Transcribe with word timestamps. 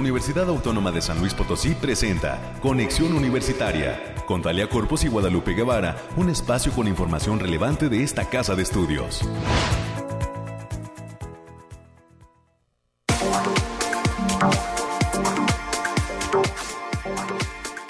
Universidad 0.00 0.48
Autónoma 0.48 0.90
de 0.92 1.02
San 1.02 1.20
Luis 1.20 1.34
Potosí 1.34 1.74
presenta 1.74 2.54
Conexión 2.62 3.12
Universitaria 3.12 4.14
con 4.24 4.40
Talia 4.40 4.66
Corpus 4.66 5.04
y 5.04 5.08
Guadalupe 5.08 5.52
Guevara, 5.52 5.94
un 6.16 6.30
espacio 6.30 6.72
con 6.72 6.88
información 6.88 7.38
relevante 7.38 7.90
de 7.90 8.02
esta 8.02 8.24
casa 8.24 8.54
de 8.54 8.62
estudios. 8.62 9.20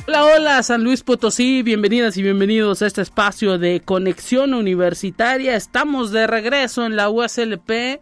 Hola, 0.09 0.25
hola, 0.25 0.63
San 0.65 0.83
Luis 0.83 1.05
Potosí, 1.05 1.63
bienvenidas 1.63 2.17
y 2.17 2.25
bienvenidos 2.25 2.83
a 2.83 2.89
este 2.89 3.03
espacio 3.03 3.57
de 3.57 3.83
conexión 3.83 4.55
universitaria. 4.55 5.55
Estamos 5.55 6.11
de 6.11 6.27
regreso 6.27 6.85
en 6.85 6.97
la 6.97 7.09
USLP 7.09 8.01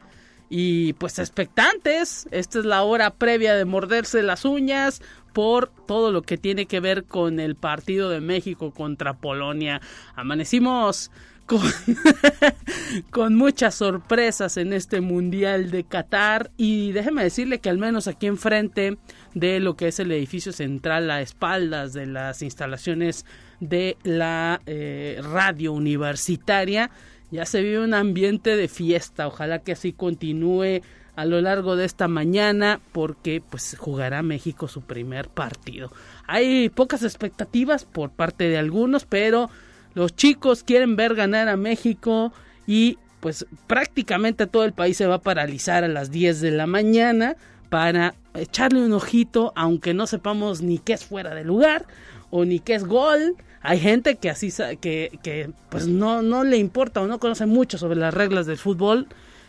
y 0.48 0.94
pues 0.94 1.18
expectantes. 1.18 2.28
Esta 2.30 2.58
es 2.58 2.64
la 2.64 2.82
hora 2.82 3.10
previa 3.10 3.54
de 3.54 3.64
morderse 3.64 4.22
las 4.22 4.44
uñas 4.44 5.02
por 5.32 5.70
todo 5.86 6.10
lo 6.10 6.22
que 6.22 6.38
tiene 6.38 6.66
que 6.66 6.80
ver 6.80 7.04
con 7.04 7.38
el 7.40 7.54
partido 7.54 8.10
de 8.10 8.20
México 8.20 8.72
contra 8.72 9.18
Polonia. 9.18 9.80
Amanecimos 10.16 11.10
con, 13.10 13.34
muchas 13.34 13.74
sorpresas 13.74 14.56
en 14.58 14.72
este 14.72 15.00
Mundial 15.00 15.70
de 15.70 15.84
Qatar 15.84 16.50
y 16.56 16.92
déjeme 16.92 17.22
decirle 17.22 17.58
que 17.60 17.70
al 17.70 17.78
menos 17.78 18.06
aquí 18.06 18.26
enfrente 18.26 18.98
de 19.34 19.60
lo 19.60 19.76
que 19.76 19.88
es 19.88 19.98
el 19.98 20.12
edificio 20.12 20.52
central 20.52 21.10
a 21.10 21.22
espaldas 21.22 21.94
de 21.94 22.06
las 22.06 22.42
instalaciones 22.42 23.24
de 23.60 23.96
la 24.02 24.60
eh, 24.66 25.20
radio 25.22 25.72
universitaria 25.72 26.90
ya 27.30 27.44
se 27.44 27.62
vive 27.62 27.80
un 27.80 27.94
ambiente 27.94 28.56
de 28.56 28.68
fiesta. 28.68 29.26
Ojalá 29.26 29.60
que 29.60 29.72
así 29.72 29.92
continúe 29.92 30.82
a 31.16 31.24
lo 31.24 31.40
largo 31.40 31.76
de 31.76 31.84
esta 31.84 32.06
mañana 32.06 32.80
porque 32.92 33.42
pues 33.48 33.76
jugará 33.78 34.22
México 34.22 34.68
su 34.68 34.82
primer 34.82 35.28
partido. 35.28 35.90
Hay 36.26 36.68
pocas 36.68 37.02
expectativas 37.02 37.84
por 37.84 38.10
parte 38.10 38.48
de 38.48 38.56
algunos, 38.56 39.04
pero 39.04 39.50
los 39.94 40.14
chicos 40.14 40.62
quieren 40.62 40.94
ver 40.94 41.14
ganar 41.14 41.48
a 41.48 41.56
México 41.56 42.32
y 42.66 42.98
pues 43.20 43.46
prácticamente 43.66 44.46
todo 44.46 44.64
el 44.64 44.72
país 44.72 44.96
se 44.96 45.06
va 45.06 45.16
a 45.16 45.22
paralizar 45.22 45.82
a 45.82 45.88
las 45.88 46.12
10 46.12 46.40
de 46.40 46.52
la 46.52 46.68
mañana 46.68 47.36
para 47.68 48.14
echarle 48.34 48.80
un 48.80 48.92
ojito, 48.92 49.52
aunque 49.56 49.94
no 49.94 50.06
sepamos 50.06 50.62
ni 50.62 50.78
qué 50.78 50.92
es 50.92 51.04
fuera 51.04 51.34
de 51.34 51.42
lugar 51.44 51.86
o 52.30 52.44
ni 52.44 52.60
qué 52.60 52.74
es 52.74 52.84
gol 52.84 53.36
hay 53.60 53.80
gente 53.80 54.16
que 54.16 54.30
así 54.30 54.52
que, 54.80 55.18
que 55.22 55.50
pues 55.68 55.86
no, 55.86 56.22
no 56.22 56.44
le 56.44 56.56
importa 56.56 57.00
o 57.00 57.06
no 57.06 57.18
conoce 57.18 57.46
mucho 57.46 57.78
sobre 57.78 57.96
las 57.96 58.14
reglas 58.14 58.46
del 58.46 58.58
fútbol, 58.58 59.06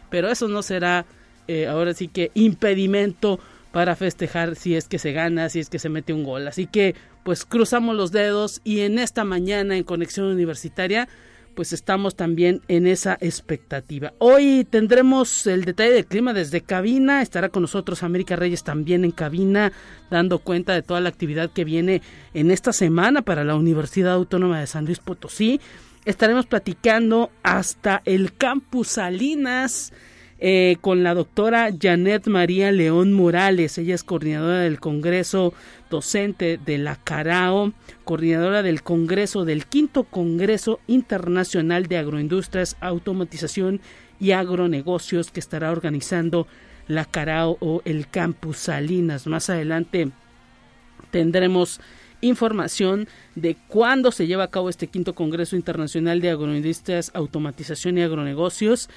pero 0.10 0.30
eso 0.30 0.48
no 0.48 0.64
será 0.64 1.06
eh, 1.48 1.68
ahora 1.68 1.94
sí 1.94 2.08
que 2.08 2.32
impedimento 2.34 3.40
para 3.72 3.96
festejar 3.96 4.56
si 4.56 4.76
es 4.76 4.88
que 4.88 5.00
se 5.00 5.12
gana, 5.12 5.50
si 5.50 5.60
es 5.60 5.70
que 5.70 5.80
se 5.80 5.90
mete 5.90 6.14
un 6.14 6.24
gol. 6.24 6.48
Así 6.48 6.66
que 6.66 6.96
pues 7.24 7.46
cruzamos 7.46 7.96
los 7.96 8.12
dedos 8.12 8.62
y 8.64 8.82
en 8.82 8.98
esta 8.98 9.24
mañana 9.24 9.78
en 9.78 9.84
Conexión 9.84 10.28
Universitaria 10.28 11.08
pues 11.60 11.74
estamos 11.74 12.16
también 12.16 12.62
en 12.70 12.88
esa 12.88 13.18
expectativa. 13.20 14.14
Hoy 14.20 14.66
tendremos 14.70 15.46
el 15.46 15.66
detalle 15.66 15.92
del 15.92 16.06
clima 16.06 16.32
desde 16.32 16.62
cabina, 16.62 17.22
estará 17.22 17.50
con 17.50 17.64
nosotros 17.64 18.02
América 18.02 18.38
Reyes 18.38 18.64
también 18.64 19.04
en 19.04 19.12
cabina, 19.12 19.74
dando 20.10 20.40
cuenta 20.40 20.72
de 20.74 20.84
toda 20.84 21.02
la 21.02 21.10
actividad 21.10 21.52
que 21.52 21.66
viene 21.66 22.02
en 22.34 22.52
esta 22.52 22.72
semana 22.72 23.24
para 23.24 23.44
la 23.44 23.56
Universidad 23.56 24.14
Autónoma 24.14 24.62
de 24.62 24.68
San 24.68 24.86
Luis 24.86 25.00
Potosí. 25.00 25.60
Estaremos 26.06 26.46
platicando 26.46 27.30
hasta 27.44 28.04
el 28.06 28.34
campus 28.38 28.88
Salinas 28.88 29.92
eh, 30.42 30.78
con 30.80 31.04
la 31.04 31.14
doctora 31.14 31.70
Janet 31.78 32.28
María 32.28 32.72
León 32.72 33.12
Morales. 33.12 33.78
Ella 33.78 33.96
es 33.96 34.04
coordinadora 34.04 34.60
del 34.60 34.80
Congreso 34.80 35.54
docente 35.90 36.58
de 36.58 36.78
la 36.78 36.96
CARAO, 36.96 37.74
coordinadora 38.06 38.64
del 38.64 38.82
Congreso 38.82 39.44
del 39.44 39.66
Quinto 39.66 40.06
Congreso 40.06 40.80
Internacional 40.88 41.88
de 41.88 41.98
Agroindustrias, 41.98 42.78
Automatización 42.80 43.82
y 44.20 44.32
Agronegocios 44.32 45.32
que 45.32 45.42
estará 45.42 45.72
organizando 45.72 46.48
la 46.88 47.04
CARAO 47.04 47.58
o 47.60 47.82
el 47.84 48.08
Campus 48.08 48.58
Salinas. 48.58 49.28
Más 49.28 49.50
adelante 49.50 50.10
tendremos 51.12 51.82
información 52.22 53.08
de 53.36 53.56
cuándo 53.68 54.12
se 54.12 54.28
lleva 54.28 54.46
a 54.46 54.50
cabo 54.50 54.70
este 54.70 54.88
quinto 54.88 55.16
Congreso 55.16 55.56
Internacional 55.56 56.22
de 56.22 56.30
Agroindustrias, 56.30 57.12
Automatización 57.14 57.98
y 57.98 58.02
Agronegocios 58.04 58.90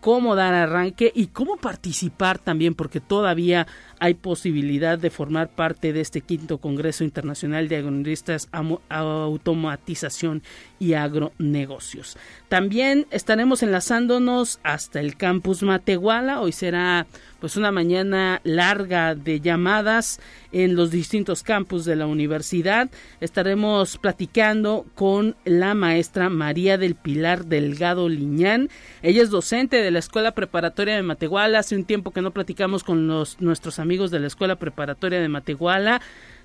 cómo 0.00 0.34
dar 0.34 0.54
arranque 0.54 1.12
y 1.14 1.28
cómo 1.28 1.56
participar 1.56 2.38
también, 2.38 2.74
porque 2.74 3.00
todavía 3.00 3.66
hay 3.98 4.14
posibilidad 4.14 4.98
de 4.98 5.10
formar 5.10 5.48
parte 5.50 5.92
de 5.92 6.00
este 6.00 6.22
quinto 6.22 6.58
Congreso 6.58 7.04
Internacional 7.04 7.68
de 7.68 7.76
Agronomistas, 7.76 8.48
Automatización 8.88 10.42
y 10.78 10.94
Agronegocios. 10.94 12.16
También 12.48 13.06
estaremos 13.10 13.62
enlazándonos 13.62 14.58
hasta 14.62 15.00
el 15.00 15.16
campus 15.16 15.62
Matehuala. 15.62 16.40
Hoy 16.40 16.52
será 16.52 17.06
pues 17.40 17.56
una 17.56 17.72
mañana 17.72 18.40
larga 18.44 19.14
de 19.14 19.40
llamadas 19.40 20.20
en 20.52 20.76
los 20.76 20.90
distintos 20.90 21.42
campus 21.42 21.84
de 21.84 21.96
la 21.96 22.06
universidad. 22.06 22.90
Estaremos 23.20 23.98
platicando 23.98 24.86
con 24.94 25.36
la 25.44 25.74
maestra 25.74 26.28
María 26.28 26.78
del 26.78 26.94
Pilar 26.94 27.46
Delgado 27.46 28.08
Liñán. 28.08 28.68
Ella 29.02 29.22
es 29.22 29.30
docente 29.30 29.82
de 29.82 29.90
la 29.90 29.98
Escuela 29.98 30.32
Preparatoria 30.32 30.96
de 30.96 31.02
Matehuala. 31.02 31.58
Hace 31.58 31.76
un 31.76 31.84
tiempo 31.84 32.10
que 32.10 32.22
no 32.22 32.30
platicamos 32.30 32.84
con 32.84 33.06
los, 33.06 33.40
nuestros 33.40 33.78
amigos 33.78 34.10
de 34.10 34.20
la 34.20 34.26
Escuela 34.26 34.56
Preparatoria 34.56 35.20
de 35.20 35.28
Matehuala 35.28 36.00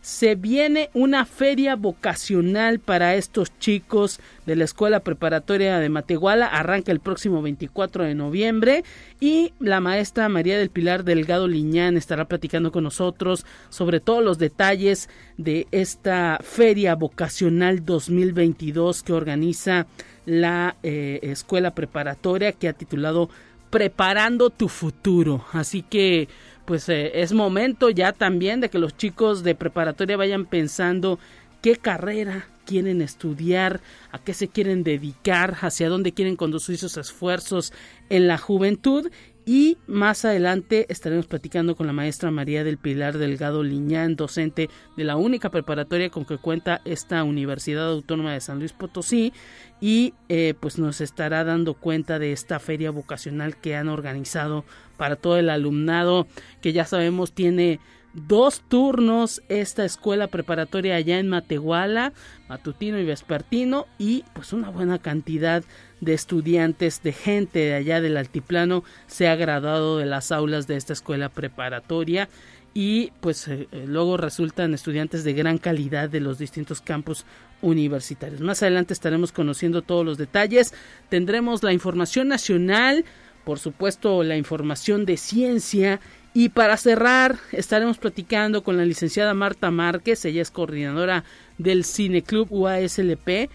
se 0.06 0.36
viene 0.36 0.92
una 0.94 1.26
feria 1.26 1.76
vocacional 1.76 2.78
para 2.78 3.16
estos 3.16 3.58
chicos 3.58 4.20
de 4.46 4.56
la 4.56 4.64
Escuela 4.64 5.00
Preparatoria 5.00 5.80
de 5.80 5.90
Matehuala. 5.90 6.46
Arranca 6.46 6.92
el 6.92 7.00
próximo 7.00 7.42
24 7.42 8.04
de 8.04 8.14
noviembre 8.14 8.84
y 9.20 9.54
la 9.60 9.80
maestra 9.80 10.30
María 10.30 10.60
del 10.60 10.70
Pilar 10.70 11.06
Delgado 11.06 11.48
Liñán 11.48 11.98
estará 11.98 12.26
platicando 12.26 12.72
con 12.72 12.84
nosotros 12.84 13.48
sobre 13.70 14.00
todos 14.00 14.24
los 14.24 14.38
detalles 14.38 15.10
de 15.38 15.66
esta 15.72 16.38
feria 16.44 16.94
vocacional 16.94 17.84
2022 17.84 19.02
que 19.02 19.12
organiza 19.12 19.88
la 20.28 20.76
eh, 20.84 21.20
Escuela 21.24 21.74
Preparatoria 21.74 22.52
que 22.52 22.68
ha 22.68 22.74
titulado 22.74 23.28
Preparando 23.72 24.52
tu 24.52 24.70
futuro. 24.70 25.44
Así 25.52 25.82
que 25.82 26.30
pues 26.66 26.90
eh, 26.90 27.22
es 27.22 27.34
momento 27.34 27.90
ya 27.90 28.12
también 28.12 28.60
de 28.60 28.70
que 28.70 28.80
los 28.80 28.98
chicos 28.98 29.44
de 29.44 29.56
preparatoria 29.56 30.18
vayan 30.18 30.46
pensando 30.46 31.20
qué 31.62 31.76
carrera 31.76 32.48
quieren 32.66 33.02
estudiar, 33.02 33.82
a 34.12 34.20
qué 34.20 34.34
se 34.34 34.48
quieren 34.48 34.84
dedicar, 34.84 35.56
hacia 35.62 35.90
dónde 35.90 36.12
quieren 36.12 36.36
conducir 36.36 36.78
sus 36.78 36.98
esfuerzos 36.98 37.72
en 38.10 38.28
la 38.28 38.38
juventud 38.38 39.12
y 39.46 39.78
más 39.86 40.26
adelante 40.26 40.88
estaremos 40.90 41.28
platicando 41.28 41.76
con 41.76 41.86
la 41.86 41.94
maestra 41.94 42.32
María 42.32 42.64
del 42.64 42.78
Pilar 42.78 43.18
Delgado 43.18 43.64
Liñán, 43.64 44.16
docente 44.16 44.70
de 44.98 45.04
la 45.04 45.18
única 45.18 45.52
preparatoria 45.52 46.10
con 46.10 46.26
que 46.26 46.38
cuenta 46.38 46.82
esta 46.84 47.24
Universidad 47.24 47.90
Autónoma 47.90 48.34
de 48.34 48.42
San 48.42 48.58
Luis 48.58 48.74
Potosí. 48.74 49.34
Y 49.80 50.16
eh, 50.30 50.56
pues 50.60 50.80
nos 50.80 51.00
estará 51.00 51.44
dando 51.44 51.76
cuenta 51.76 52.18
de 52.18 52.32
esta 52.32 52.60
feria 52.60 52.90
vocacional 52.90 53.58
que 53.58 53.76
han 53.76 53.88
organizado 53.88 54.66
para 54.98 55.16
todo 55.16 55.38
el 55.38 55.50
alumnado 55.50 56.28
que 56.62 56.74
ya 56.74 56.86
sabemos 56.86 57.34
tiene 57.34 57.80
dos 58.16 58.64
turnos 58.68 59.44
esta 59.50 59.84
escuela 59.84 60.28
preparatoria 60.28 60.96
allá 60.96 61.20
en 61.20 61.28
Matehuala, 61.28 62.14
matutino 62.48 62.98
y 62.98 63.04
vespertino 63.04 63.88
y 64.00 64.24
pues 64.34 64.54
una 64.54 64.70
buena 64.70 65.00
cantidad 65.00 65.64
de 66.06 66.14
estudiantes, 66.14 67.04
de 67.04 67.12
gente 67.12 67.60
de 67.60 67.74
allá 67.74 68.00
del 68.00 68.16
altiplano 68.16 68.84
se 69.08 69.28
ha 69.28 69.36
graduado 69.36 69.98
de 69.98 70.06
las 70.06 70.32
aulas 70.32 70.68
de 70.68 70.78
esta 70.78 70.94
escuela 70.94 71.30
preparatoria 71.30 72.30
y 72.74 73.12
pues 73.22 73.48
eh, 73.48 73.68
eh, 73.72 73.86
luego 73.88 74.18
resultan 74.18 74.74
estudiantes 74.74 75.24
de 75.24 75.34
gran 75.34 75.58
calidad 75.58 76.10
de 76.10 76.20
los 76.20 76.38
distintos 76.38 76.82
campus 76.82 77.26
universitarios. 77.62 78.42
Más 78.42 78.62
adelante 78.62 78.94
estaremos 78.94 79.32
conociendo 79.32 79.82
todos 79.82 80.06
los 80.06 80.18
detalles, 80.18 80.74
tendremos 81.10 81.64
la 81.64 81.74
información 81.74 82.28
nacional, 82.28 83.06
por 83.44 83.60
supuesto 83.60 84.24
la 84.24 84.38
información 84.38 85.06
de 85.06 85.18
ciencia 85.18 86.00
y 86.34 86.50
para 86.50 86.76
cerrar 86.76 87.38
estaremos 87.54 87.98
platicando 87.98 88.62
con 88.62 88.76
la 88.76 88.84
licenciada 88.84 89.34
Marta 89.34 89.72
Márquez, 89.72 90.26
ella 90.26 90.42
es 90.42 90.52
coordinadora 90.52 91.24
del 91.58 91.86
Cine 91.86 92.24
Club 92.24 92.48
UASLP. 92.52 93.50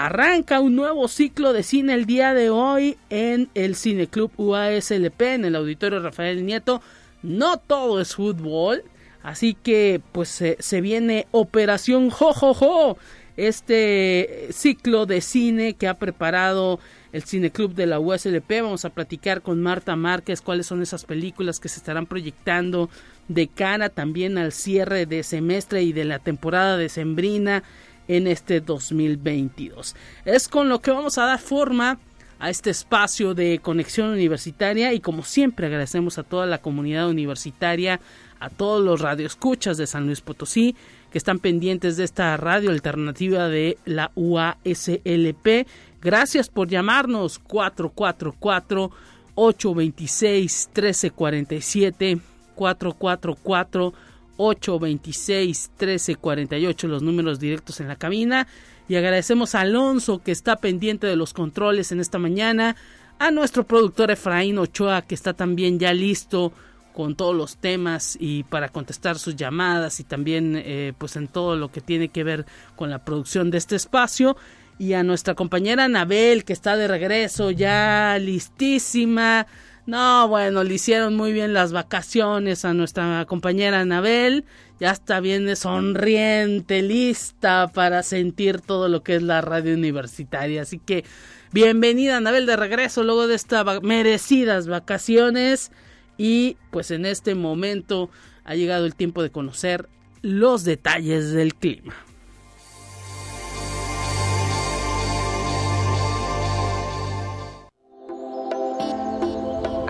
Arranca 0.00 0.60
un 0.60 0.76
nuevo 0.76 1.08
ciclo 1.08 1.52
de 1.52 1.64
cine 1.64 1.92
el 1.92 2.06
día 2.06 2.32
de 2.32 2.50
hoy 2.50 2.96
en 3.10 3.50
el 3.54 3.74
Cine 3.74 4.06
Club 4.06 4.30
UASLP, 4.36 5.20
en 5.22 5.44
el 5.44 5.56
Auditorio 5.56 5.98
Rafael 5.98 6.46
Nieto. 6.46 6.80
No 7.20 7.56
todo 7.56 8.00
es 8.00 8.14
fútbol, 8.14 8.84
así 9.24 9.54
que 9.54 10.00
pues 10.12 10.28
se, 10.28 10.80
viene 10.80 11.26
Operación 11.32 12.10
Jojojo, 12.10 12.96
este 13.36 14.46
ciclo 14.52 15.04
de 15.04 15.20
cine 15.20 15.74
que 15.74 15.88
ha 15.88 15.94
preparado 15.94 16.78
el 17.10 17.24
Cineclub 17.24 17.74
de 17.74 17.86
la 17.86 17.98
USLP. 17.98 18.48
Vamos 18.62 18.84
a 18.84 18.90
platicar 18.90 19.42
con 19.42 19.60
Marta 19.60 19.96
Márquez 19.96 20.42
cuáles 20.42 20.66
son 20.68 20.80
esas 20.80 21.06
películas 21.06 21.58
que 21.58 21.68
se 21.68 21.80
estarán 21.80 22.06
proyectando 22.06 22.88
de 23.26 23.48
cara 23.48 23.88
también 23.88 24.38
al 24.38 24.52
cierre 24.52 25.06
de 25.06 25.24
semestre 25.24 25.82
y 25.82 25.92
de 25.92 26.04
la 26.04 26.20
temporada 26.20 26.76
decembrina 26.76 27.64
en 28.08 28.26
este 28.26 28.60
2022. 28.60 29.94
Es 30.24 30.48
con 30.48 30.68
lo 30.68 30.80
que 30.80 30.90
vamos 30.90 31.18
a 31.18 31.26
dar 31.26 31.38
forma 31.38 31.98
a 32.38 32.50
este 32.50 32.70
espacio 32.70 33.34
de 33.34 33.58
conexión 33.58 34.10
universitaria 34.10 34.92
y 34.92 35.00
como 35.00 35.24
siempre 35.24 35.66
agradecemos 35.66 36.18
a 36.18 36.22
toda 36.22 36.46
la 36.46 36.58
comunidad 36.58 37.08
universitaria, 37.08 38.00
a 38.40 38.48
todos 38.48 38.84
los 38.84 39.00
radioescuchas 39.00 39.76
de 39.76 39.86
San 39.86 40.06
Luis 40.06 40.20
Potosí 40.20 40.76
que 41.10 41.18
están 41.18 41.38
pendientes 41.38 41.96
de 41.96 42.04
esta 42.04 42.36
radio 42.36 42.70
alternativa 42.70 43.48
de 43.48 43.78
la 43.84 44.12
UASLP. 44.14 45.66
Gracias 46.00 46.48
por 46.48 46.68
llamarnos 46.68 47.38
444 47.40 48.90
826 49.34 50.70
1347 50.74 52.20
444 52.54 53.94
826 54.38 55.70
1348 55.78 56.88
los 56.88 57.02
números 57.02 57.38
directos 57.38 57.80
en 57.80 57.88
la 57.88 57.96
cabina. 57.96 58.48
Y 58.88 58.96
agradecemos 58.96 59.54
a 59.54 59.60
Alonso 59.60 60.22
que 60.22 60.32
está 60.32 60.56
pendiente 60.56 61.06
de 61.06 61.16
los 61.16 61.34
controles 61.34 61.92
en 61.92 62.00
esta 62.00 62.18
mañana, 62.18 62.74
a 63.18 63.30
nuestro 63.30 63.64
productor 63.64 64.10
Efraín 64.10 64.58
Ochoa 64.58 65.02
que 65.02 65.14
está 65.14 65.34
también 65.34 65.78
ya 65.78 65.92
listo 65.92 66.52
con 66.94 67.14
todos 67.14 67.36
los 67.36 67.58
temas 67.58 68.16
y 68.18 68.42
para 68.44 68.70
contestar 68.70 69.18
sus 69.18 69.36
llamadas 69.36 70.00
y 70.00 70.04
también 70.04 70.54
eh, 70.56 70.94
pues 70.98 71.14
en 71.16 71.28
todo 71.28 71.54
lo 71.54 71.70
que 71.70 71.80
tiene 71.80 72.08
que 72.08 72.24
ver 72.24 72.46
con 72.74 72.90
la 72.90 73.04
producción 73.04 73.50
de 73.50 73.58
este 73.58 73.76
espacio. 73.76 74.36
Y 74.80 74.94
a 74.94 75.02
nuestra 75.02 75.34
compañera 75.34 75.84
Anabel 75.84 76.44
que 76.44 76.52
está 76.52 76.76
de 76.76 76.88
regreso 76.88 77.50
ya 77.50 78.18
listísima. 78.20 79.46
No, 79.88 80.28
bueno, 80.28 80.64
le 80.64 80.74
hicieron 80.74 81.16
muy 81.16 81.32
bien 81.32 81.54
las 81.54 81.72
vacaciones 81.72 82.66
a 82.66 82.74
nuestra 82.74 83.24
compañera 83.24 83.80
Anabel 83.80 84.44
ya 84.78 84.90
está 84.90 85.18
bien 85.20 85.56
sonriente, 85.56 86.82
lista 86.82 87.68
para 87.72 88.02
sentir 88.02 88.60
todo 88.60 88.90
lo 88.90 89.02
que 89.02 89.16
es 89.16 89.22
la 89.22 89.40
radio 89.40 89.72
universitaria. 89.72 90.60
Así 90.60 90.78
que 90.78 91.06
bienvenida 91.52 92.18
Anabel 92.18 92.44
de 92.44 92.56
regreso 92.56 93.02
luego 93.02 93.28
de 93.28 93.36
estas 93.36 93.82
merecidas 93.82 94.68
vacaciones 94.68 95.72
y 96.18 96.58
pues 96.70 96.90
en 96.90 97.06
este 97.06 97.34
momento 97.34 98.10
ha 98.44 98.54
llegado 98.56 98.84
el 98.84 98.94
tiempo 98.94 99.22
de 99.22 99.30
conocer 99.30 99.88
los 100.20 100.64
detalles 100.64 101.32
del 101.32 101.54
clima. 101.54 101.94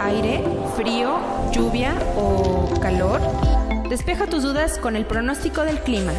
Aire, 0.09 0.43
frío, 0.75 1.19
lluvia 1.53 1.95
o 2.17 2.73
calor. 2.81 3.21
Despeja 3.91 4.27
tus 4.27 4.43
dudas 4.43 4.79
con 4.79 4.97
el 4.97 5.05
pronóstico 5.05 5.65
del 5.65 5.79
clima. 5.81 6.15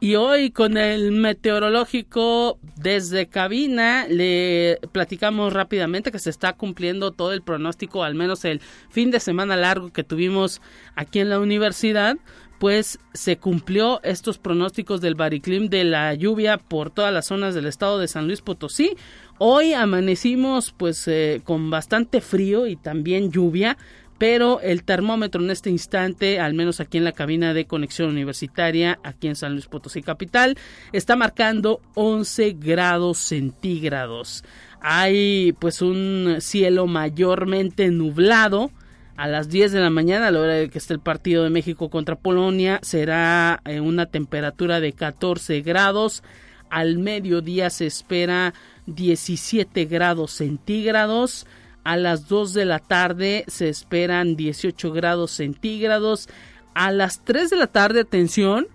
Y 0.00 0.14
hoy 0.14 0.52
con 0.52 0.78
el 0.78 1.12
meteorológico 1.12 2.58
desde 2.74 3.28
cabina 3.28 4.06
le 4.08 4.78
platicamos 4.92 5.52
rápidamente 5.52 6.10
que 6.10 6.18
se 6.18 6.30
está 6.30 6.54
cumpliendo 6.54 7.10
todo 7.10 7.34
el 7.34 7.42
pronóstico, 7.42 8.02
al 8.02 8.14
menos 8.14 8.46
el 8.46 8.60
fin 8.88 9.10
de 9.10 9.20
semana 9.20 9.56
largo 9.56 9.92
que 9.92 10.04
tuvimos 10.04 10.62
aquí 10.94 11.20
en 11.20 11.28
la 11.28 11.38
universidad, 11.38 12.16
pues 12.58 12.98
se 13.12 13.36
cumplió 13.36 14.00
estos 14.02 14.38
pronósticos 14.38 15.00
del 15.00 15.14
bariclim 15.14 15.68
de 15.68 15.84
la 15.84 16.14
lluvia 16.14 16.56
por 16.56 16.90
todas 16.90 17.12
las 17.12 17.26
zonas 17.26 17.54
del 17.54 17.66
estado 17.66 17.98
de 17.98 18.08
San 18.08 18.26
Luis 18.26 18.40
Potosí. 18.40 18.96
Hoy 19.38 19.74
amanecimos 19.74 20.74
pues 20.76 21.06
eh, 21.08 21.42
con 21.44 21.70
bastante 21.70 22.20
frío 22.20 22.66
y 22.66 22.76
también 22.76 23.30
lluvia 23.30 23.76
pero 24.18 24.60
el 24.60 24.82
termómetro 24.84 25.42
en 25.42 25.50
este 25.50 25.70
instante, 25.70 26.40
al 26.40 26.54
menos 26.54 26.80
aquí 26.80 26.98
en 26.98 27.04
la 27.04 27.12
cabina 27.12 27.52
de 27.52 27.66
conexión 27.66 28.10
universitaria, 28.10 28.98
aquí 29.02 29.28
en 29.28 29.36
San 29.36 29.52
Luis 29.52 29.66
Potosí 29.66 30.02
Capital, 30.02 30.56
está 30.92 31.16
marcando 31.16 31.80
11 31.94 32.56
grados 32.58 33.18
centígrados. 33.18 34.44
Hay 34.80 35.52
pues 35.58 35.82
un 35.82 36.36
cielo 36.40 36.86
mayormente 36.86 37.88
nublado. 37.90 38.70
A 39.18 39.26
las 39.28 39.48
10 39.48 39.72
de 39.72 39.80
la 39.80 39.88
mañana, 39.88 40.26
a 40.26 40.30
la 40.30 40.40
hora 40.40 40.52
de 40.52 40.68
que 40.68 40.76
esté 40.76 40.92
el 40.92 41.00
partido 41.00 41.42
de 41.42 41.48
México 41.48 41.88
contra 41.88 42.16
Polonia, 42.16 42.80
será 42.82 43.62
eh, 43.64 43.80
una 43.80 44.04
temperatura 44.04 44.78
de 44.78 44.92
14 44.92 45.62
grados. 45.62 46.22
Al 46.68 46.98
mediodía 46.98 47.70
se 47.70 47.86
espera 47.86 48.52
17 48.86 49.84
grados 49.84 50.32
centígrados. 50.32 51.46
A 51.84 51.96
las 51.96 52.28
2 52.28 52.52
de 52.54 52.64
la 52.64 52.78
tarde 52.78 53.44
se 53.48 53.68
esperan 53.68 54.36
18 54.36 54.92
grados 54.92 55.30
centígrados. 55.30 56.28
A 56.74 56.90
las 56.90 57.24
3 57.24 57.50
de 57.50 57.56
la 57.56 57.68
tarde, 57.68 58.00
atención, 58.00 58.66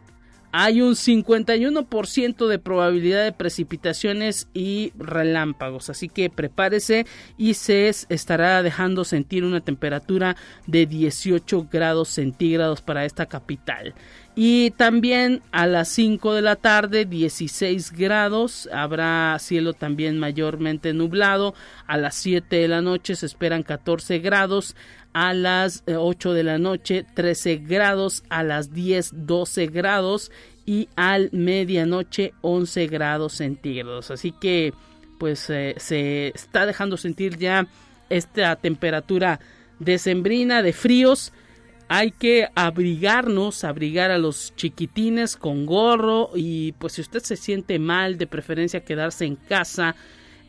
hay 0.51 0.81
un 0.81 0.95
51% 0.95 2.47
de 2.47 2.59
probabilidad 2.59 3.23
de 3.23 3.31
precipitaciones 3.31 4.47
y 4.53 4.91
relámpagos, 4.97 5.89
así 5.89 6.09
que 6.09 6.29
prepárese 6.29 7.05
y 7.37 7.53
se 7.53 7.89
estará 7.89 8.61
dejando 8.63 9.03
sentir 9.03 9.43
una 9.43 9.61
temperatura 9.61 10.35
de 10.67 10.85
18 10.85 11.67
grados 11.71 12.09
centígrados 12.09 12.81
para 12.81 13.05
esta 13.05 13.25
capital. 13.25 13.93
Y 14.33 14.71
también 14.71 15.41
a 15.51 15.67
las 15.67 15.89
5 15.89 16.33
de 16.33 16.41
la 16.41 16.55
tarde 16.55 17.03
16 17.05 17.91
grados, 17.91 18.69
habrá 18.71 19.37
cielo 19.39 19.73
también 19.73 20.19
mayormente 20.19 20.93
nublado, 20.93 21.53
a 21.85 21.97
las 21.97 22.15
7 22.15 22.55
de 22.55 22.67
la 22.69 22.81
noche 22.81 23.15
se 23.15 23.25
esperan 23.25 23.63
14 23.63 24.19
grados, 24.19 24.75
a 25.13 25.33
las 25.33 25.83
8 25.87 26.33
de 26.33 26.43
la 26.43 26.57
noche 26.57 27.05
13 27.13 27.57
grados, 27.57 28.23
a 28.29 28.43
las 28.43 28.73
10 28.73 29.25
12 29.25 29.67
grados 29.67 30.31
y 30.65 30.89
al 30.95 31.29
medianoche 31.31 32.33
11 32.41 32.87
grados 32.87 33.33
centígrados. 33.33 34.11
Así 34.11 34.31
que 34.31 34.73
pues 35.19 35.49
eh, 35.49 35.75
se 35.77 36.29
está 36.29 36.65
dejando 36.65 36.97
sentir 36.97 37.37
ya 37.37 37.67
esta 38.09 38.55
temperatura 38.55 39.39
decembrina 39.79 40.61
de 40.61 40.73
fríos. 40.73 41.33
Hay 41.87 42.11
que 42.11 42.47
abrigarnos, 42.55 43.63
abrigar 43.63 44.11
a 44.11 44.17
los 44.17 44.55
chiquitines 44.55 45.35
con 45.35 45.65
gorro 45.65 46.31
y 46.35 46.71
pues 46.73 46.93
si 46.93 47.01
usted 47.01 47.21
se 47.21 47.35
siente 47.35 47.79
mal, 47.79 48.17
de 48.17 48.27
preferencia 48.27 48.85
quedarse 48.85 49.25
en 49.25 49.35
casa, 49.35 49.95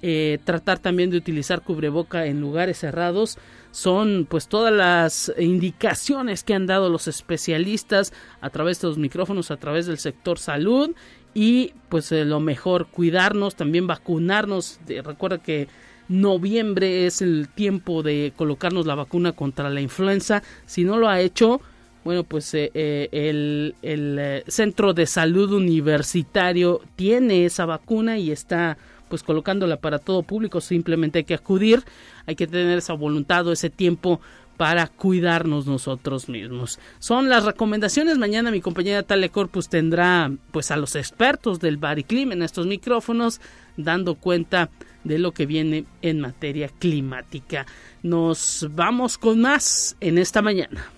eh, 0.02 0.38
tratar 0.44 0.78
también 0.78 1.10
de 1.10 1.16
utilizar 1.16 1.62
cubreboca 1.62 2.26
en 2.26 2.40
lugares 2.40 2.78
cerrados 2.78 3.38
son 3.72 4.26
pues 4.28 4.46
todas 4.46 4.72
las 4.72 5.32
indicaciones 5.38 6.44
que 6.44 6.54
han 6.54 6.66
dado 6.66 6.88
los 6.88 7.08
especialistas 7.08 8.12
a 8.40 8.50
través 8.50 8.80
de 8.80 8.88
los 8.88 8.98
micrófonos, 8.98 9.50
a 9.50 9.56
través 9.56 9.86
del 9.86 9.98
sector 9.98 10.38
salud 10.38 10.94
y 11.34 11.72
pues 11.88 12.12
eh, 12.12 12.24
lo 12.24 12.38
mejor 12.38 12.86
cuidarnos, 12.86 13.56
también 13.56 13.86
vacunarnos. 13.86 14.78
recuerda 14.86 15.38
que 15.38 15.68
noviembre 16.08 17.06
es 17.06 17.22
el 17.22 17.48
tiempo 17.48 18.02
de 18.02 18.32
colocarnos 18.36 18.86
la 18.86 18.94
vacuna 18.94 19.32
contra 19.32 19.70
la 19.70 19.80
influenza. 19.80 20.42
Si 20.66 20.84
no 20.84 20.98
lo 20.98 21.08
ha 21.08 21.20
hecho, 21.20 21.60
bueno, 22.04 22.24
pues 22.24 22.52
eh, 22.52 22.70
eh, 22.74 23.08
el, 23.12 23.74
el 23.80 24.44
Centro 24.48 24.92
de 24.92 25.06
Salud 25.06 25.52
Universitario 25.52 26.82
tiene 26.96 27.46
esa 27.46 27.64
vacuna 27.64 28.18
y 28.18 28.30
está 28.30 28.76
pues 29.12 29.22
colocándola 29.22 29.76
para 29.76 29.98
todo 29.98 30.22
público, 30.22 30.62
simplemente 30.62 31.18
hay 31.18 31.24
que 31.24 31.34
acudir, 31.34 31.84
hay 32.24 32.34
que 32.34 32.46
tener 32.46 32.78
esa 32.78 32.94
voluntad 32.94 33.46
o 33.46 33.52
ese 33.52 33.68
tiempo 33.68 34.22
para 34.56 34.86
cuidarnos 34.86 35.66
nosotros 35.66 36.30
mismos. 36.30 36.78
Son 36.98 37.28
las 37.28 37.44
recomendaciones. 37.44 38.16
Mañana 38.16 38.50
mi 38.50 38.62
compañera 38.62 39.02
Tale 39.02 39.28
Corpus 39.28 39.68
tendrá 39.68 40.32
pues 40.50 40.70
a 40.70 40.78
los 40.78 40.96
expertos 40.96 41.60
del 41.60 41.76
Bariclim 41.76 42.32
en 42.32 42.40
estos 42.40 42.66
micrófonos 42.66 43.42
dando 43.76 44.14
cuenta 44.14 44.70
de 45.04 45.18
lo 45.18 45.32
que 45.32 45.44
viene 45.44 45.84
en 46.00 46.20
materia 46.20 46.70
climática. 46.70 47.66
Nos 48.02 48.66
vamos 48.70 49.18
con 49.18 49.42
más 49.42 49.94
en 50.00 50.16
esta 50.16 50.40
mañana. 50.40 50.90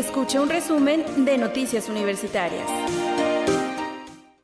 Escucha 0.00 0.40
un 0.40 0.48
resumen 0.48 1.04
de 1.26 1.36
Noticias 1.36 1.90
Universitarias. 1.90 2.66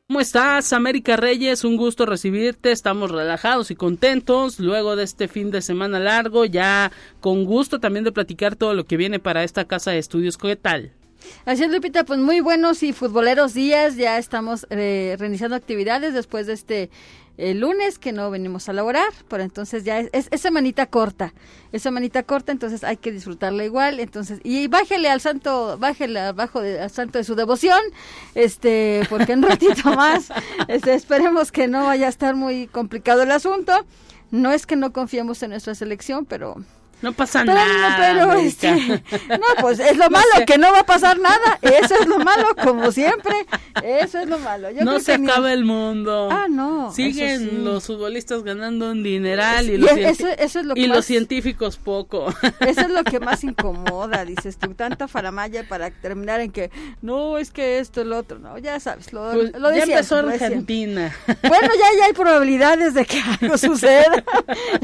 ¿Cómo 0.07 0.19
estás, 0.19 0.71
América 0.71 1.17
Reyes? 1.17 1.63
Un 1.63 1.77
gusto 1.77 2.05
recibirte. 2.05 2.71
Estamos 2.71 3.09
relajados 3.09 3.71
y 3.71 3.75
contentos 3.75 4.59
luego 4.59 4.95
de 4.95 5.03
este 5.03 5.27
fin 5.27 5.49
de 5.49 5.63
semana 5.63 5.97
largo. 5.97 6.45
Ya 6.45 6.91
con 7.21 7.45
gusto 7.45 7.79
también 7.79 8.05
de 8.05 8.11
platicar 8.11 8.55
todo 8.55 8.75
lo 8.75 8.85
que 8.85 8.97
viene 8.97 9.17
para 9.17 9.43
esta 9.43 9.65
casa 9.65 9.89
de 9.89 9.97
estudios. 9.97 10.37
¿Qué 10.37 10.55
tal? 10.57 10.91
Así 11.45 11.63
es, 11.63 11.71
Lupita, 11.71 12.03
pues 12.03 12.19
muy 12.19 12.39
buenos 12.39 12.83
y 12.83 12.93
futboleros 12.93 13.53
días. 13.53 13.95
Ya 13.95 14.17
estamos 14.17 14.67
eh, 14.69 15.15
reiniciando 15.19 15.55
actividades 15.55 16.13
después 16.13 16.47
de 16.47 16.53
este 16.53 16.89
el 17.37 17.59
lunes 17.59 17.99
que 17.99 18.11
no 18.11 18.31
venimos 18.31 18.67
a 18.67 18.73
laborar, 18.73 19.13
pero 19.27 19.43
entonces 19.43 19.83
ya 19.83 19.99
es, 19.99 20.27
es, 20.31 20.41
semanita 20.41 20.87
corta, 20.87 21.33
es 21.71 21.83
semanita 21.83 22.23
corta, 22.23 22.51
entonces 22.51 22.83
hay 22.83 22.97
que 22.97 23.11
disfrutarla 23.11 23.63
igual, 23.63 23.99
entonces, 23.99 24.39
y 24.43 24.67
bájele 24.67 25.07
al 25.07 25.21
santo, 25.21 25.77
bájele 25.77 26.19
abajo 26.19 26.61
de, 26.61 26.81
al 26.81 26.89
santo 26.89 27.19
de 27.19 27.23
su 27.23 27.35
devoción, 27.35 27.79
este, 28.33 29.03
porque 29.09 29.33
un 29.33 29.43
ratito 29.43 29.83
más, 29.95 30.29
este, 30.67 30.95
esperemos 30.95 31.51
que 31.51 31.67
no 31.67 31.85
vaya 31.85 32.07
a 32.07 32.09
estar 32.09 32.35
muy 32.35 32.67
complicado 32.67 33.21
el 33.21 33.31
asunto, 33.31 33.85
no 34.31 34.51
es 34.51 34.65
que 34.65 34.75
no 34.75 34.91
confiemos 34.91 35.41
en 35.43 35.51
nuestra 35.51 35.75
selección, 35.75 36.25
pero 36.25 36.55
no 37.01 37.13
pasa 37.13 37.43
nada. 37.43 37.97
Pero, 37.97 38.33
este, 38.33 38.71
no, 39.29 39.61
pues 39.61 39.79
es 39.79 39.97
lo 39.97 40.09
malo, 40.09 40.25
que 40.45 40.57
no 40.57 40.71
va 40.71 40.79
a 40.79 40.85
pasar 40.85 41.19
nada. 41.19 41.59
Eso 41.61 41.95
es 41.99 42.07
lo 42.07 42.19
malo, 42.19 42.55
como 42.63 42.91
siempre. 42.91 43.45
Eso 43.83 44.19
es 44.19 44.27
lo 44.27 44.39
malo. 44.39 44.69
no 44.81 44.99
se 44.99 45.13
acaba 45.13 45.53
el 45.53 45.63
mundo. 45.63 46.29
Ah, 46.31 46.47
no. 46.49 46.91
Siguen 46.91 47.63
los 47.63 47.85
futbolistas 47.85 48.43
ganando 48.43 48.91
un 48.91 49.03
dineral 49.03 49.69
y, 49.69 49.77
los, 49.77 51.05
científicos 51.05 51.77
poco. 51.77 52.33
Eso 52.59 52.81
es 52.81 52.89
lo 52.89 53.03
que 53.03 53.19
más 53.19 53.43
incomoda, 53.43 54.25
dices 54.25 54.57
tú. 54.57 54.73
Tanta 54.73 55.07
faramaya 55.07 55.67
para 55.67 55.91
terminar 55.91 56.41
en 56.41 56.51
que 56.51 56.71
no, 57.01 57.37
es 57.37 57.51
que 57.51 57.79
esto, 57.79 58.01
el 58.01 58.13
otro. 58.13 58.39
No, 58.39 58.57
ya 58.57 58.79
sabes. 58.79 59.13
Lo, 59.13 59.31
pues, 59.31 59.53
lo 59.53 59.73
ya 59.73 59.83
empezó 59.83 60.17
Argentina. 60.17 61.15
Bueno, 61.47 61.67
ya, 61.67 61.99
ya 61.99 62.05
hay 62.05 62.13
probabilidades 62.13 62.93
de 62.93 63.05
que 63.05 63.21
algo 63.21 63.57
suceda. 63.57 64.23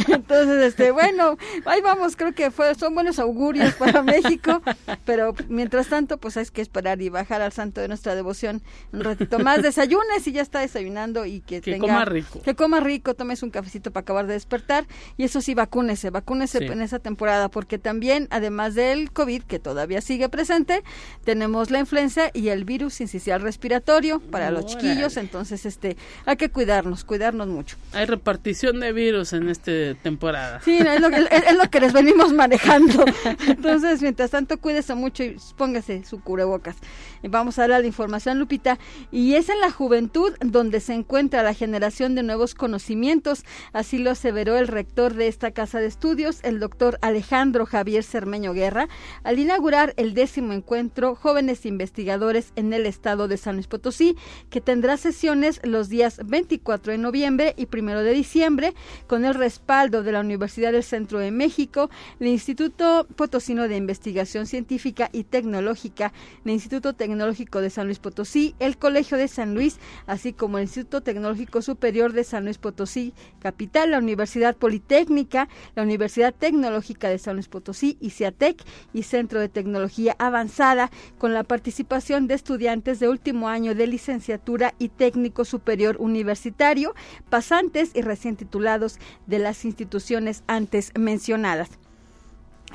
Entonces, 0.08 0.64
este, 0.64 0.92
bueno, 0.92 1.38
ahí 1.66 1.82
vamos 1.82 2.03
creo 2.16 2.34
que 2.34 2.52
fue, 2.52 2.76
son 2.76 2.94
buenos 2.94 3.20
augurios 3.20 3.74
para 3.74 4.02
México, 4.04 4.62
pero 5.06 5.34
mientras 5.50 5.88
tanto, 5.88 6.18
pues 6.18 6.38
hay 6.38 6.46
que 6.46 6.62
esperar 6.62 7.02
y 7.02 7.10
bajar 7.10 7.42
al 7.42 7.52
santo 7.52 7.82
de 7.82 7.88
nuestra 7.88 8.16
devoción 8.16 8.62
un 8.92 9.04
ratito 9.04 9.40
más. 9.40 9.62
Desayunes 9.64 10.28
y 10.28 10.32
ya 10.32 10.42
está 10.42 10.60
desayunando 10.60 11.26
y 11.26 11.42
que, 11.42 11.62
que 11.62 11.78
coma 11.78 12.06
rico. 12.06 12.42
Que 12.42 12.56
coma 12.56 12.80
rico, 12.80 13.14
tomes 13.14 13.44
un 13.44 13.50
cafecito 13.50 13.92
para 13.92 14.02
acabar 14.02 14.28
de 14.28 14.34
despertar 14.34 14.86
y 15.18 15.24
eso 15.24 15.42
sí, 15.42 15.54
vacúnese, 15.54 16.10
vacúnese 16.10 16.66
en 16.66 16.82
esa 16.82 17.00
temporada, 17.00 17.50
porque 17.50 17.78
también, 17.78 18.28
además 18.32 18.76
del 18.76 19.12
COVID, 19.12 19.44
que 19.44 19.60
todavía 19.60 20.02
sigue 20.02 20.30
presente, 20.30 20.84
tenemos 21.24 21.72
la 21.72 21.80
influenza 21.80 22.30
y 22.34 22.50
el 22.50 22.66
virus 22.66 23.02
incisional 23.02 23.42
respiratorio 23.42 24.20
para 24.20 24.52
los 24.52 24.66
chiquillos, 24.66 25.18
entonces 25.18 25.66
este 25.66 25.98
hay 26.26 26.36
que 26.36 26.50
cuidarnos, 26.50 27.04
cuidarnos 27.04 27.48
mucho. 27.48 27.78
Hay 27.94 28.06
repartición 28.06 28.80
de 28.80 28.92
virus 28.92 29.34
en 29.34 29.50
esta 29.50 29.72
temporada. 30.02 30.62
Sí, 30.64 30.78
es 30.78 31.02
lo, 31.02 31.08
es 31.10 31.56
lo 31.56 31.70
que 31.70 31.80
les 31.80 31.93
venimos 31.94 32.34
manejando. 32.34 33.06
Entonces, 33.48 34.02
mientras 34.02 34.32
tanto, 34.32 34.58
cuídese 34.60 34.96
mucho 34.96 35.24
y 35.24 35.38
póngase 35.56 36.04
su 36.04 36.22
cubrebocas. 36.22 36.76
Vamos 37.24 37.58
a 37.58 37.68
dar 37.68 37.82
la 37.82 37.88
información, 37.88 38.40
Lupita. 38.40 38.80
Y 39.12 39.36
es 39.36 39.50
en 39.50 39.60
la 39.62 39.72
juventud 39.72 40.34
donde 40.42 40.80
se 40.80 40.94
encuentra 40.94 41.44
la 41.44 41.54
generación 41.54 42.16
de 42.16 42.24
nuevos 42.24 42.56
conocimientos. 42.56 43.46
Así 43.72 43.98
lo 43.98 44.12
aseveró 44.12 44.58
el 44.58 44.68
rector 44.68 45.14
de 45.14 45.28
esta 45.28 45.52
casa 45.52 45.80
de 45.80 45.88
estudios, 45.88 46.40
el 46.44 46.60
doctor 46.60 46.98
Alejandro 47.02 47.66
Javier 47.66 48.04
Cermeño 48.04 48.54
Guerra, 48.54 48.90
al 49.24 49.40
inaugurar 49.40 49.94
el 49.98 50.14
décimo 50.14 50.54
encuentro 50.54 51.16
Jóvenes 51.16 51.66
Investigadores 51.66 52.52
en 52.56 52.74
el 52.74 52.86
estado 52.86 53.28
de 53.28 53.38
San 53.38 53.56
Luis 53.56 53.68
Potosí, 53.68 54.18
que 54.50 54.62
tendrá 54.62 54.98
sesiones 54.98 55.60
los 55.64 55.90
días 55.90 56.20
24 56.26 56.92
de 56.92 56.98
noviembre 56.98 57.54
y 57.58 57.68
1 57.72 58.04
de 58.04 58.14
diciembre, 58.14 58.74
con 59.08 59.26
el 59.26 59.34
respaldo 59.34 60.04
de 60.04 60.12
la 60.12 60.22
Universidad 60.22 60.72
del 60.72 60.84
Centro 60.84 61.20
de 61.20 61.32
México, 61.32 61.83
el 62.20 62.28
Instituto 62.28 63.08
Potosino 63.16 63.68
de 63.68 63.78
Investigación 63.78 64.46
Científica 64.46 65.10
y 65.12 65.24
Tecnológica, 65.24 66.14
el 66.46 66.52
Instituto 66.52 66.94
Tecnológico 66.94 67.62
de 67.62 67.70
San 67.70 67.88
Luis 67.88 68.00
Potosí, 68.00 68.56
el 68.60 68.78
Colegio 68.78 69.18
de 69.18 69.28
San 69.28 69.54
Luis, 69.54 69.80
así 70.06 70.34
como 70.34 70.58
el 70.58 70.66
Instituto 70.66 71.02
Tecnológico 71.02 71.62
Superior 71.62 72.14
de 72.14 72.24
San 72.24 72.46
Luis 72.46 72.58
Potosí, 72.58 73.14
capital, 73.40 73.92
la 73.92 73.98
Universidad 73.98 74.56
Politécnica, 74.56 75.50
la 75.76 75.84
Universidad 75.84 76.34
Tecnológica 76.34 77.10
de 77.10 77.18
San 77.18 77.36
Luis 77.36 77.48
Potosí, 77.48 77.98
ICIATEC 78.02 78.64
y 78.94 79.04
Centro 79.04 79.40
de 79.40 79.50
Tecnología 79.50 80.16
Avanzada, 80.20 80.92
con 81.18 81.34
la 81.34 81.44
participación 81.44 82.28
de 82.28 82.36
estudiantes 82.36 83.00
de 83.00 83.10
último 83.10 83.50
año 83.50 83.76
de 83.76 83.88
licenciatura 83.88 84.74
y 84.80 84.90
técnico 84.90 85.46
superior 85.46 85.98
universitario, 86.00 86.94
pasantes 87.30 87.92
y 87.94 88.02
recién 88.02 88.36
titulados 88.36 89.00
de 89.28 89.40
las 89.40 89.66
instituciones 89.66 90.44
antes 90.48 90.92
mencionadas 90.98 91.73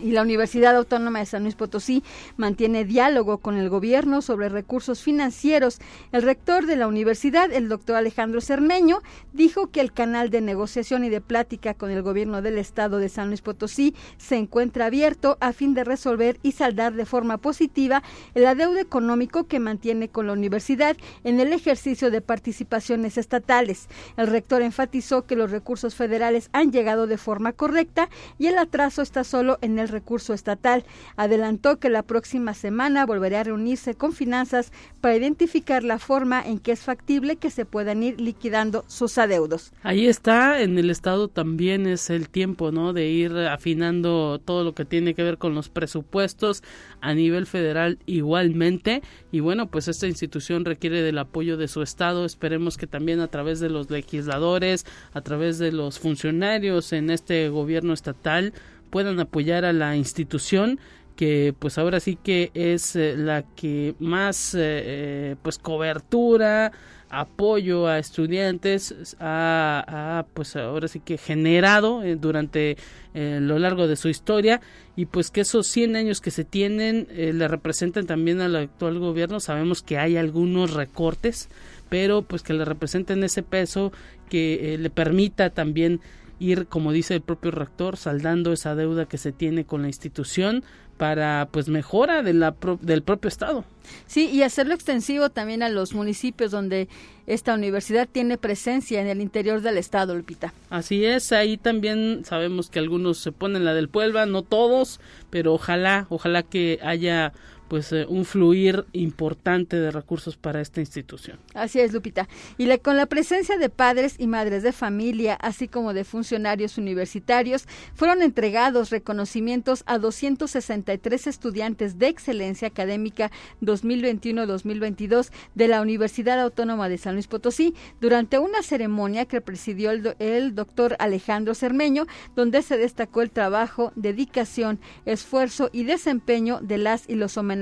y 0.00 0.12
la 0.12 0.22
Universidad 0.22 0.76
Autónoma 0.76 1.20
de 1.20 1.26
San 1.26 1.42
Luis 1.42 1.54
Potosí 1.54 2.02
mantiene 2.36 2.84
diálogo 2.84 3.38
con 3.38 3.56
el 3.56 3.68
gobierno 3.68 4.22
sobre 4.22 4.48
recursos 4.48 5.02
financieros. 5.02 5.78
El 6.12 6.22
rector 6.22 6.66
de 6.66 6.76
la 6.76 6.86
universidad, 6.86 7.52
el 7.52 7.68
doctor 7.68 7.96
Alejandro 7.96 8.40
Cermeño, 8.40 9.02
dijo 9.32 9.68
que 9.68 9.80
el 9.80 9.92
canal 9.92 10.30
de 10.30 10.40
negociación 10.40 11.04
y 11.04 11.08
de 11.08 11.20
plática 11.20 11.74
con 11.74 11.90
el 11.90 12.02
gobierno 12.02 12.42
del 12.42 12.58
estado 12.58 12.98
de 12.98 13.08
San 13.08 13.28
Luis 13.28 13.42
Potosí 13.42 13.94
se 14.16 14.36
encuentra 14.36 14.86
abierto 14.86 15.36
a 15.40 15.52
fin 15.52 15.74
de 15.74 15.84
resolver 15.84 16.38
y 16.42 16.52
saldar 16.52 16.94
de 16.94 17.06
forma 17.06 17.38
positiva 17.38 18.02
el 18.34 18.46
adeudo 18.46 18.78
económico 18.78 19.44
que 19.46 19.60
mantiene 19.60 20.08
con 20.08 20.26
la 20.26 20.32
universidad 20.32 20.96
en 21.24 21.40
el 21.40 21.52
ejercicio 21.52 22.10
de 22.10 22.20
participaciones 22.20 23.18
estatales. 23.18 23.88
El 24.16 24.28
rector 24.28 24.62
enfatizó 24.62 25.26
que 25.26 25.36
los 25.36 25.50
recursos 25.50 25.94
federales 25.94 26.50
han 26.52 26.72
llegado 26.72 27.06
de 27.06 27.18
forma 27.18 27.52
correcta 27.52 28.08
y 28.38 28.46
el 28.46 28.58
atraso 28.58 29.02
está 29.02 29.24
solo 29.24 29.58
en 29.60 29.78
el 29.78 29.87
recurso 29.88 30.34
estatal. 30.34 30.84
Adelantó 31.16 31.78
que 31.78 31.90
la 31.90 32.02
próxima 32.02 32.54
semana 32.54 33.06
volverá 33.06 33.40
a 33.40 33.44
reunirse 33.44 33.94
con 33.94 34.12
finanzas 34.12 34.72
para 35.00 35.16
identificar 35.16 35.84
la 35.84 35.98
forma 35.98 36.42
en 36.42 36.58
que 36.58 36.72
es 36.72 36.80
factible 36.80 37.36
que 37.36 37.50
se 37.50 37.64
puedan 37.64 38.02
ir 38.02 38.20
liquidando 38.20 38.84
sus 38.86 39.18
adeudos. 39.18 39.72
Ahí 39.82 40.06
está, 40.06 40.60
en 40.60 40.78
el 40.78 40.90
Estado 40.90 41.28
también 41.28 41.86
es 41.86 42.10
el 42.10 42.28
tiempo, 42.28 42.72
¿no? 42.72 42.92
De 42.92 43.08
ir 43.08 43.36
afinando 43.36 44.40
todo 44.44 44.64
lo 44.64 44.74
que 44.74 44.84
tiene 44.84 45.14
que 45.14 45.22
ver 45.22 45.38
con 45.38 45.54
los 45.54 45.68
presupuestos 45.68 46.62
a 47.00 47.14
nivel 47.14 47.46
federal 47.46 47.98
igualmente. 48.06 49.02
Y 49.32 49.40
bueno, 49.40 49.68
pues 49.68 49.88
esta 49.88 50.06
institución 50.06 50.64
requiere 50.64 51.02
del 51.02 51.18
apoyo 51.18 51.56
de 51.56 51.68
su 51.68 51.82
Estado. 51.82 52.24
Esperemos 52.24 52.76
que 52.76 52.86
también 52.86 53.20
a 53.20 53.28
través 53.28 53.60
de 53.60 53.70
los 53.70 53.90
legisladores, 53.90 54.86
a 55.12 55.20
través 55.20 55.58
de 55.58 55.72
los 55.72 55.98
funcionarios 55.98 56.92
en 56.92 57.10
este 57.10 57.48
gobierno 57.48 57.92
estatal, 57.92 58.52
puedan 58.90 59.20
apoyar 59.20 59.64
a 59.64 59.72
la 59.72 59.96
institución 59.96 60.78
que 61.18 61.52
pues 61.58 61.78
ahora 61.78 61.98
sí 61.98 62.16
que 62.16 62.52
es 62.54 62.94
eh, 62.94 63.16
la 63.16 63.42
que 63.42 63.96
más 63.98 64.54
eh, 64.54 64.60
eh, 64.60 65.36
pues 65.42 65.58
cobertura 65.58 66.70
apoyo 67.10 67.88
a 67.88 67.98
estudiantes 67.98 69.16
ha, 69.18 70.26
pues 70.32 70.54
ahora 70.54 70.86
sí 70.86 71.00
que 71.00 71.18
generado 71.18 72.02
durante 72.18 72.76
lo 73.14 73.58
largo 73.58 73.88
de 73.88 73.96
su 73.96 74.10
historia. 74.10 74.60
Y 74.94 75.06
pues 75.06 75.30
que 75.30 75.40
esos 75.40 75.66
100 75.68 75.96
años 75.96 76.20
que 76.20 76.30
se 76.30 76.44
tienen 76.44 77.08
le 77.10 77.48
representan 77.48 78.06
también 78.06 78.42
al 78.42 78.54
actual 78.54 78.98
gobierno. 78.98 79.40
Sabemos 79.40 79.80
que 79.80 79.96
hay 79.96 80.18
algunos 80.18 80.74
recortes 80.74 81.48
pero 81.88 82.20
pues 82.20 82.42
que 82.42 82.52
le 82.52 82.66
representen 82.66 83.24
ese 83.24 83.42
peso 83.42 83.90
que 84.28 84.76
le 84.78 84.90
permita 84.90 85.48
también 85.48 86.02
ir, 86.38 86.66
como 86.66 86.92
dice 86.92 87.14
el 87.14 87.20
propio 87.20 87.50
rector, 87.50 87.96
saldando 87.96 88.52
esa 88.52 88.74
deuda 88.74 89.06
que 89.06 89.18
se 89.18 89.32
tiene 89.32 89.64
con 89.64 89.82
la 89.82 89.88
institución 89.88 90.64
para 90.98 91.48
pues 91.50 91.68
mejora 91.68 92.22
de 92.22 92.34
la 92.34 92.54
del 92.82 93.02
propio 93.02 93.28
estado. 93.28 93.64
Sí, 94.06 94.28
y 94.30 94.42
hacerlo 94.42 94.74
extensivo 94.74 95.30
también 95.30 95.62
a 95.62 95.70
los 95.70 95.94
municipios 95.94 96.50
donde 96.50 96.88
esta 97.26 97.54
universidad 97.54 98.08
tiene 98.10 98.36
presencia 98.36 99.00
en 99.00 99.06
el 99.06 99.20
interior 99.20 99.62
del 99.62 99.78
estado, 99.78 100.14
Lupita. 100.14 100.52
Así 100.68 101.06
es, 101.06 101.32
ahí 101.32 101.56
también 101.56 102.24
sabemos 102.24 102.68
que 102.68 102.80
algunos 102.80 103.18
se 103.18 103.32
ponen 103.32 103.64
la 103.64 103.74
del 103.74 103.88
Puebla, 103.88 104.26
no 104.26 104.42
todos, 104.42 105.00
pero 105.30 105.54
ojalá, 105.54 106.06
ojalá 106.10 106.42
que 106.42 106.80
haya 106.82 107.32
pues 107.68 107.92
eh, 107.92 108.06
un 108.08 108.24
fluir 108.24 108.86
importante 108.92 109.76
de 109.76 109.90
recursos 109.90 110.36
para 110.36 110.60
esta 110.60 110.80
institución. 110.80 111.38
Así 111.54 111.80
es, 111.80 111.92
Lupita. 111.92 112.28
Y 112.56 112.66
con 112.78 112.96
la 112.96 113.06
presencia 113.06 113.58
de 113.58 113.68
padres 113.68 114.16
y 114.18 114.26
madres 114.26 114.62
de 114.62 114.72
familia, 114.72 115.34
así 115.34 115.68
como 115.68 115.92
de 115.92 116.04
funcionarios 116.04 116.78
universitarios, 116.78 117.66
fueron 117.94 118.22
entregados 118.22 118.90
reconocimientos 118.90 119.82
a 119.86 119.98
263 119.98 121.26
estudiantes 121.26 121.98
de 121.98 122.08
excelencia 122.08 122.68
académica 122.68 123.30
2021-2022 123.62 125.30
de 125.54 125.68
la 125.68 125.82
Universidad 125.82 126.40
Autónoma 126.40 126.88
de 126.88 126.98
San 126.98 127.14
Luis 127.14 127.26
Potosí 127.26 127.74
durante 128.00 128.38
una 128.38 128.62
ceremonia 128.62 129.26
que 129.26 129.40
presidió 129.40 129.90
el, 129.90 130.14
el 130.18 130.54
doctor 130.54 130.96
Alejandro 130.98 131.54
Cermeño, 131.54 132.06
donde 132.34 132.62
se 132.62 132.78
destacó 132.78 133.22
el 133.22 133.30
trabajo, 133.30 133.92
dedicación, 133.94 134.80
esfuerzo 135.04 135.68
y 135.72 135.84
desempeño 135.84 136.60
de 136.62 136.78
las 136.78 137.08
y 137.08 137.14
los 137.14 137.36
homenajes 137.36 137.57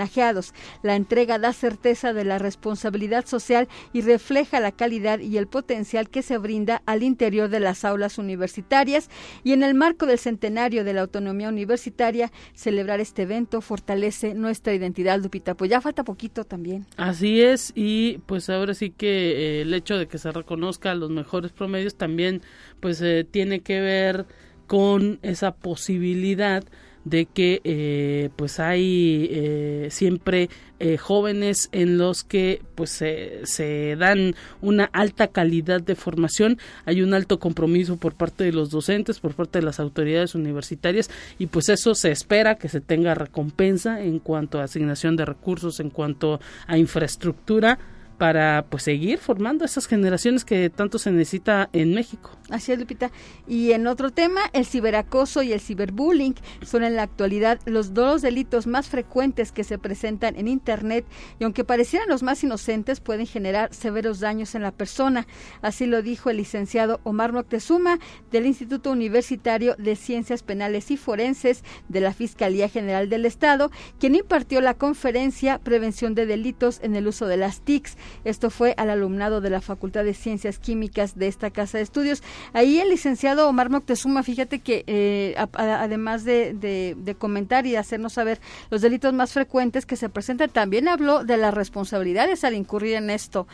La 0.82 0.96
entrega 0.96 1.38
da 1.38 1.52
certeza 1.52 2.12
de 2.12 2.24
la 2.24 2.38
responsabilidad 2.38 3.26
social 3.26 3.68
y 3.92 4.02
refleja 4.02 4.60
la 4.60 4.72
calidad 4.72 5.20
y 5.20 5.36
el 5.36 5.46
potencial 5.46 6.08
que 6.08 6.22
se 6.22 6.38
brinda 6.38 6.82
al 6.86 7.02
interior 7.02 7.48
de 7.48 7.60
las 7.60 7.84
aulas 7.84 8.18
universitarias 8.18 9.08
y 9.44 9.52
en 9.52 9.62
el 9.62 9.74
marco 9.74 10.06
del 10.06 10.18
centenario 10.18 10.84
de 10.84 10.92
la 10.92 11.02
autonomía 11.02 11.48
universitaria, 11.48 12.32
celebrar 12.54 13.00
este 13.00 13.22
evento 13.22 13.60
fortalece 13.60 14.34
nuestra 14.34 14.74
identidad, 14.74 15.20
Lupita. 15.20 15.54
Pues 15.54 15.70
ya 15.70 15.80
falta 15.80 16.04
poquito 16.04 16.44
también. 16.44 16.86
Así 16.96 17.40
es, 17.40 17.72
y 17.74 18.18
pues 18.26 18.50
ahora 18.50 18.74
sí 18.74 18.90
que 18.90 19.58
eh, 19.58 19.62
el 19.62 19.74
hecho 19.74 19.98
de 19.98 20.06
que 20.06 20.18
se 20.18 20.32
reconozca 20.32 20.94
los 20.94 21.10
mejores 21.10 21.52
promedios 21.52 21.96
también 21.96 22.42
pues 22.80 23.00
eh, 23.02 23.26
tiene 23.28 23.60
que 23.60 23.80
ver 23.80 24.26
con 24.66 25.18
esa 25.22 25.54
posibilidad 25.54 26.64
de 27.06 27.26
que 27.26 27.60
eh, 27.62 28.30
pues 28.34 28.58
hay 28.58 29.28
eh, 29.30 29.88
siempre 29.92 30.50
eh, 30.80 30.96
jóvenes 30.96 31.68
en 31.70 31.98
los 31.98 32.24
que 32.24 32.60
pues 32.74 32.90
se 32.90 33.96
dan 33.96 34.34
una 34.60 34.86
alta 34.86 35.28
calidad 35.28 35.80
de 35.80 35.94
formación. 35.94 36.58
Hay 36.84 37.02
un 37.02 37.14
alto 37.14 37.38
compromiso 37.38 37.96
por 37.96 38.14
parte 38.14 38.42
de 38.42 38.52
los 38.52 38.70
docentes 38.70 39.20
por 39.20 39.34
parte 39.34 39.60
de 39.60 39.64
las 39.64 39.78
autoridades 39.78 40.34
universitarias 40.34 41.08
y 41.38 41.46
pues 41.46 41.68
eso 41.68 41.94
se 41.94 42.10
espera 42.10 42.56
que 42.56 42.68
se 42.68 42.80
tenga 42.80 43.14
recompensa 43.14 44.02
en 44.02 44.18
cuanto 44.18 44.58
a 44.58 44.64
asignación 44.64 45.14
de 45.14 45.24
recursos 45.24 45.78
en 45.78 45.90
cuanto 45.90 46.40
a 46.66 46.76
infraestructura 46.76 47.78
para 48.18 48.66
pues 48.70 48.82
seguir 48.82 49.18
formando 49.18 49.64
esas 49.64 49.86
generaciones 49.86 50.44
que 50.44 50.70
tanto 50.70 50.98
se 50.98 51.10
necesita 51.10 51.68
en 51.72 51.94
México. 51.94 52.30
Así 52.50 52.72
es, 52.72 52.78
Lupita. 52.78 53.10
Y 53.46 53.72
en 53.72 53.86
otro 53.86 54.10
tema, 54.10 54.40
el 54.52 54.66
ciberacoso 54.66 55.42
y 55.42 55.52
el 55.52 55.60
ciberbullying 55.60 56.34
son 56.62 56.84
en 56.84 56.96
la 56.96 57.02
actualidad 57.02 57.58
los 57.66 57.92
dos 57.92 58.22
delitos 58.22 58.66
más 58.66 58.88
frecuentes 58.88 59.52
que 59.52 59.64
se 59.64 59.78
presentan 59.78 60.36
en 60.36 60.48
Internet 60.48 61.04
y 61.38 61.44
aunque 61.44 61.64
parecieran 61.64 62.08
los 62.08 62.22
más 62.22 62.42
inocentes, 62.44 63.00
pueden 63.00 63.26
generar 63.26 63.74
severos 63.74 64.20
daños 64.20 64.54
en 64.54 64.62
la 64.62 64.72
persona. 64.72 65.26
Así 65.60 65.86
lo 65.86 66.02
dijo 66.02 66.30
el 66.30 66.38
licenciado 66.38 67.00
Omar 67.04 67.32
Moctezuma 67.32 67.98
del 68.30 68.46
Instituto 68.46 68.90
Universitario 68.90 69.74
de 69.78 69.96
Ciencias 69.96 70.42
Penales 70.42 70.90
y 70.90 70.96
Forenses 70.96 71.64
de 71.88 72.00
la 72.00 72.12
Fiscalía 72.12 72.68
General 72.68 73.08
del 73.08 73.26
Estado, 73.26 73.70
quien 73.98 74.14
impartió 74.14 74.60
la 74.60 74.74
conferencia 74.74 75.58
Prevención 75.58 76.14
de 76.14 76.26
Delitos 76.26 76.80
en 76.82 76.96
el 76.96 77.06
uso 77.06 77.26
de 77.26 77.36
las 77.36 77.60
TICs. 77.60 77.96
Esto 78.24 78.50
fue 78.50 78.74
al 78.76 78.90
alumnado 78.90 79.40
de 79.40 79.50
la 79.50 79.60
Facultad 79.60 80.04
de 80.04 80.14
Ciencias 80.14 80.58
Químicas 80.58 81.16
de 81.16 81.28
esta 81.28 81.50
casa 81.50 81.78
de 81.78 81.84
estudios. 81.84 82.22
Ahí 82.52 82.80
el 82.80 82.90
licenciado 82.90 83.48
Omar 83.48 83.70
Moctezuma, 83.70 84.22
fíjate 84.22 84.58
que 84.58 84.84
eh, 84.86 85.34
además 85.36 86.24
de, 86.24 87.16
comentar 87.18 87.66
y 87.66 87.72
de 87.72 87.78
hacernos 87.78 88.14
saber 88.14 88.40
los 88.70 88.80
delitos 88.80 89.12
más 89.12 89.32
frecuentes 89.32 89.86
que 89.86 89.96
se 89.96 90.08
presentan, 90.08 90.50
también 90.50 90.88
habló 90.88 91.24
de 91.24 91.36
las 91.36 91.54
responsabilidades 91.54 92.44
al 92.44 92.54
incurrir 92.54 92.96
en 92.96 93.10
esto. 93.10 93.46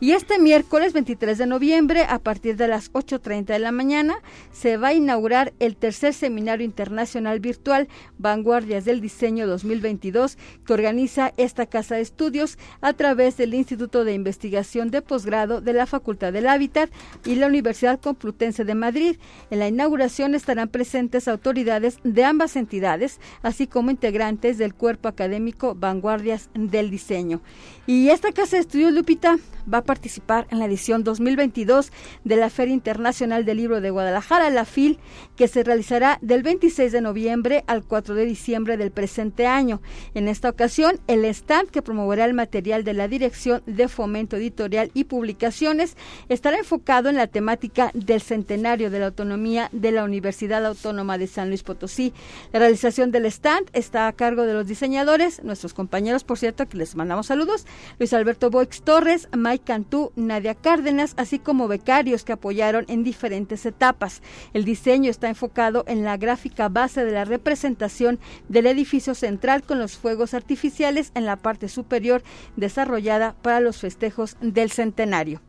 Y 0.00 0.12
este 0.12 0.38
miércoles 0.38 0.92
23 0.92 1.38
de 1.38 1.46
noviembre, 1.46 2.04
a 2.08 2.20
partir 2.20 2.56
de 2.56 2.68
las 2.68 2.92
8.30 2.92 3.46
de 3.46 3.58
la 3.58 3.72
mañana, 3.72 4.14
se 4.52 4.76
va 4.76 4.88
a 4.88 4.94
inaugurar 4.94 5.52
el 5.58 5.76
tercer 5.76 6.14
Seminario 6.14 6.64
Internacional 6.64 7.40
Virtual 7.40 7.88
Vanguardias 8.18 8.84
del 8.84 9.00
Diseño 9.00 9.48
2022 9.48 10.38
que 10.64 10.72
organiza 10.72 11.32
esta 11.36 11.66
Casa 11.66 11.96
de 11.96 12.02
Estudios 12.02 12.56
a 12.80 12.92
través 12.92 13.36
del 13.36 13.54
Instituto 13.54 14.04
de 14.04 14.14
Investigación 14.14 14.92
de 14.92 15.02
Posgrado 15.02 15.60
de 15.60 15.72
la 15.72 15.86
Facultad 15.86 16.32
del 16.32 16.46
Hábitat 16.46 16.90
y 17.24 17.34
la 17.34 17.48
Universidad 17.48 18.00
Complutense 18.00 18.64
de 18.64 18.74
Madrid. 18.76 19.16
En 19.50 19.58
la 19.58 19.66
inauguración 19.66 20.36
estarán 20.36 20.68
presentes 20.68 21.26
autoridades 21.26 21.98
de 22.04 22.22
ambas 22.24 22.54
entidades, 22.54 23.18
así 23.42 23.66
como 23.66 23.90
integrantes 23.90 24.58
del 24.58 24.74
cuerpo 24.74 25.08
académico 25.08 25.74
Vanguardias 25.74 26.50
del 26.54 26.90
Diseño. 26.90 27.40
Y 27.86 28.10
esta 28.10 28.30
Casa 28.30 28.43
de 28.50 28.58
Estudios 28.58 28.92
Lupita 28.92 29.38
va 29.72 29.78
a 29.78 29.84
participar 29.84 30.46
en 30.50 30.58
la 30.58 30.66
edición 30.66 31.04
2022 31.04 31.90
de 32.24 32.36
la 32.36 32.50
Feria 32.50 32.74
Internacional 32.74 33.46
del 33.46 33.56
Libro 33.56 33.80
de 33.80 33.88
Guadalajara, 33.90 34.50
la 34.50 34.66
FIL, 34.66 34.98
que 35.36 35.48
se 35.48 35.62
realizará 35.62 36.18
del 36.20 36.42
26 36.42 36.92
de 36.92 37.00
noviembre 37.00 37.64
al 37.66 37.82
4 37.84 38.14
de 38.14 38.26
diciembre 38.26 38.76
del 38.76 38.90
presente 38.90 39.46
año. 39.46 39.80
En 40.12 40.28
esta 40.28 40.50
ocasión, 40.50 41.00
el 41.06 41.24
stand 41.24 41.70
que 41.70 41.80
promoverá 41.80 42.26
el 42.26 42.34
material 42.34 42.84
de 42.84 42.92
la 42.92 43.08
Dirección 43.08 43.62
de 43.64 43.88
Fomento 43.88 44.36
Editorial 44.36 44.90
y 44.92 45.04
Publicaciones 45.04 45.96
estará 46.28 46.58
enfocado 46.58 47.08
en 47.08 47.16
la 47.16 47.26
temática 47.26 47.90
del 47.94 48.20
centenario 48.20 48.90
de 48.90 48.98
la 48.98 49.06
autonomía 49.06 49.70
de 49.72 49.92
la 49.92 50.04
Universidad 50.04 50.66
Autónoma 50.66 51.16
de 51.16 51.26
San 51.26 51.48
Luis 51.48 51.62
Potosí. 51.62 52.12
La 52.52 52.58
realización 52.58 53.10
del 53.10 53.24
stand 53.26 53.70
está 53.72 54.06
a 54.08 54.12
cargo 54.12 54.42
de 54.42 54.52
los 54.52 54.66
diseñadores, 54.66 55.42
nuestros 55.42 55.72
compañeros, 55.72 56.24
por 56.24 56.38
cierto, 56.38 56.68
que 56.68 56.76
les 56.76 56.94
mandamos 56.94 57.26
saludos, 57.26 57.66
Luis 57.98 58.12
Alberto 58.12 58.33
Boix 58.38 58.82
Torres, 58.82 59.28
Mike 59.36 59.64
Cantú, 59.64 60.12
Nadia 60.16 60.54
Cárdenas, 60.54 61.14
así 61.16 61.38
como 61.38 61.68
becarios 61.68 62.24
que 62.24 62.32
apoyaron 62.32 62.84
en 62.88 63.04
diferentes 63.04 63.66
etapas. 63.66 64.22
El 64.52 64.64
diseño 64.64 65.10
está 65.10 65.28
enfocado 65.28 65.84
en 65.86 66.04
la 66.04 66.16
gráfica 66.16 66.68
base 66.68 67.04
de 67.04 67.12
la 67.12 67.24
representación 67.24 68.18
del 68.48 68.66
edificio 68.66 69.14
central 69.14 69.62
con 69.62 69.78
los 69.78 69.96
fuegos 69.96 70.34
artificiales 70.34 71.12
en 71.14 71.24
la 71.24 71.36
parte 71.36 71.68
superior 71.68 72.22
desarrollada 72.56 73.34
para 73.42 73.60
los 73.60 73.78
festejos 73.78 74.36
del 74.40 74.70
centenario. 74.70 75.40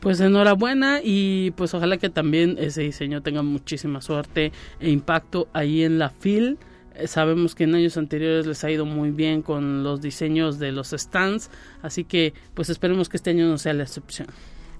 Pues 0.00 0.20
enhorabuena 0.20 1.00
y 1.02 1.50
pues 1.52 1.74
ojalá 1.74 1.96
que 1.96 2.10
también 2.10 2.56
ese 2.58 2.82
diseño 2.82 3.22
tenga 3.22 3.42
muchísima 3.42 4.00
suerte 4.00 4.52
e 4.78 4.90
impacto 4.90 5.48
ahí 5.52 5.82
en 5.82 5.98
la 5.98 6.10
FIL. 6.10 6.58
Sabemos 7.06 7.54
que 7.54 7.64
en 7.64 7.74
años 7.74 7.96
anteriores 7.96 8.46
les 8.46 8.64
ha 8.64 8.70
ido 8.70 8.86
muy 8.86 9.10
bien 9.10 9.42
con 9.42 9.82
los 9.82 10.00
diseños 10.00 10.58
de 10.58 10.72
los 10.72 10.90
stands, 10.90 11.50
así 11.82 12.04
que 12.04 12.32
pues 12.54 12.70
esperemos 12.70 13.08
que 13.08 13.16
este 13.16 13.30
año 13.30 13.46
no 13.48 13.58
sea 13.58 13.74
la 13.74 13.82
excepción. 13.82 14.28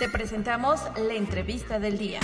Te 0.00 0.08
presentamos 0.08 0.80
la 0.96 1.14
entrevista 1.14 1.78
del 1.78 1.96
día. 1.96 2.20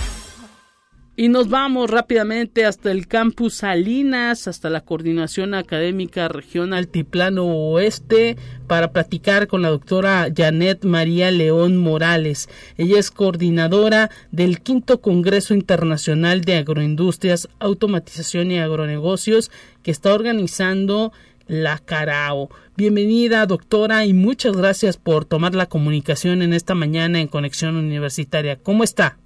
Y 1.14 1.28
nos 1.28 1.50
vamos 1.50 1.90
rápidamente 1.90 2.64
hasta 2.64 2.90
el 2.90 3.06
campus 3.06 3.56
Salinas, 3.56 4.48
hasta 4.48 4.70
la 4.70 4.80
Coordinación 4.80 5.52
Académica 5.52 6.26
Región 6.28 6.72
Altiplano 6.72 7.44
Oeste, 7.44 8.38
para 8.66 8.92
platicar 8.92 9.46
con 9.46 9.60
la 9.60 9.68
doctora 9.68 10.28
Janet 10.34 10.86
María 10.86 11.30
León 11.30 11.76
Morales. 11.76 12.48
Ella 12.78 12.98
es 12.98 13.10
coordinadora 13.10 14.10
del 14.30 14.62
quinto 14.62 15.02
Congreso 15.02 15.52
Internacional 15.52 16.40
de 16.40 16.56
Agroindustrias, 16.56 17.46
Automatización 17.58 18.50
y 18.50 18.58
Agronegocios, 18.58 19.50
que 19.82 19.90
está 19.90 20.14
organizando 20.14 21.12
la 21.46 21.76
Carao. 21.76 22.48
Bienvenida, 22.74 23.44
doctora, 23.44 24.06
y 24.06 24.14
muchas 24.14 24.56
gracias 24.56 24.96
por 24.96 25.26
tomar 25.26 25.54
la 25.54 25.66
comunicación 25.66 26.40
en 26.40 26.54
esta 26.54 26.74
mañana 26.74 27.20
en 27.20 27.28
Conexión 27.28 27.76
Universitaria. 27.76 28.56
¿Cómo 28.56 28.82
está? 28.82 29.18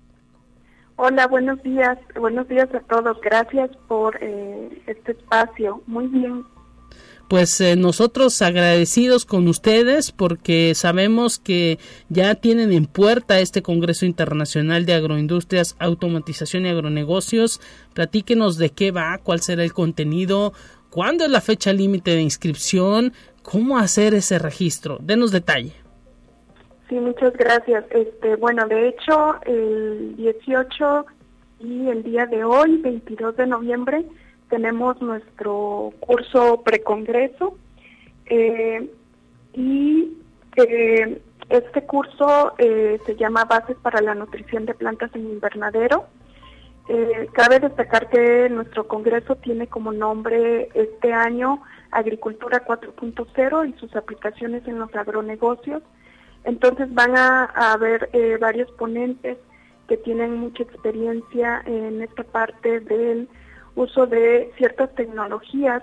Hola, 0.96 1.26
buenos 1.26 1.62
días. 1.62 1.98
Buenos 2.18 2.48
días 2.48 2.68
a 2.74 2.80
todos. 2.80 3.20
Gracias 3.20 3.70
por 3.86 4.16
eh, 4.22 4.82
este 4.86 5.12
espacio. 5.12 5.82
Muy 5.86 6.06
bien. 6.06 6.44
Pues 7.28 7.60
eh, 7.60 7.76
nosotros 7.76 8.40
agradecidos 8.40 9.24
con 9.24 9.48
ustedes 9.48 10.12
porque 10.12 10.74
sabemos 10.74 11.38
que 11.38 11.78
ya 12.08 12.36
tienen 12.36 12.72
en 12.72 12.86
puerta 12.86 13.40
este 13.40 13.62
Congreso 13.62 14.06
Internacional 14.06 14.86
de 14.86 14.94
Agroindustrias, 14.94 15.76
Automatización 15.80 16.64
y 16.64 16.70
Agronegocios. 16.70 17.60
Platíquenos 17.94 18.56
de 18.56 18.70
qué 18.70 18.90
va, 18.90 19.18
cuál 19.18 19.42
será 19.42 19.64
el 19.64 19.74
contenido, 19.74 20.54
cuándo 20.88 21.24
es 21.24 21.30
la 21.30 21.40
fecha 21.40 21.72
límite 21.72 22.12
de 22.12 22.22
inscripción, 22.22 23.12
cómo 23.42 23.76
hacer 23.76 24.14
ese 24.14 24.38
registro. 24.38 24.98
Denos 25.02 25.30
detalle. 25.30 25.85
Sí, 26.88 26.94
muchas 26.94 27.32
gracias. 27.32 27.84
Este, 27.90 28.36
bueno, 28.36 28.66
de 28.68 28.88
hecho, 28.88 29.36
el 29.44 30.14
18 30.16 31.06
y 31.60 31.88
el 31.88 32.02
día 32.04 32.26
de 32.26 32.44
hoy, 32.44 32.76
22 32.78 33.36
de 33.36 33.46
noviembre, 33.46 34.04
tenemos 34.48 35.00
nuestro 35.02 35.92
curso 35.98 36.62
precongreso 36.62 37.58
eh, 38.26 38.88
y 39.54 40.12
eh, 40.56 41.20
este 41.48 41.82
curso 41.86 42.54
eh, 42.58 43.00
se 43.04 43.16
llama 43.16 43.44
Bases 43.44 43.76
para 43.78 44.00
la 44.00 44.14
Nutrición 44.14 44.66
de 44.66 44.74
Plantas 44.74 45.10
en 45.14 45.26
Invernadero. 45.28 46.06
Cabe 47.32 47.58
destacar 47.58 48.08
que 48.08 48.48
nuestro 48.48 48.86
congreso 48.86 49.34
tiene 49.34 49.66
como 49.66 49.90
nombre 49.90 50.68
este 50.72 51.12
año 51.12 51.60
Agricultura 51.90 52.64
4.0 52.64 53.68
y 53.68 53.72
sus 53.80 53.96
aplicaciones 53.96 54.64
en 54.68 54.78
los 54.78 54.94
agronegocios. 54.94 55.82
Entonces 56.46 56.92
van 56.94 57.16
a, 57.16 57.44
haber 57.72 58.08
eh, 58.12 58.38
varios 58.40 58.70
ponentes 58.72 59.36
que 59.88 59.96
tienen 59.96 60.36
mucha 60.36 60.62
experiencia 60.62 61.62
en 61.66 62.02
esta 62.02 62.22
parte 62.22 62.80
del 62.80 63.28
uso 63.74 64.06
de 64.06 64.52
ciertas 64.56 64.94
tecnologías 64.94 65.82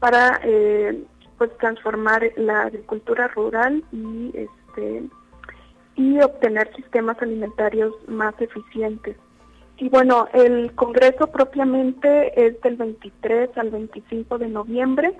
para 0.00 0.40
eh, 0.44 1.04
pues 1.36 1.56
transformar 1.58 2.22
la 2.36 2.62
agricultura 2.62 3.28
rural 3.28 3.84
y 3.92 4.32
este 4.34 5.04
y 5.94 6.20
obtener 6.20 6.74
sistemas 6.76 7.20
alimentarios 7.20 7.92
más 8.06 8.34
eficientes. 8.40 9.16
Y 9.76 9.88
bueno, 9.88 10.28
el 10.32 10.72
congreso 10.74 11.26
propiamente 11.26 12.46
es 12.46 12.60
del 12.62 12.76
23 12.76 13.50
al 13.58 13.70
25 13.70 14.38
de 14.38 14.48
noviembre. 14.48 15.12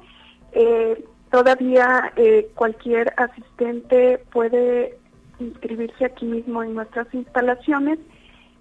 Eh, 0.53 1.05
Todavía 1.31 2.13
eh, 2.17 2.51
cualquier 2.55 3.13
asistente 3.17 4.19
puede 4.33 4.99
inscribirse 5.39 6.07
aquí 6.07 6.25
mismo 6.25 6.63
en 6.63 6.75
nuestras 6.75 7.13
instalaciones 7.13 7.99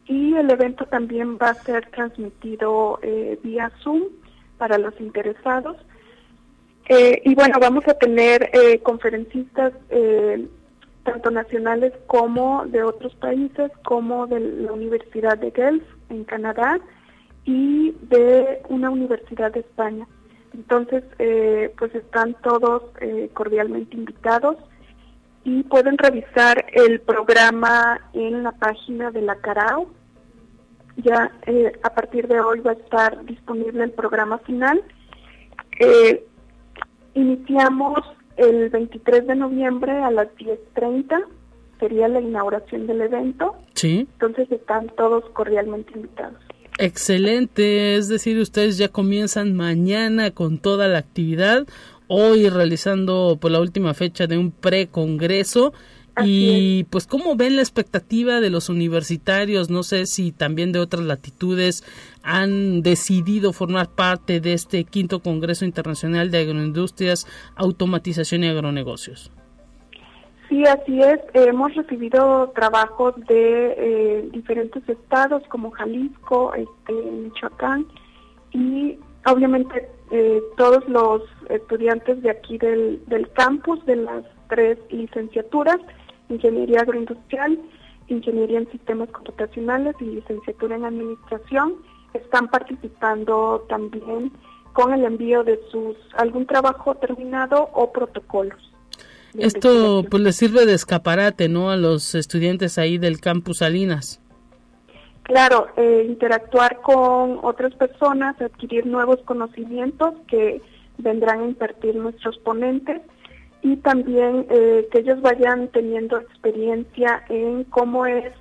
y 0.05 0.35
el 0.35 0.49
evento 0.49 0.85
también 0.85 1.37
va 1.37 1.49
a 1.49 1.53
ser 1.53 1.89
transmitido 1.91 2.99
eh, 3.01 3.39
vía 3.41 3.71
Zoom 3.81 4.03
para 4.57 4.77
los 4.77 4.99
interesados. 4.99 5.77
Eh, 6.89 7.21
y 7.23 7.35
bueno, 7.35 7.57
vamos 7.59 7.87
a 7.87 7.93
tener 7.93 8.49
conferencistas 8.83 9.73
tanto 11.03 11.31
nacionales 11.31 11.93
como 12.07 12.65
de 12.65 12.83
otros 12.83 13.15
países, 13.15 13.71
como 13.85 14.27
de 14.27 14.39
la 14.39 14.73
Universidad 14.73 15.37
de 15.37 15.51
Guelph 15.51 15.83
en 16.09 16.25
Canadá 16.25 16.79
y 17.45 17.91
de 18.03 18.61
una 18.67 18.89
universidad 18.89 19.53
de 19.53 19.61
España. 19.61 20.05
Entonces, 20.57 21.03
eh, 21.19 21.71
pues 21.77 21.93
están 21.93 22.35
todos 22.41 22.81
eh, 22.99 23.29
cordialmente 23.33 23.95
invitados 23.95 24.57
y 25.43 25.61
pueden 25.63 25.99
revisar 25.99 26.65
el 26.73 26.99
programa 26.99 28.01
en 28.13 28.41
la 28.41 28.51
página 28.53 29.11
de 29.11 29.21
la 29.21 29.35
Carao. 29.35 29.87
Ya 30.97 31.31
eh, 31.45 31.71
a 31.83 31.93
partir 31.93 32.27
de 32.27 32.41
hoy 32.41 32.59
va 32.61 32.71
a 32.71 32.73
estar 32.73 33.23
disponible 33.25 33.83
el 33.83 33.91
programa 33.91 34.39
final. 34.39 34.83
iniciamos 37.13 37.99
el 38.35 38.69
23 38.69 39.27
de 39.27 39.35
noviembre 39.35 39.91
a 39.91 40.09
las 40.09 40.27
10.30, 40.37 41.23
sería 41.79 42.07
la 42.07 42.19
inauguración 42.19 42.87
del 42.87 43.01
evento. 43.01 43.55
Sí. 43.73 44.07
Entonces 44.13 44.51
están 44.51 44.87
todos 44.89 45.23
cordialmente 45.33 45.93
invitados. 45.95 46.43
Excelente, 46.79 47.95
es 47.95 48.07
decir, 48.07 48.37
ustedes 48.37 48.77
ya 48.77 48.89
comienzan 48.89 49.55
mañana 49.55 50.29
con 50.29 50.59
toda 50.59 50.87
la 50.87 50.99
actividad, 50.99 51.65
hoy 52.07 52.49
realizando 52.49 53.29
por 53.31 53.39
pues, 53.39 53.53
la 53.53 53.59
última 53.61 53.93
fecha 53.95 54.27
de 54.27 54.37
un 54.37 54.51
pre-congreso. 54.51 55.73
Y 56.23 56.85
pues 56.85 57.05
cómo 57.05 57.35
ven 57.35 57.57
la 57.57 57.61
expectativa 57.61 58.41
de 58.41 58.49
los 58.49 58.69
universitarios, 58.69 59.69
no 59.69 59.83
sé 59.83 60.07
si 60.07 60.31
también 60.31 60.71
de 60.71 60.79
otras 60.79 61.03
latitudes 61.03 61.83
han 62.23 62.81
decidido 62.81 63.53
formar 63.53 63.91
parte 63.91 64.39
de 64.39 64.53
este 64.53 64.83
quinto 64.83 65.19
Congreso 65.21 65.63
Internacional 65.63 66.31
de 66.31 66.39
Agroindustrias, 66.39 67.27
Automatización 67.55 68.43
y 68.43 68.47
Agronegocios. 68.47 69.29
Sí, 70.49 70.63
así 70.63 71.01
es. 71.01 71.19
hemos 71.33 71.75
recibido 71.75 72.51
trabajos 72.55 73.15
de 73.27 73.73
eh, 73.77 74.29
diferentes 74.31 74.87
estados 74.87 75.43
como 75.49 75.71
Jalisco, 75.71 76.53
este, 76.53 76.93
Michoacán 76.93 77.85
y 78.51 78.97
obviamente 79.25 79.89
eh, 80.09 80.41
todos 80.55 80.87
los 80.87 81.21
estudiantes 81.49 82.21
de 82.21 82.29
aquí 82.29 82.57
del, 82.57 83.03
del 83.07 83.29
campus, 83.33 83.85
de 83.85 83.97
las 83.97 84.23
tres 84.47 84.77
licenciaturas, 84.89 85.79
Ingeniería 86.29 86.81
Agroindustrial, 86.81 87.59
Ingeniería 88.07 88.59
en 88.59 88.71
Sistemas 88.71 89.09
Computacionales 89.09 89.95
y 89.99 90.05
Licenciatura 90.05 90.77
en 90.77 90.85
Administración. 90.85 91.75
Están 92.13 92.47
participando 92.47 93.65
también 93.67 94.31
con 94.71 94.93
el 94.93 95.03
envío 95.03 95.43
de 95.43 95.59
sus 95.71 95.97
algún 96.15 96.45
trabajo 96.45 96.95
terminado 96.95 97.69
o 97.73 97.91
protocolos. 97.91 98.76
Esto 99.37 100.03
pues 100.09 100.23
le 100.23 100.31
sirve 100.33 100.65
de 100.65 100.73
escaparate, 100.73 101.49
¿no? 101.49 101.69
A 101.69 101.77
los 101.77 102.15
estudiantes 102.15 102.77
ahí 102.77 102.97
del 102.97 103.19
campus 103.19 103.59
Salinas. 103.59 104.21
Claro, 105.23 105.67
eh, 105.75 106.05
interactuar 106.07 106.81
con 106.81 107.39
otras 107.43 107.73
personas, 107.75 108.39
adquirir 108.41 108.85
nuevos 108.85 109.19
conocimientos 109.25 110.13
que 110.27 110.61
vendrán 110.97 111.41
a 111.41 111.45
impartir 111.45 111.95
nuestros 111.95 112.37
ponentes 112.39 113.01
y 113.61 113.75
también 113.77 114.45
eh, 114.49 114.87
que 114.91 114.99
ellos 114.99 115.21
vayan 115.21 115.67
teniendo 115.69 116.17
experiencia 116.17 117.23
en 117.29 117.65
cómo 117.65 118.05
es 118.05 118.33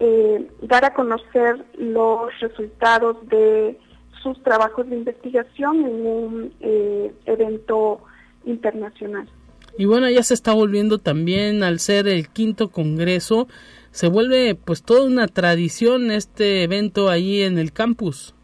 eh, 0.00 0.48
dar 0.62 0.84
a 0.84 0.94
conocer 0.94 1.64
los 1.78 2.38
resultados 2.40 3.16
de 3.28 3.78
sus 4.22 4.42
trabajos 4.42 4.88
de 4.88 4.96
investigación 4.96 5.84
en 5.84 6.06
un 6.06 6.54
eh, 6.60 7.12
evento 7.26 8.00
internacional. 8.44 9.28
Y 9.76 9.86
bueno, 9.86 10.08
ya 10.08 10.22
se 10.22 10.34
está 10.34 10.52
volviendo 10.52 10.98
también 10.98 11.62
al 11.62 11.80
ser 11.80 12.06
el 12.06 12.28
quinto 12.28 12.70
congreso, 12.70 13.48
se 13.90 14.08
vuelve 14.08 14.54
pues 14.54 14.82
toda 14.82 15.04
una 15.04 15.26
tradición 15.26 16.10
este 16.10 16.62
evento 16.62 17.08
ahí 17.08 17.42
en 17.42 17.58
el 17.58 17.72
campus. 17.72 18.34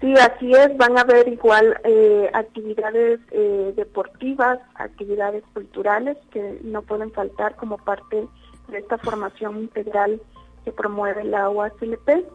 Sí, 0.00 0.12
así 0.14 0.52
es, 0.52 0.76
van 0.76 0.98
a 0.98 1.02
haber 1.02 1.28
igual 1.28 1.78
eh, 1.84 2.28
actividades 2.34 3.20
eh, 3.30 3.72
deportivas, 3.74 4.58
actividades 4.74 5.42
culturales 5.54 6.18
que 6.30 6.58
no 6.62 6.82
pueden 6.82 7.10
faltar 7.12 7.56
como 7.56 7.78
parte 7.78 8.26
de 8.68 8.78
esta 8.78 8.98
formación 8.98 9.60
integral 9.60 10.20
que 10.64 10.72
promueve 10.72 11.24
la 11.24 11.48
UASLP. 11.48 12.26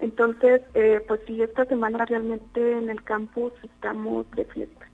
Entonces, 0.00 0.60
eh, 0.74 1.02
pues 1.08 1.20
sí, 1.26 1.40
esta 1.40 1.64
semana 1.64 2.04
realmente 2.04 2.72
en 2.72 2.90
el 2.90 3.02
campus 3.02 3.52
estamos 3.62 4.30
de 4.32 4.44
fiesta. 4.44 4.86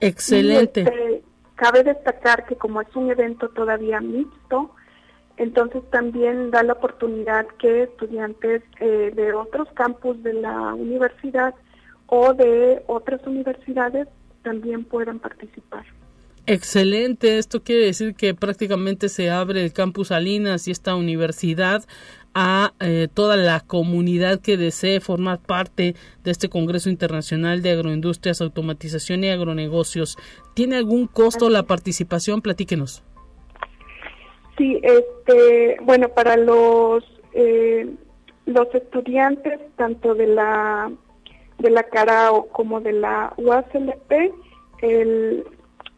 Excelente. 0.00 0.80
Este, 0.80 1.22
cabe 1.60 1.84
destacar 1.84 2.46
que 2.46 2.56
como 2.56 2.80
es 2.80 2.88
un 2.96 3.10
evento 3.10 3.50
todavía 3.50 4.00
mixto, 4.00 4.70
entonces 5.36 5.82
también 5.90 6.50
da 6.50 6.62
la 6.62 6.72
oportunidad 6.72 7.46
que 7.58 7.82
estudiantes 7.82 8.62
eh, 8.80 9.12
de 9.14 9.34
otros 9.34 9.68
campus 9.74 10.22
de 10.22 10.32
la 10.32 10.72
universidad 10.72 11.54
o 12.06 12.32
de 12.32 12.82
otras 12.86 13.20
universidades 13.26 14.08
también 14.42 14.84
puedan 14.84 15.18
participar. 15.18 15.84
Excelente, 16.46 17.36
esto 17.36 17.62
quiere 17.62 17.84
decir 17.84 18.14
que 18.14 18.34
prácticamente 18.34 19.10
se 19.10 19.30
abre 19.30 19.62
el 19.62 19.74
campus 19.74 20.08
Salinas 20.08 20.66
y 20.66 20.70
esta 20.70 20.96
universidad 20.96 21.84
a 22.34 22.72
eh, 22.80 23.08
toda 23.12 23.36
la 23.36 23.60
comunidad 23.60 24.40
que 24.40 24.56
desee 24.56 25.00
formar 25.00 25.40
parte 25.40 25.94
de 26.22 26.30
este 26.30 26.48
Congreso 26.48 26.90
Internacional 26.90 27.62
de 27.62 27.72
Agroindustrias, 27.72 28.40
Automatización 28.40 29.24
y 29.24 29.30
Agronegocios. 29.30 30.16
¿Tiene 30.54 30.76
algún 30.76 31.06
costo 31.06 31.50
la 31.50 31.64
participación? 31.64 32.42
Platíquenos. 32.42 33.02
Sí, 34.56 34.80
este, 34.82 35.78
bueno, 35.82 36.08
para 36.10 36.36
los 36.36 37.04
eh, 37.32 37.88
los 38.46 38.74
estudiantes 38.74 39.60
tanto 39.76 40.14
de 40.14 40.26
la 40.26 40.90
de 41.58 41.70
la 41.70 41.82
CARAO 41.84 42.48
como 42.48 42.80
de 42.80 42.92
la 42.92 43.32
UASLP, 43.36 44.32
el, 44.82 45.44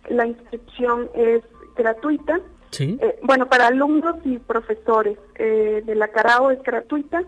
la 0.09 0.27
inscripción 0.27 1.09
es 1.15 1.43
gratuita. 1.77 2.41
Sí. 2.73 2.99
Eh, 3.01 3.19
bueno, 3.23 3.49
para 3.49 3.69
alumnos 3.69 4.17
y 4.25 4.39
profesores 4.39 5.19
eh, 5.37 5.83
de 5.85 5.95
la 5.95 6.09
CARAO 6.09 6.51
es 6.51 6.63
gratuita. 6.63 7.23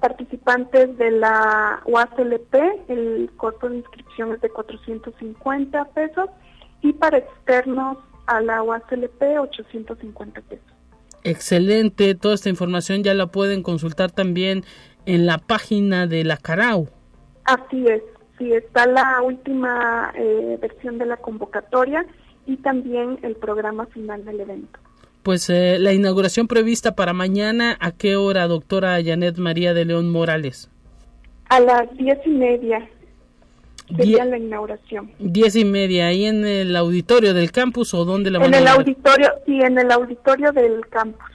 Participantes 0.00 0.96
de 0.98 1.10
la 1.10 1.82
UASLP, 1.86 2.54
el 2.88 3.30
costo 3.36 3.68
de 3.68 3.76
inscripción 3.78 4.32
es 4.32 4.40
de 4.40 4.50
450 4.50 5.84
pesos 5.86 6.28
y 6.82 6.92
para 6.92 7.18
externos 7.18 7.98
a 8.26 8.40
la 8.40 8.62
UASLP 8.62 9.22
850 9.40 10.40
pesos. 10.42 10.66
Excelente, 11.24 12.14
toda 12.14 12.34
esta 12.34 12.48
información 12.48 13.02
ya 13.02 13.14
la 13.14 13.26
pueden 13.26 13.62
consultar 13.62 14.10
también 14.12 14.64
en 15.06 15.26
la 15.26 15.38
página 15.38 16.06
de 16.06 16.24
la 16.24 16.36
Carao. 16.36 16.88
Así 17.44 17.86
es, 17.86 18.02
sí, 18.38 18.52
está 18.52 18.86
la 18.86 19.22
última 19.22 20.12
eh, 20.14 20.58
versión 20.60 20.98
de 20.98 21.06
la 21.06 21.16
convocatoria 21.16 22.06
y 22.46 22.56
también 22.58 23.18
el 23.22 23.34
programa 23.36 23.86
final 23.86 24.24
del 24.24 24.40
evento. 24.40 24.78
Pues 25.26 25.50
eh, 25.50 25.78
la 25.80 25.92
inauguración 25.92 26.46
prevista 26.46 26.94
para 26.94 27.12
mañana, 27.12 27.76
¿a 27.80 27.90
qué 27.90 28.14
hora, 28.14 28.46
doctora 28.46 29.02
Janet 29.04 29.38
María 29.38 29.74
de 29.74 29.84
León 29.84 30.08
Morales? 30.08 30.70
A 31.48 31.58
las 31.58 31.92
diez 31.96 32.20
y 32.24 32.28
media 32.28 32.88
sería 33.96 34.24
la 34.24 34.38
inauguración. 34.38 35.10
Diez 35.18 35.56
y 35.56 35.64
media, 35.64 36.06
ahí 36.06 36.26
en 36.26 36.46
el 36.46 36.76
auditorio 36.76 37.34
del 37.34 37.50
campus 37.50 37.92
o 37.92 38.04
dónde 38.04 38.30
la 38.30 38.38
En 38.38 38.54
el 38.54 38.68
auditorio, 38.68 39.32
sí, 39.44 39.60
en 39.60 39.76
el 39.76 39.90
auditorio 39.90 40.52
del 40.52 40.86
campus. 40.86 41.28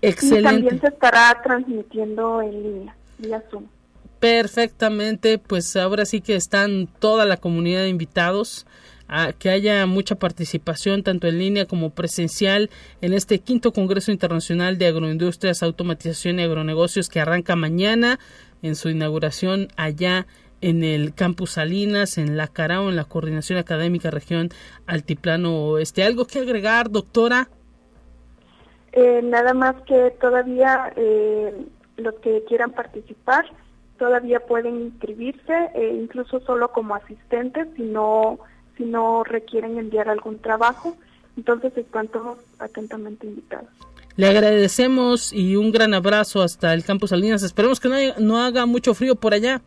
Excelente. 0.00 0.40
Y 0.40 0.42
también 0.42 0.80
se 0.80 0.86
estará 0.86 1.38
transmitiendo 1.44 2.40
en 2.40 2.62
línea, 2.62 2.96
vía 3.18 3.42
Zoom. 3.50 3.64
Perfectamente, 4.18 5.36
pues 5.36 5.76
ahora 5.76 6.06
sí 6.06 6.22
que 6.22 6.36
están 6.36 6.88
toda 7.00 7.26
la 7.26 7.36
comunidad 7.36 7.82
de 7.82 7.90
invitados 7.90 8.66
a 9.08 9.32
que 9.32 9.50
haya 9.50 9.86
mucha 9.86 10.16
participación 10.16 11.02
tanto 11.02 11.26
en 11.26 11.38
línea 11.38 11.66
como 11.66 11.90
presencial 11.90 12.70
en 13.00 13.12
este 13.12 13.38
quinto 13.38 13.72
Congreso 13.72 14.10
Internacional 14.10 14.78
de 14.78 14.86
Agroindustrias, 14.86 15.62
Automatización 15.62 16.38
y 16.38 16.42
Agronegocios 16.42 17.08
que 17.08 17.20
arranca 17.20 17.56
mañana 17.56 18.18
en 18.62 18.74
su 18.74 18.88
inauguración 18.88 19.68
allá 19.76 20.26
en 20.60 20.82
el 20.82 21.14
campus 21.14 21.52
Salinas, 21.52 22.18
en 22.18 22.36
la 22.36 22.48
Carao, 22.48 22.88
en 22.88 22.96
la 22.96 23.04
Coordinación 23.04 23.58
Académica 23.58 24.10
Región 24.10 24.48
Altiplano 24.86 25.54
Oeste. 25.68 26.02
¿Algo 26.02 26.26
que 26.26 26.40
agregar, 26.40 26.90
doctora? 26.90 27.48
Eh, 28.92 29.20
nada 29.22 29.52
más 29.52 29.76
que 29.82 30.12
todavía 30.20 30.92
eh, 30.96 31.66
los 31.98 32.14
que 32.16 32.44
quieran 32.48 32.72
participar 32.72 33.44
todavía 33.98 34.40
pueden 34.40 34.80
inscribirse, 34.80 35.70
eh, 35.74 35.98
incluso 36.00 36.40
solo 36.40 36.72
como 36.72 36.94
asistentes, 36.94 37.66
si 37.76 37.82
no, 37.82 38.38
si 38.76 38.84
no 38.84 39.24
requieren 39.24 39.78
enviar 39.78 40.08
algún 40.08 40.38
trabajo. 40.38 40.96
Entonces 41.36 41.76
están 41.76 42.08
todos 42.08 42.38
atentamente 42.58 43.26
invitados. 43.26 43.68
Le 44.16 44.28
agradecemos 44.28 45.32
y 45.32 45.56
un 45.56 45.72
gran 45.72 45.92
abrazo 45.92 46.42
hasta 46.42 46.72
el 46.72 46.84
campus 46.84 47.10
Salinas. 47.10 47.42
Esperemos 47.42 47.80
que 47.80 47.88
no, 47.88 47.96
no 48.18 48.38
haga 48.42 48.64
mucho 48.64 48.94
frío 48.94 49.14
por 49.16 49.34
allá. 49.34 49.60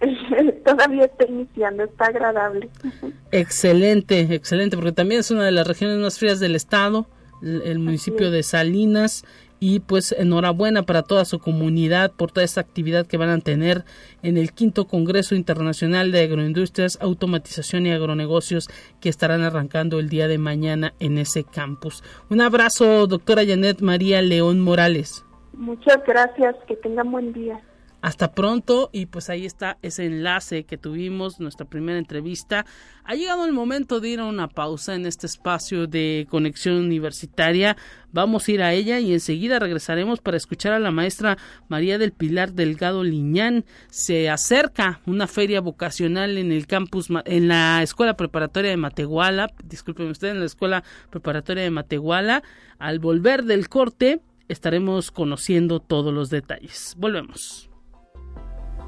Todavía 0.64 1.04
está 1.04 1.26
iniciando, 1.26 1.84
está 1.84 2.06
agradable. 2.06 2.68
Excelente, 3.30 4.20
excelente, 4.34 4.76
porque 4.76 4.92
también 4.92 5.20
es 5.20 5.30
una 5.30 5.44
de 5.44 5.52
las 5.52 5.66
regiones 5.66 5.98
más 5.98 6.18
frías 6.18 6.40
del 6.40 6.56
estado, 6.56 7.06
el, 7.42 7.78
municipio 7.78 8.30
de 8.30 8.42
Salinas. 8.42 9.24
Y 9.66 9.80
pues 9.80 10.12
enhorabuena 10.12 10.82
para 10.82 11.04
toda 11.04 11.24
su 11.24 11.38
comunidad 11.38 12.12
por 12.12 12.30
toda 12.30 12.44
esta 12.44 12.60
actividad 12.60 13.06
que 13.06 13.16
van 13.16 13.30
a 13.30 13.40
tener 13.40 13.84
en 14.22 14.36
el 14.36 14.52
quinto 14.52 14.86
Congreso 14.86 15.34
Internacional 15.34 16.12
de 16.12 16.20
Agroindustrias, 16.20 16.98
Automatización 17.00 17.86
y 17.86 17.90
Agronegocios 17.90 18.68
que 19.00 19.08
estarán 19.08 19.40
arrancando 19.40 19.98
el 20.00 20.10
día 20.10 20.28
de 20.28 20.36
mañana 20.36 20.92
en 21.00 21.16
ese 21.16 21.44
campus. 21.44 22.04
Un 22.28 22.42
abrazo, 22.42 23.06
doctora 23.06 23.46
Janet 23.46 23.80
María 23.80 24.20
León 24.20 24.60
Morales. 24.60 25.24
Muchas 25.54 25.96
gracias, 26.06 26.56
que 26.68 26.76
tengan 26.76 27.10
buen 27.10 27.32
día. 27.32 27.58
Hasta 28.04 28.34
pronto 28.34 28.90
y 28.92 29.06
pues 29.06 29.30
ahí 29.30 29.46
está 29.46 29.78
ese 29.80 30.04
enlace 30.04 30.64
que 30.64 30.76
tuvimos, 30.76 31.40
nuestra 31.40 31.64
primera 31.64 31.96
entrevista. 31.96 32.66
Ha 33.02 33.14
llegado 33.14 33.46
el 33.46 33.52
momento 33.52 33.98
de 33.98 34.10
ir 34.10 34.20
a 34.20 34.26
una 34.26 34.46
pausa 34.46 34.94
en 34.94 35.06
este 35.06 35.26
espacio 35.26 35.86
de 35.86 36.26
conexión 36.28 36.76
universitaria. 36.76 37.78
Vamos 38.12 38.46
a 38.46 38.52
ir 38.52 38.62
a 38.62 38.74
ella 38.74 39.00
y 39.00 39.14
enseguida 39.14 39.58
regresaremos 39.58 40.20
para 40.20 40.36
escuchar 40.36 40.74
a 40.74 40.80
la 40.80 40.90
maestra 40.90 41.38
María 41.68 41.96
del 41.96 42.12
Pilar 42.12 42.52
Delgado 42.52 43.04
Liñán. 43.04 43.64
Se 43.88 44.28
acerca 44.28 45.00
una 45.06 45.26
feria 45.26 45.62
vocacional 45.62 46.36
en 46.36 46.52
el 46.52 46.66
campus, 46.66 47.08
en 47.24 47.48
la 47.48 47.82
Escuela 47.82 48.18
Preparatoria 48.18 48.70
de 48.70 48.76
Matehuala. 48.76 49.50
Disculpen 49.64 50.10
usted, 50.10 50.28
en 50.28 50.40
la 50.40 50.46
Escuela 50.46 50.84
Preparatoria 51.08 51.62
de 51.62 51.70
Matehuala. 51.70 52.42
Al 52.78 52.98
volver 52.98 53.44
del 53.44 53.70
corte 53.70 54.20
estaremos 54.48 55.10
conociendo 55.10 55.80
todos 55.80 56.12
los 56.12 56.28
detalles. 56.28 56.96
Volvemos. 56.98 57.70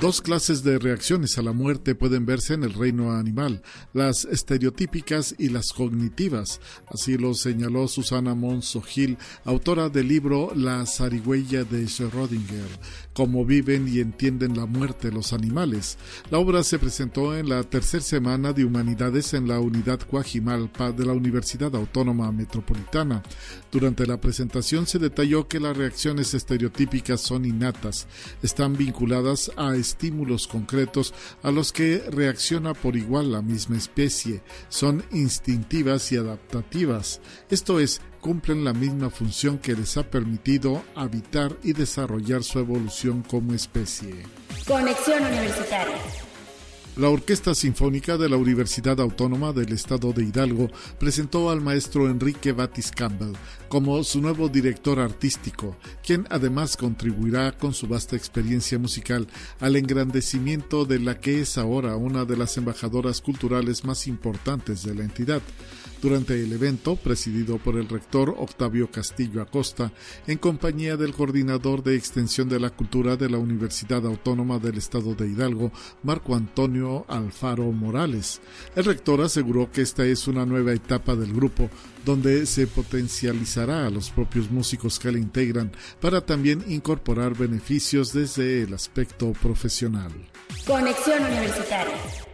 Dos 0.00 0.22
clases 0.22 0.62
de 0.62 0.78
reacciones 0.78 1.36
a 1.36 1.42
la 1.42 1.52
muerte 1.52 1.94
pueden 1.94 2.24
verse 2.24 2.54
en 2.54 2.64
el 2.64 2.72
reino 2.72 3.12
animal, 3.12 3.60
las 3.92 4.24
estereotípicas 4.24 5.34
y 5.36 5.50
las 5.50 5.74
cognitivas. 5.74 6.58
Así 6.86 7.18
lo 7.18 7.34
señaló 7.34 7.86
Susana 7.86 8.34
Monzo 8.34 8.80
Gil, 8.80 9.18
autora 9.44 9.90
del 9.90 10.08
libro 10.08 10.52
La 10.54 10.86
zarigüeya 10.86 11.64
de 11.64 11.84
Schrödinger, 11.84 12.66
cómo 13.12 13.44
viven 13.44 13.88
y 13.88 14.00
entienden 14.00 14.56
la 14.56 14.64
muerte 14.64 15.12
los 15.12 15.34
animales. 15.34 15.98
La 16.30 16.38
obra 16.38 16.64
se 16.64 16.78
presentó 16.78 17.36
en 17.36 17.50
la 17.50 17.62
tercera 17.62 18.02
semana 18.02 18.54
de 18.54 18.64
Humanidades 18.64 19.34
en 19.34 19.48
la 19.48 19.60
Unidad 19.60 20.00
Cuajimalpa 20.08 20.92
de 20.92 21.04
la 21.04 21.12
Universidad 21.12 21.76
Autónoma 21.76 22.32
Metropolitana. 22.32 23.22
Durante 23.70 24.06
la 24.06 24.18
presentación 24.18 24.86
se 24.86 24.98
detalló 24.98 25.46
que 25.46 25.60
las 25.60 25.76
reacciones 25.76 26.32
estereotípicas 26.32 27.20
son 27.20 27.44
innatas, 27.44 28.06
están 28.42 28.78
vinculadas 28.78 29.50
a 29.58 29.76
estímulos 29.90 30.46
concretos 30.46 31.12
a 31.42 31.50
los 31.50 31.72
que 31.72 32.02
reacciona 32.10 32.74
por 32.74 32.96
igual 32.96 33.32
la 33.32 33.42
misma 33.42 33.76
especie, 33.76 34.40
son 34.68 35.04
instintivas 35.10 36.12
y 36.12 36.16
adaptativas, 36.16 37.20
esto 37.50 37.80
es, 37.80 38.00
cumplen 38.20 38.64
la 38.64 38.72
misma 38.72 39.10
función 39.10 39.58
que 39.58 39.74
les 39.74 39.96
ha 39.96 40.04
permitido 40.04 40.82
habitar 40.94 41.56
y 41.62 41.72
desarrollar 41.72 42.44
su 42.44 42.58
evolución 42.58 43.22
como 43.22 43.54
especie. 43.54 44.14
Conexión 44.66 45.24
Universitaria. 45.24 46.29
La 46.96 47.08
Orquesta 47.08 47.54
Sinfónica 47.54 48.18
de 48.18 48.28
la 48.28 48.36
Universidad 48.36 49.00
Autónoma 49.00 49.52
del 49.52 49.72
Estado 49.72 50.12
de 50.12 50.24
Hidalgo 50.24 50.68
presentó 50.98 51.48
al 51.48 51.60
maestro 51.60 52.10
Enrique 52.10 52.50
Batis 52.50 52.90
Campbell 52.90 53.34
como 53.68 54.02
su 54.02 54.20
nuevo 54.20 54.48
director 54.48 54.98
artístico, 54.98 55.76
quien 56.04 56.26
además 56.30 56.76
contribuirá 56.76 57.52
con 57.52 57.74
su 57.74 57.86
vasta 57.86 58.16
experiencia 58.16 58.78
musical 58.78 59.28
al 59.60 59.76
engrandecimiento 59.76 60.84
de 60.84 60.98
la 60.98 61.20
que 61.20 61.40
es 61.40 61.58
ahora 61.58 61.94
una 61.94 62.24
de 62.24 62.36
las 62.36 62.56
embajadoras 62.56 63.20
culturales 63.20 63.84
más 63.84 64.08
importantes 64.08 64.82
de 64.82 64.94
la 64.96 65.04
entidad 65.04 65.42
durante 66.00 66.34
el 66.34 66.52
evento, 66.52 66.96
presidido 66.96 67.58
por 67.58 67.76
el 67.76 67.88
rector 67.88 68.34
Octavio 68.38 68.90
Castillo 68.90 69.42
Acosta, 69.42 69.92
en 70.26 70.38
compañía 70.38 70.96
del 70.96 71.14
coordinador 71.14 71.82
de 71.82 71.96
Extensión 71.96 72.48
de 72.48 72.60
la 72.60 72.70
Cultura 72.70 73.16
de 73.16 73.28
la 73.28 73.38
Universidad 73.38 74.04
Autónoma 74.06 74.58
del 74.58 74.78
Estado 74.78 75.14
de 75.14 75.28
Hidalgo, 75.28 75.72
Marco 76.02 76.34
Antonio 76.34 77.04
Alfaro 77.08 77.70
Morales. 77.72 78.40
El 78.74 78.84
rector 78.84 79.20
aseguró 79.20 79.70
que 79.70 79.82
esta 79.82 80.04
es 80.04 80.26
una 80.28 80.46
nueva 80.46 80.72
etapa 80.72 81.14
del 81.14 81.32
grupo, 81.32 81.70
donde 82.04 82.46
se 82.46 82.66
potencializará 82.66 83.86
a 83.86 83.90
los 83.90 84.10
propios 84.10 84.50
músicos 84.50 84.98
que 84.98 85.12
la 85.12 85.18
integran 85.18 85.72
para 86.00 86.20
también 86.20 86.64
incorporar 86.68 87.36
beneficios 87.36 88.12
desde 88.12 88.62
el 88.62 88.74
aspecto 88.74 89.32
profesional. 89.32 90.12
Conexión 90.66 91.24
Universitaria. 91.24 92.29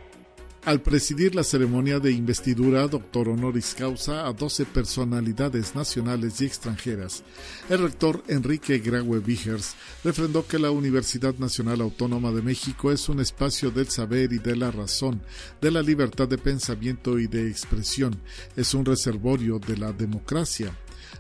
Al 0.67 0.81
presidir 0.81 1.37
la 1.37 1.45
ceremonia 1.45 2.01
de 2.01 2.11
investidura, 2.11 2.89
doctor 2.89 3.29
honoris 3.29 3.73
causa 3.79 4.27
a 4.27 4.33
12 4.33 4.65
personalidades 4.65 5.77
nacionales 5.77 6.41
y 6.41 6.47
extranjeras, 6.47 7.23
el 7.71 7.79
rector 7.79 8.25
Enrique 8.27 8.81
Graue 8.81 9.21
Vigers 9.21 9.77
refrendó 10.03 10.45
que 10.45 10.59
la 10.59 10.73
Universidad 10.73 11.37
Nacional 11.37 11.83
Autónoma 11.83 12.33
de 12.33 12.43
México 12.43 12.91
es 12.91 13.09
un 13.09 13.21
espacio 13.21 13.71
del 13.71 13.89
saber 13.91 14.33
y 14.33 14.39
de 14.39 14.57
la 14.57 14.73
razón, 14.73 15.23
de 15.61 15.71
la 15.71 15.83
libertad 15.83 16.27
de 16.27 16.37
pensamiento 16.37 17.21
y 17.21 17.29
de 17.29 17.49
expresión, 17.49 18.21
es 18.57 18.75
un 18.75 18.85
reservorio 18.85 19.61
de 19.61 19.77
la 19.77 19.93
democracia. 19.93 20.77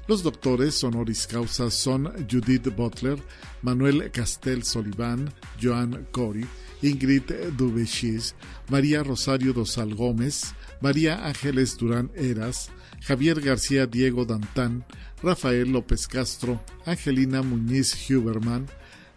Los 0.08 0.24
doctores 0.24 0.82
honoris 0.82 1.24
causa 1.28 1.70
son 1.70 2.12
Judith 2.28 2.74
Butler, 2.74 3.22
Manuel 3.62 4.10
Castel 4.10 4.64
Soliván, 4.64 5.32
Joan 5.62 6.08
Cori, 6.10 6.44
Ingrid 6.82 7.32
Dubechis, 7.56 8.34
María 8.68 9.02
Rosario 9.02 9.52
Dosal 9.52 9.94
Gómez, 9.94 10.54
María 10.80 11.26
Ángeles 11.26 11.76
Durán 11.76 12.10
Eras, 12.14 12.70
Javier 13.02 13.40
García 13.40 13.86
Diego 13.86 14.24
Dantán, 14.24 14.84
Rafael 15.22 15.72
López 15.72 16.06
Castro, 16.06 16.60
Angelina 16.84 17.42
Muñiz 17.42 17.94
Huberman, 18.10 18.66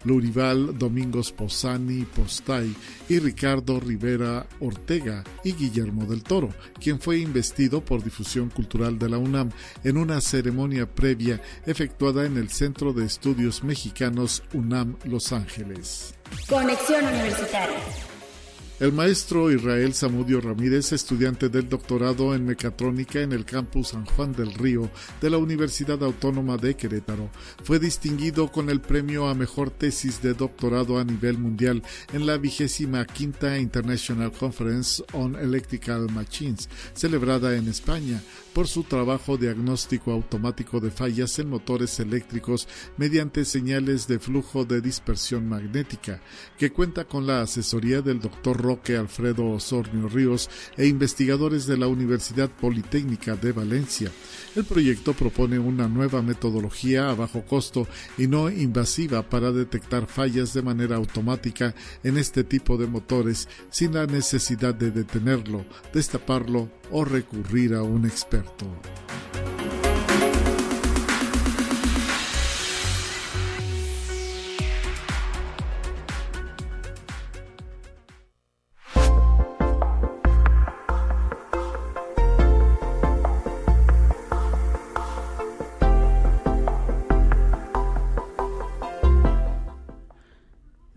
Lurival 0.03 0.77
Domingos 0.77 1.31
Posani 1.31 2.05
Postay 2.05 2.75
y 3.07 3.19
Ricardo 3.19 3.79
Rivera 3.79 4.45
Ortega 4.59 5.23
y 5.43 5.53
Guillermo 5.53 6.05
del 6.05 6.23
Toro, 6.23 6.49
quien 6.79 6.99
fue 6.99 7.19
investido 7.19 7.83
por 7.83 8.03
Difusión 8.03 8.49
Cultural 8.49 8.97
de 8.97 9.09
la 9.09 9.17
UNAM 9.17 9.51
en 9.83 9.97
una 9.97 10.21
ceremonia 10.21 10.85
previa 10.85 11.41
efectuada 11.65 12.25
en 12.25 12.37
el 12.37 12.49
Centro 12.49 12.93
de 12.93 13.05
Estudios 13.05 13.63
Mexicanos 13.63 14.43
UNAM 14.53 14.97
Los 15.05 15.31
Ángeles. 15.31 16.13
Conexión 16.47 17.05
Universitaria. 17.05 18.08
El 18.79 18.93
maestro 18.93 19.51
Israel 19.51 19.93
Samudio 19.93 20.39
Ramírez, 20.39 20.93
estudiante 20.93 21.49
del 21.49 21.67
doctorado 21.67 22.33
en 22.33 22.45
mecatrónica 22.45 23.19
en 23.19 23.33
el 23.33 23.43
campus 23.43 23.89
San 23.89 24.05
Juan 24.05 24.31
del 24.31 24.53
Río 24.53 24.89
de 25.19 25.29
la 25.29 25.37
Universidad 25.37 26.01
Autónoma 26.01 26.55
de 26.55 26.77
Querétaro, 26.77 27.29
fue 27.65 27.77
distinguido 27.77 28.49
con 28.49 28.69
el 28.69 28.79
premio 28.79 29.27
a 29.27 29.35
mejor 29.35 29.69
tesis 29.69 30.21
de 30.21 30.33
doctorado 30.33 30.97
a 30.97 31.03
nivel 31.03 31.37
mundial 31.37 31.83
en 32.13 32.25
la 32.25 32.37
vigésima 32.37 33.05
quinta 33.05 33.57
International 33.57 34.31
Conference 34.31 35.03
on 35.11 35.35
Electrical 35.35 36.09
Machines, 36.13 36.69
celebrada 36.93 37.57
en 37.57 37.67
España, 37.67 38.21
por 38.59 38.67
su 38.67 38.83
trabajo 38.83 39.37
diagnóstico 39.37 40.11
automático 40.11 40.81
de 40.81 40.91
fallas 40.91 41.39
en 41.39 41.49
motores 41.49 41.97
eléctricos 42.01 42.67
mediante 42.97 43.45
señales 43.45 44.05
de 44.05 44.19
flujo 44.19 44.65
de 44.65 44.81
dispersión 44.81 45.47
magnética, 45.47 46.19
que 46.57 46.69
cuenta 46.69 47.05
con 47.05 47.25
la 47.25 47.39
asesoría 47.39 48.01
del 48.01 48.19
doctor 48.19 48.61
Roque 48.61 48.97
Alfredo 48.97 49.49
Osornio 49.49 50.09
Ríos 50.09 50.49
e 50.75 50.87
investigadores 50.87 51.67
de 51.67 51.77
la 51.77 51.87
Universidad 51.87 52.49
Politécnica 52.49 53.37
de 53.37 53.53
Valencia. 53.53 54.11
El 54.57 54.65
proyecto 54.65 55.13
propone 55.13 55.57
una 55.57 55.87
nueva 55.87 56.21
metodología 56.21 57.09
a 57.09 57.15
bajo 57.15 57.45
costo 57.45 57.87
y 58.17 58.27
no 58.27 58.49
invasiva 58.49 59.21
para 59.21 59.53
detectar 59.53 60.05
fallas 60.05 60.53
de 60.53 60.63
manera 60.63 60.97
automática 60.97 61.73
en 62.03 62.17
este 62.17 62.43
tipo 62.43 62.75
de 62.75 62.87
motores 62.87 63.47
sin 63.69 63.93
la 63.93 64.05
necesidad 64.05 64.75
de 64.75 64.91
detenerlo, 64.91 65.63
destaparlo 65.93 66.69
o 66.91 67.05
recurrir 67.05 67.73
a 67.73 67.83
un 67.83 68.05
experto. 68.05 68.48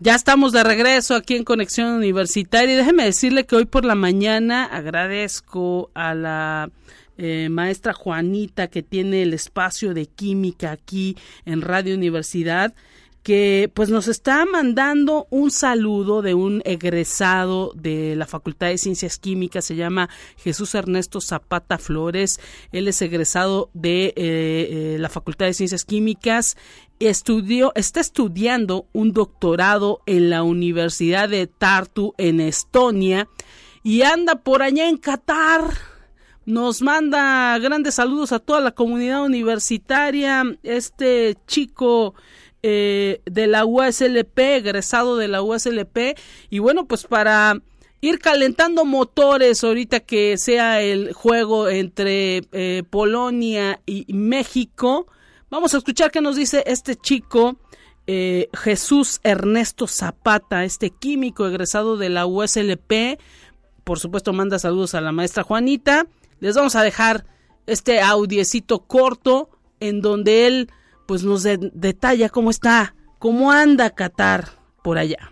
Ya 0.03 0.15
estamos 0.15 0.51
de 0.51 0.65
regreso 0.65 1.15
aquí 1.15 1.37
en 1.37 1.45
Conexión 1.45 1.93
Universitaria 1.93 2.75
déjeme 2.75 3.05
decirle 3.05 3.45
que 3.45 3.55
hoy 3.55 3.63
por 3.63 3.85
la 3.85 3.95
mañana 3.95 4.65
agradezco 4.65 5.91
a 5.93 6.13
la 6.13 6.69
eh, 7.17 7.47
maestra 7.49 7.93
Juanita 7.93 8.67
que 8.67 8.83
tiene 8.83 9.23
el 9.23 9.33
espacio 9.33 9.93
de 9.93 10.05
química 10.05 10.71
aquí 10.71 11.17
en 11.45 11.61
Radio 11.61 11.95
Universidad 11.95 12.73
que 13.23 13.71
pues 13.73 13.89
nos 13.89 14.09
está 14.09 14.45
mandando 14.45 15.27
un 15.29 15.49
saludo 15.49 16.21
de 16.21 16.33
un 16.33 16.61
egresado 16.65 17.71
de 17.73 18.17
la 18.17 18.27
Facultad 18.27 18.67
de 18.67 18.77
Ciencias 18.77 19.17
Químicas, 19.17 19.63
se 19.63 19.77
llama 19.77 20.09
Jesús 20.37 20.75
Ernesto 20.75 21.21
Zapata 21.21 21.77
Flores, 21.77 22.41
él 22.73 22.89
es 22.89 23.01
egresado 23.01 23.69
de 23.73 24.07
eh, 24.07 24.13
eh, 24.17 24.97
la 24.99 25.07
Facultad 25.07 25.45
de 25.45 25.53
Ciencias 25.53 25.85
Químicas, 25.85 26.57
estudió, 26.99 27.71
está 27.75 28.01
estudiando 28.01 28.87
un 28.91 29.13
doctorado 29.13 30.01
en 30.05 30.29
la 30.29 30.43
Universidad 30.43 31.29
de 31.29 31.47
Tartu 31.47 32.13
en 32.17 32.41
Estonia 32.41 33.29
y 33.83 34.01
anda 34.01 34.35
por 34.35 34.61
allá 34.61 34.89
en 34.89 34.97
Qatar. 34.97 35.92
Nos 36.45 36.81
manda 36.81 37.57
grandes 37.59 37.95
saludos 37.95 38.33
a 38.33 38.39
toda 38.39 38.59
la 38.59 38.71
comunidad 38.71 39.23
universitaria. 39.23 40.43
Este 40.63 41.37
chico 41.47 42.15
eh, 42.61 43.21
de 43.25 43.47
la 43.47 43.65
USLP, 43.65 44.39
egresado 44.39 45.17
de 45.17 45.29
la 45.29 45.41
USLP. 45.41 46.17
Y 46.49 46.59
bueno, 46.59 46.85
pues 46.85 47.05
para 47.05 47.61
ir 48.01 48.19
calentando 48.19 48.83
motores 48.83 49.63
ahorita 49.63 50.01
que 50.01 50.37
sea 50.37 50.81
el 50.81 51.13
juego 51.13 51.69
entre 51.69 52.41
eh, 52.51 52.83
Polonia 52.89 53.79
y 53.85 54.05
México. 54.13 55.07
Vamos 55.49 55.73
a 55.73 55.77
escuchar 55.77 56.11
qué 56.11 56.19
nos 56.19 56.35
dice 56.35 56.63
este 56.67 56.97
chico. 56.97 57.55
Eh, 58.05 58.49
Jesús 58.53 59.21
Ernesto 59.23 59.87
Zapata, 59.87 60.65
este 60.65 60.89
químico 60.89 61.47
egresado 61.47 61.95
de 61.95 62.09
la 62.09 62.25
USLP, 62.25 63.17
por 63.85 63.97
supuesto 63.97 64.33
manda 64.33 64.59
saludos 64.59 64.93
a 64.93 64.99
la 64.99 65.13
maestra 65.13 65.43
Juanita. 65.43 66.05
Les 66.43 66.57
vamos 66.57 66.75
a 66.75 66.81
dejar 66.81 67.23
este 67.67 68.01
audiecito 68.01 68.79
corto 68.79 69.49
en 69.79 70.01
donde 70.01 70.45
él 70.45 70.69
pues 71.07 71.23
nos 71.23 71.43
detalla 71.43 72.27
cómo 72.27 72.49
está, 72.49 72.95
cómo 73.17 73.53
anda 73.53 73.91
Qatar 73.91 74.49
por 74.81 74.97
allá. 74.97 75.31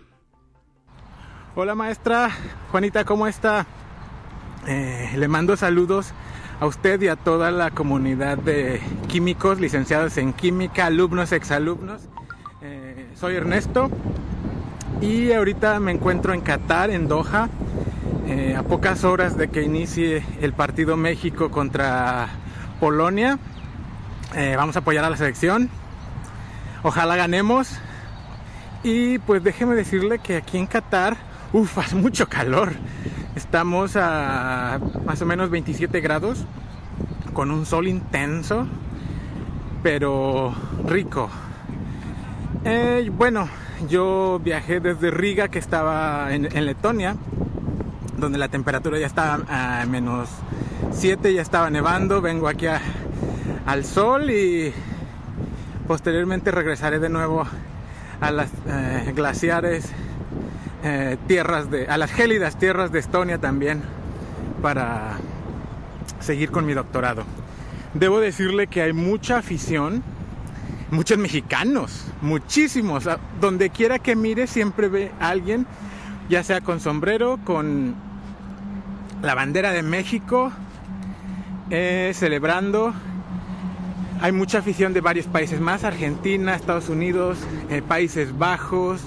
Hola 1.54 1.74
maestra 1.74 2.30
Juanita, 2.70 3.04
¿cómo 3.04 3.26
está? 3.26 3.66
Eh, 4.66 5.10
le 5.14 5.28
mando 5.28 5.54
saludos 5.58 6.14
a 6.60 6.66
usted 6.66 7.02
y 7.02 7.08
a 7.08 7.16
toda 7.16 7.50
la 7.50 7.72
comunidad 7.72 8.38
de 8.38 8.80
químicos, 9.08 9.60
licenciados 9.60 10.16
en 10.16 10.32
química, 10.32 10.86
alumnos, 10.86 11.32
exalumnos. 11.32 12.08
Eh, 12.62 13.10
soy 13.16 13.34
Ernesto 13.34 13.90
y 15.02 15.30
ahorita 15.32 15.78
me 15.78 15.92
encuentro 15.92 16.32
en 16.32 16.40
Qatar, 16.40 16.88
en 16.88 17.06
Doha, 17.06 17.50
eh, 18.32 18.56
a 18.56 18.62
pocas 18.62 19.04
horas 19.04 19.36
de 19.36 19.48
que 19.48 19.62
inicie 19.62 20.24
el 20.40 20.54
partido 20.54 20.96
México 20.96 21.50
contra 21.50 22.30
Polonia. 22.80 23.38
Eh, 24.34 24.54
vamos 24.56 24.74
a 24.76 24.78
apoyar 24.78 25.04
a 25.04 25.10
la 25.10 25.18
selección. 25.18 25.68
Ojalá 26.82 27.16
ganemos. 27.16 27.78
Y 28.82 29.18
pues 29.18 29.44
déjeme 29.44 29.74
decirle 29.74 30.18
que 30.18 30.36
aquí 30.36 30.56
en 30.56 30.66
Qatar, 30.66 31.18
uff, 31.52 31.76
hace 31.84 31.94
mucho 31.94 32.26
calor. 32.26 32.72
Estamos 33.36 33.96
a 33.96 34.80
más 35.04 35.20
o 35.20 35.26
menos 35.26 35.50
27 35.50 36.00
grados, 36.00 36.46
con 37.34 37.50
un 37.50 37.66
sol 37.66 37.86
intenso, 37.86 38.66
pero 39.82 40.54
rico. 40.86 41.28
Eh, 42.64 43.10
bueno, 43.12 43.46
yo 43.88 44.40
viajé 44.42 44.80
desde 44.80 45.10
Riga, 45.10 45.48
que 45.48 45.58
estaba 45.58 46.32
en, 46.32 46.64
Letonia, 46.64 47.16
donde 48.22 48.38
la 48.38 48.48
temperatura 48.48 48.98
ya 48.98 49.06
estaba 49.06 49.40
a 49.48 49.84
menos 49.86 50.28
7, 50.92 51.34
ya 51.34 51.42
estaba 51.42 51.68
nevando. 51.70 52.20
Vengo 52.20 52.48
aquí 52.48 52.66
al 53.66 53.84
sol 53.84 54.30
y 54.30 54.72
posteriormente 55.86 56.52
regresaré 56.52 57.00
de 57.00 57.08
nuevo 57.08 57.44
a 58.20 58.30
las 58.30 58.48
eh, 58.66 59.12
glaciares 59.14 59.90
eh, 60.84 61.18
tierras 61.26 61.70
de, 61.70 61.86
a 61.88 61.98
las 61.98 62.12
gélidas 62.12 62.56
tierras 62.56 62.92
de 62.92 63.00
Estonia 63.00 63.38
también 63.38 63.82
para 64.62 65.16
seguir 66.20 66.50
con 66.52 66.64
mi 66.64 66.74
doctorado. 66.74 67.24
Debo 67.94 68.20
decirle 68.20 68.68
que 68.68 68.82
hay 68.82 68.92
mucha 68.92 69.38
afición 69.38 70.02
muchos 70.92 71.18
mexicanos, 71.18 72.04
muchísimos. 72.20 73.08
Donde 73.40 73.70
quiera 73.70 73.98
que 73.98 74.14
mire 74.14 74.46
siempre 74.46 74.88
ve 74.88 75.10
a 75.18 75.30
alguien, 75.30 75.66
ya 76.28 76.44
sea 76.44 76.60
con 76.60 76.78
sombrero, 76.78 77.40
con 77.44 78.11
la 79.22 79.36
bandera 79.36 79.72
de 79.72 79.82
México, 79.82 80.50
eh, 81.70 82.10
celebrando. 82.14 82.92
Hay 84.20 84.32
mucha 84.32 84.58
afición 84.58 84.92
de 84.92 85.00
varios 85.00 85.26
países 85.26 85.60
más, 85.60 85.84
Argentina, 85.84 86.54
Estados 86.54 86.88
Unidos, 86.88 87.38
eh, 87.70 87.82
Países 87.82 88.36
Bajos. 88.36 89.00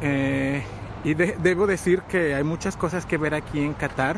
Eh, 0.00 0.62
y 1.04 1.14
debo 1.14 1.66
decir 1.66 2.02
que 2.02 2.34
hay 2.34 2.44
muchas 2.44 2.76
cosas 2.76 3.06
que 3.06 3.18
ver 3.18 3.34
aquí 3.34 3.60
en 3.60 3.74
Qatar. 3.74 4.16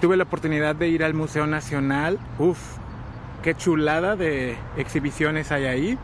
tuve 0.00 0.16
la 0.16 0.24
oportunidad 0.24 0.74
de 0.74 0.88
ir 0.88 1.04
al 1.04 1.14
Museo 1.14 1.46
Nacional. 1.46 2.18
Uf, 2.40 2.58
qué 3.44 3.54
chulada 3.54 4.16
de 4.16 4.56
exhibiciones 4.76 5.52
hay 5.52 5.66
ahí. 5.66 5.98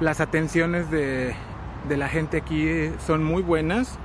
Las 0.00 0.20
atenciones 0.20 0.90
de, 0.90 1.36
la 1.88 2.08
gente 2.08 2.38
aquí 2.38 2.90
son 3.06 3.22
muy 3.22 3.42
buenas. 3.42 3.96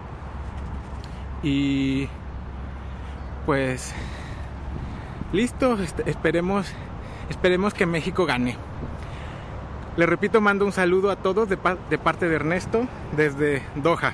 Y 1.44 2.08
pues 3.46 3.94
listo, 5.34 5.78
esperemos, 6.06 6.68
esperemos 7.30 7.74
que 7.74 7.86
México 7.86 8.26
gane. 8.26 8.58
Le 9.98 10.06
repito, 10.06 10.39
mando 10.39 10.66
un 10.66 10.72
saludo 10.72 11.12
a 11.12 11.18
todos 11.18 11.50
de, 11.50 11.58
de 11.89 11.98
parte 11.98 12.30
de 12.30 12.36
Ernesto 12.36 12.88
desde 13.16 13.62
Doha. 13.76 14.14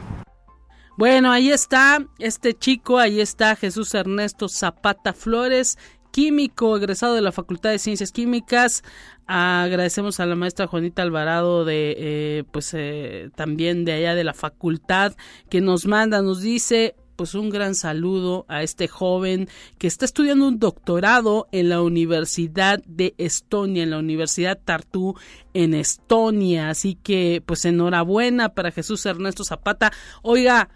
Bueno, 0.97 1.31
ahí 1.31 1.51
está 1.51 2.03
este 2.17 2.55
chico, 2.55 2.97
ahí 2.97 3.21
está 3.21 3.55
Jesús 3.55 3.93
Ernesto 3.93 4.49
Zapata 4.49 5.13
Flores, 5.13 5.77
químico, 6.11 6.75
egresado 6.75 7.13
de 7.13 7.21
la 7.21 7.31
Facultad 7.31 7.69
de 7.69 7.77
Ciencias 7.77 8.11
Químicas. 8.11 8.83
Agradecemos 9.27 10.19
a 10.19 10.25
la 10.25 10.35
maestra 10.35 10.65
Juanita 10.65 11.03
Alvarado 11.03 11.65
de, 11.65 11.95
eh, 11.95 12.43
pues, 12.51 12.73
eh, 12.73 13.29
también 13.35 13.85
de 13.85 13.93
allá 13.93 14.15
de 14.15 14.23
la 14.23 14.33
facultad 14.33 15.13
que 15.51 15.61
nos 15.61 15.85
manda, 15.85 16.23
nos 16.23 16.41
dice, 16.41 16.95
pues 17.17 17.35
un 17.35 17.49
gran 17.49 17.75
saludo 17.75 18.45
a 18.47 18.63
este 18.63 18.87
joven 18.87 19.49
que 19.79 19.87
está 19.87 20.05
estudiando 20.05 20.47
un 20.47 20.59
doctorado 20.59 21.47
en 21.51 21.67
la 21.67 21.81
Universidad 21.81 22.81
de 22.85 23.15
Estonia, 23.17 23.83
en 23.83 23.89
la 23.89 23.97
Universidad 23.97 24.59
Tartu 24.63 25.15
en 25.53 25.73
Estonia. 25.73 26.69
Así 26.69 26.95
que, 26.95 27.41
pues 27.45 27.65
enhorabuena 27.65 28.49
para 28.49 28.71
Jesús 28.71 29.05
Ernesto 29.05 29.43
Zapata. 29.43 29.91
Oiga, 30.21 30.69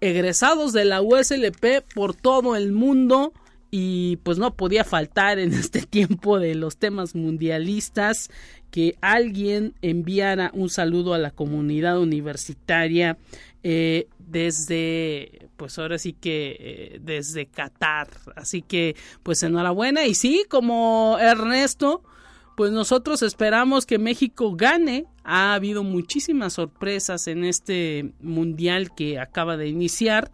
egresados 0.00 0.72
de 0.74 0.84
la 0.84 1.00
USLP 1.00 1.82
por 1.94 2.14
todo 2.14 2.56
el 2.56 2.72
mundo 2.72 3.32
y 3.70 4.16
pues 4.18 4.38
no 4.38 4.54
podía 4.54 4.84
faltar 4.84 5.38
en 5.38 5.54
este 5.54 5.80
tiempo 5.80 6.38
de 6.38 6.54
los 6.54 6.76
temas 6.76 7.14
mundialistas 7.14 8.30
que 8.70 8.96
alguien 9.00 9.74
enviara 9.82 10.50
un 10.54 10.68
saludo 10.68 11.14
a 11.14 11.18
la 11.18 11.30
comunidad 11.30 11.98
universitaria 11.98 13.18
eh, 13.62 14.08
desde 14.30 15.48
pues 15.56 15.78
ahora 15.78 15.98
sí 15.98 16.12
que 16.12 16.56
eh, 16.58 17.00
desde 17.02 17.46
Qatar 17.46 18.08
así 18.36 18.62
que 18.62 18.96
pues 19.22 19.42
enhorabuena 19.42 20.06
y 20.06 20.14
sí 20.14 20.44
como 20.48 21.16
Ernesto 21.20 22.02
pues 22.60 22.72
nosotros 22.72 23.22
esperamos 23.22 23.86
que 23.86 23.98
México 23.98 24.54
gane. 24.54 25.06
Ha 25.24 25.54
habido 25.54 25.82
muchísimas 25.82 26.52
sorpresas 26.52 27.26
en 27.26 27.44
este 27.44 28.12
mundial 28.20 28.94
que 28.94 29.18
acaba 29.18 29.56
de 29.56 29.68
iniciar 29.68 30.30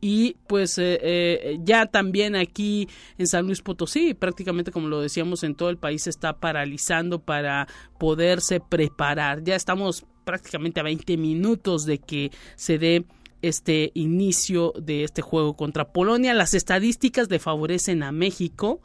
y 0.00 0.36
pues 0.46 0.76
eh, 0.76 0.98
eh, 1.02 1.58
ya 1.62 1.86
también 1.86 2.36
aquí 2.36 2.86
en 3.16 3.26
San 3.26 3.46
Luis 3.46 3.62
Potosí, 3.62 4.12
prácticamente 4.12 4.72
como 4.72 4.88
lo 4.88 5.00
decíamos 5.00 5.42
en 5.42 5.54
todo 5.54 5.70
el 5.70 5.78
país, 5.78 6.02
se 6.02 6.10
está 6.10 6.34
paralizando 6.38 7.20
para 7.20 7.66
poderse 7.98 8.60
preparar. 8.60 9.42
Ya 9.44 9.56
estamos 9.56 10.04
prácticamente 10.24 10.80
a 10.80 10.84
20 10.84 11.16
minutos 11.16 11.86
de 11.86 11.98
que 11.98 12.30
se 12.56 12.78
dé 12.78 13.04
este 13.42 13.92
inicio 13.94 14.72
de 14.80 15.04
este 15.04 15.22
juego 15.22 15.54
contra 15.54 15.92
Polonia. 15.92 16.34
Las 16.34 16.54
estadísticas 16.54 17.30
le 17.30 17.38
favorecen 17.38 18.02
a 18.02 18.12
México. 18.12 18.80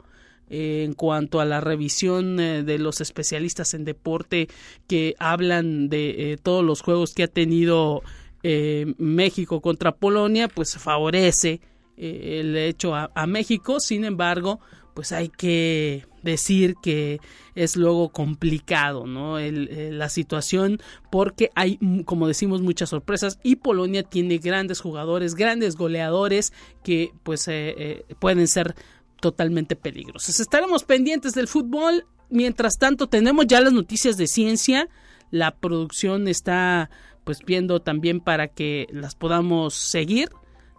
Eh, 0.48 0.84
en 0.84 0.92
cuanto 0.92 1.40
a 1.40 1.44
la 1.44 1.60
revisión 1.60 2.36
de 2.36 2.78
los 2.78 3.00
especialistas 3.00 3.74
en 3.74 3.84
deporte 3.84 4.46
que 4.86 5.16
hablan 5.18 5.88
de 5.88 6.38
todos 6.40 6.64
los 6.64 6.82
juegos 6.82 7.14
que 7.14 7.24
ha 7.24 7.28
tenido 7.28 8.04
eh, 8.48 8.94
México 8.98 9.60
contra 9.60 9.96
Polonia, 9.96 10.46
pues 10.46 10.76
favorece 10.78 11.60
eh, 11.96 12.38
el 12.40 12.56
hecho 12.56 12.94
a, 12.94 13.26
México. 13.26 13.80
Sin 13.80 14.04
embargo, 14.04 14.60
pues 14.96 15.12
hay 15.12 15.28
que 15.28 16.06
decir 16.22 16.74
que 16.82 17.20
es 17.54 17.76
luego 17.76 18.08
complicado, 18.08 19.06
¿no? 19.06 19.38
la 19.38 20.08
situación 20.08 20.80
porque 21.10 21.50
hay, 21.54 21.78
como 22.06 22.26
decimos, 22.26 22.62
muchas 22.62 22.88
sorpresas 22.88 23.38
y 23.42 23.56
Polonia 23.56 24.04
tiene 24.04 24.38
grandes 24.38 24.80
jugadores, 24.80 25.34
grandes 25.34 25.76
goleadores 25.76 26.54
que 26.82 27.12
pues 27.24 27.46
eh, 27.48 28.06
pueden 28.18 28.48
ser 28.48 28.74
totalmente 29.20 29.76
peligrosos. 29.76 30.40
Estaremos 30.40 30.84
pendientes 30.84 31.34
del 31.34 31.46
fútbol. 31.46 32.06
Mientras 32.30 32.78
tanto, 32.78 33.06
tenemos 33.06 33.46
ya 33.46 33.60
las 33.60 33.74
noticias 33.74 34.16
de 34.16 34.26
ciencia. 34.28 34.88
La 35.30 35.56
producción 35.56 36.26
está 36.26 36.88
pues 37.24 37.40
viendo 37.44 37.82
también 37.82 38.20
para 38.20 38.48
que 38.48 38.86
las 38.90 39.14
podamos 39.14 39.74
seguir. 39.74 40.30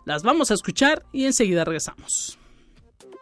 Las 0.06 0.24
vamos 0.24 0.50
a 0.50 0.56
escuchar 0.56 1.06
y 1.14 1.26
enseguida 1.26 1.66
regresamos. 1.66 2.40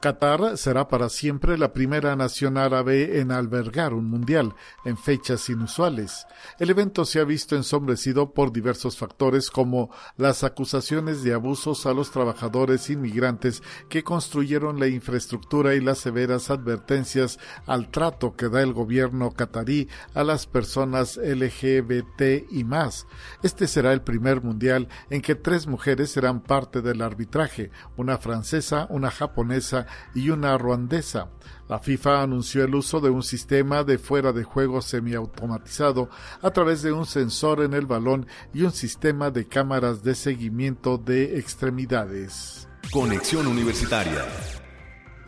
Qatar 0.00 0.56
será 0.56 0.86
para 0.86 1.08
siempre 1.08 1.58
la 1.58 1.72
primera 1.72 2.14
nación 2.14 2.56
árabe 2.56 3.18
en 3.18 3.32
albergar 3.32 3.94
un 3.94 4.08
mundial 4.08 4.54
en 4.84 4.96
fechas 4.96 5.48
inusuales. 5.48 6.24
El 6.60 6.70
evento 6.70 7.04
se 7.04 7.18
ha 7.18 7.24
visto 7.24 7.56
ensombrecido 7.56 8.32
por 8.32 8.52
diversos 8.52 8.96
factores 8.96 9.50
como 9.50 9.90
las 10.16 10.44
acusaciones 10.44 11.24
de 11.24 11.34
abusos 11.34 11.84
a 11.84 11.94
los 11.94 12.12
trabajadores 12.12 12.90
inmigrantes 12.90 13.60
que 13.88 14.04
construyeron 14.04 14.78
la 14.78 14.86
infraestructura 14.86 15.74
y 15.74 15.80
las 15.80 15.98
severas 15.98 16.50
advertencias 16.50 17.40
al 17.66 17.90
trato 17.90 18.36
que 18.36 18.48
da 18.48 18.62
el 18.62 18.72
gobierno 18.72 19.32
qatarí 19.32 19.88
a 20.14 20.22
las 20.22 20.46
personas 20.46 21.16
LGBT 21.16 22.52
y 22.52 22.62
más. 22.62 23.08
Este 23.42 23.66
será 23.66 23.92
el 23.92 24.02
primer 24.02 24.44
mundial 24.44 24.86
en 25.10 25.22
que 25.22 25.34
tres 25.34 25.66
mujeres 25.66 26.12
serán 26.12 26.40
parte 26.40 26.82
del 26.82 27.02
arbitraje, 27.02 27.72
una 27.96 28.18
francesa, 28.18 28.86
una 28.90 29.10
japonesa 29.10 29.87
y 30.14 30.30
una 30.30 30.56
ruandesa. 30.58 31.28
La 31.68 31.78
FIFA 31.78 32.22
anunció 32.22 32.64
el 32.64 32.74
uso 32.74 33.00
de 33.00 33.10
un 33.10 33.22
sistema 33.22 33.84
de 33.84 33.98
fuera 33.98 34.32
de 34.32 34.44
juego 34.44 34.80
semiautomatizado 34.80 36.08
a 36.40 36.50
través 36.50 36.82
de 36.82 36.92
un 36.92 37.06
sensor 37.06 37.62
en 37.62 37.74
el 37.74 37.86
balón 37.86 38.26
y 38.54 38.62
un 38.62 38.72
sistema 38.72 39.30
de 39.30 39.46
cámaras 39.46 40.02
de 40.02 40.14
seguimiento 40.14 40.98
de 40.98 41.38
extremidades. 41.38 42.68
Conexión 42.90 43.46
Universitaria 43.46 44.24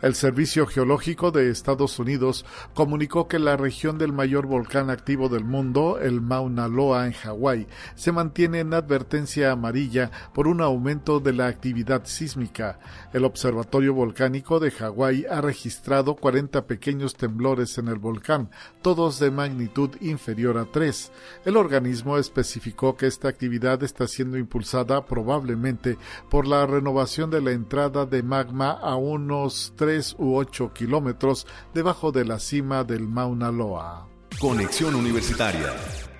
el 0.01 0.15
Servicio 0.15 0.65
Geológico 0.65 1.31
de 1.31 1.51
Estados 1.51 1.99
Unidos 1.99 2.43
comunicó 2.73 3.27
que 3.27 3.37
la 3.37 3.55
región 3.55 3.99
del 3.99 4.13
mayor 4.13 4.47
volcán 4.47 4.89
activo 4.89 5.29
del 5.29 5.43
mundo, 5.43 5.99
el 6.01 6.21
Mauna 6.21 6.67
Loa 6.67 7.05
en 7.05 7.13
Hawái, 7.13 7.67
se 7.93 8.11
mantiene 8.11 8.61
en 8.61 8.73
advertencia 8.73 9.51
amarilla 9.51 10.09
por 10.33 10.47
un 10.47 10.61
aumento 10.61 11.19
de 11.19 11.33
la 11.33 11.47
actividad 11.47 12.05
sísmica. 12.05 12.79
El 13.13 13.25
Observatorio 13.25 13.93
Volcánico 13.93 14.59
de 14.59 14.71
Hawái 14.71 15.25
ha 15.29 15.39
registrado 15.39 16.15
40 16.15 16.65
pequeños 16.65 17.15
temblores 17.15 17.77
en 17.77 17.87
el 17.87 17.99
volcán, 17.99 18.49
todos 18.81 19.19
de 19.19 19.29
magnitud 19.29 19.91
inferior 20.01 20.57
a 20.57 20.65
3. 20.65 21.11
El 21.45 21.57
organismo 21.57 22.17
especificó 22.17 22.97
que 22.97 23.05
esta 23.05 23.27
actividad 23.27 23.83
está 23.83 24.07
siendo 24.07 24.37
impulsada 24.37 25.05
probablemente 25.05 25.97
por 26.29 26.47
la 26.47 26.65
renovación 26.65 27.29
de 27.29 27.41
la 27.41 27.51
entrada 27.51 28.07
de 28.07 28.23
magma 28.23 28.71
a 28.71 28.95
unos 28.95 29.73
3 29.75 29.90
u 30.17 30.35
8 30.35 30.71
kilómetros 30.73 31.45
debajo 31.73 32.11
de 32.11 32.25
la 32.25 32.39
cima 32.39 32.83
del 32.83 33.07
Mauna 33.07 33.51
Loa. 33.51 34.07
Conexión 34.39 34.95
Universitaria. 34.95 36.10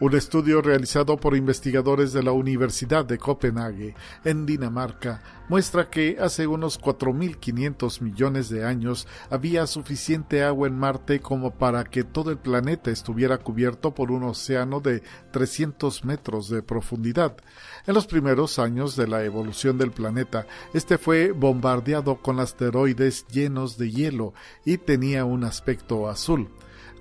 Un 0.00 0.12
estudio 0.16 0.60
realizado 0.60 1.16
por 1.16 1.36
investigadores 1.36 2.12
de 2.12 2.24
la 2.24 2.32
Universidad 2.32 3.04
de 3.04 3.16
Copenhague, 3.16 3.94
en 4.24 4.44
Dinamarca, 4.44 5.22
muestra 5.48 5.88
que 5.88 6.16
hace 6.20 6.48
unos 6.48 6.80
4.500 6.80 8.00
millones 8.00 8.48
de 8.48 8.64
años 8.64 9.06
había 9.30 9.68
suficiente 9.68 10.42
agua 10.42 10.66
en 10.66 10.76
Marte 10.76 11.20
como 11.20 11.52
para 11.52 11.84
que 11.84 12.02
todo 12.02 12.32
el 12.32 12.38
planeta 12.38 12.90
estuviera 12.90 13.38
cubierto 13.38 13.94
por 13.94 14.10
un 14.10 14.24
océano 14.24 14.80
de 14.80 15.04
300 15.30 16.04
metros 16.04 16.48
de 16.48 16.62
profundidad. 16.62 17.36
En 17.86 17.94
los 17.94 18.08
primeros 18.08 18.58
años 18.58 18.96
de 18.96 19.06
la 19.06 19.22
evolución 19.22 19.78
del 19.78 19.92
planeta, 19.92 20.44
este 20.72 20.98
fue 20.98 21.30
bombardeado 21.30 22.16
con 22.16 22.40
asteroides 22.40 23.28
llenos 23.28 23.78
de 23.78 23.92
hielo 23.92 24.34
y 24.64 24.78
tenía 24.78 25.24
un 25.24 25.44
aspecto 25.44 26.08
azul. 26.08 26.50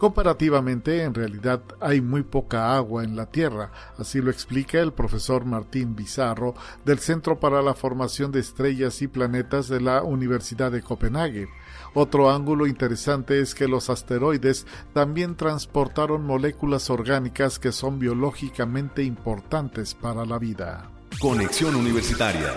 Comparativamente, 0.04 1.02
en 1.04 1.14
realidad 1.14 1.62
hay 1.80 2.02
muy 2.02 2.24
poca 2.24 2.76
agua 2.76 3.06
en 3.06 3.16
la 3.16 3.28
Tierra, 3.28 3.72
así 3.98 4.20
lo 4.20 4.32
explica 4.32 4.82
el 4.82 4.92
profesor 4.92 5.46
Martín 5.46 5.96
Bizarro 5.96 6.56
del 6.84 7.00
Centro 7.00 7.40
para 7.40 7.62
la 7.62 7.74
Formación 7.74 8.30
de 8.34 8.42
Estrellas 8.42 9.02
y 9.02 9.08
Planetas 9.08 9.70
de 9.70 9.80
la 9.80 10.04
Universidad 10.04 10.74
de 10.74 10.82
Copenhague. 10.82 11.48
Otro 11.94 12.30
ángulo 12.30 12.68
interesante 12.68 13.40
es 13.40 13.56
que 13.56 13.70
los 13.70 13.90
asteroides 13.90 14.68
también 14.92 15.38
transportaron 15.38 16.26
moléculas 16.26 16.90
orgánicas 16.90 17.58
que 17.58 17.72
son 17.72 17.98
biológicamente 17.98 19.04
importantes 19.04 19.94
para 19.96 20.26
la 20.26 20.38
vida. 20.38 20.92
Conexión 21.18 21.78
Universitaria 21.78 22.54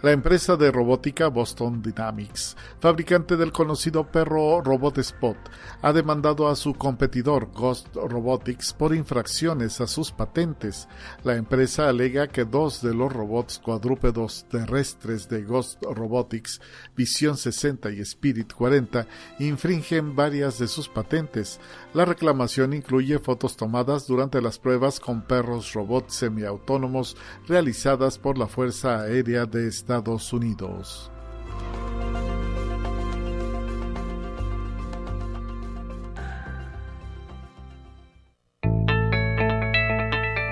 la 0.00 0.12
empresa 0.12 0.56
de 0.56 0.70
robótica 0.70 1.26
Boston 1.26 1.82
Dynamics, 1.82 2.56
fabricante 2.78 3.36
del 3.36 3.50
conocido 3.50 4.04
perro 4.04 4.62
Robot 4.62 4.98
Spot, 4.98 5.36
ha 5.82 5.92
demandado 5.92 6.48
a 6.48 6.54
su 6.54 6.74
competidor 6.74 7.50
Ghost 7.52 7.96
Robotics 7.96 8.72
por 8.72 8.94
infracciones 8.94 9.80
a 9.80 9.88
sus 9.88 10.12
patentes. 10.12 10.86
La 11.24 11.34
empresa 11.34 11.88
alega 11.88 12.28
que 12.28 12.44
dos 12.44 12.80
de 12.80 12.94
los 12.94 13.12
robots 13.12 13.58
cuadrúpedos 13.58 14.46
terrestres 14.48 15.28
de 15.28 15.42
Ghost 15.42 15.82
Robotics, 15.82 16.60
Vision 16.96 17.36
60 17.36 17.90
y 17.90 18.00
Spirit 18.00 18.52
40, 18.52 19.04
infringen 19.40 20.14
varias 20.14 20.60
de 20.60 20.68
sus 20.68 20.88
patentes. 20.88 21.58
La 21.92 22.04
reclamación 22.04 22.72
incluye 22.72 23.18
fotos 23.18 23.56
tomadas 23.56 24.06
durante 24.06 24.40
las 24.40 24.60
pruebas 24.60 25.00
con 25.00 25.22
perros 25.22 25.72
robots 25.72 26.14
semiautónomos 26.14 27.16
realizadas 27.48 28.18
por 28.18 28.38
la 28.38 28.46
Fuerza 28.46 29.00
Aérea 29.00 29.44
de 29.44 29.66
Estados 29.66 29.87
Unidos. 29.88 31.10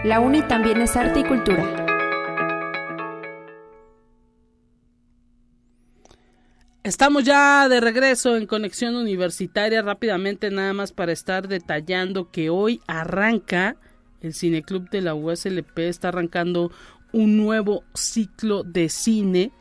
La 0.05 0.20
UNI 0.20 0.41
también 0.43 0.80
es 0.80 0.97
arte 0.97 1.20
y 1.20 1.24
cultura. 1.24 1.84
Estamos 6.82 7.24
ya 7.24 7.68
de 7.68 7.80
regreso 7.80 8.37
en 8.37 8.47
Conexión 8.47 8.95
Universitaria 8.95 9.82
rápidamente 9.82 10.51
nada 10.51 10.72
más 10.72 10.93
para 10.93 11.12
estar 11.12 11.47
detallando 11.47 12.30
que 12.30 12.49
hoy 12.49 12.80
arranca 12.87 13.76
el 14.20 14.34
Cineclub 14.34 14.89
de 14.91 15.03
la 15.03 15.14
USLP, 15.14 15.78
está 15.78 16.09
arrancando 16.09 16.70
un 17.13 17.37
nuevo 17.37 17.85
ciclo 17.95 18.63
de 18.63 18.89
cine 18.89 19.53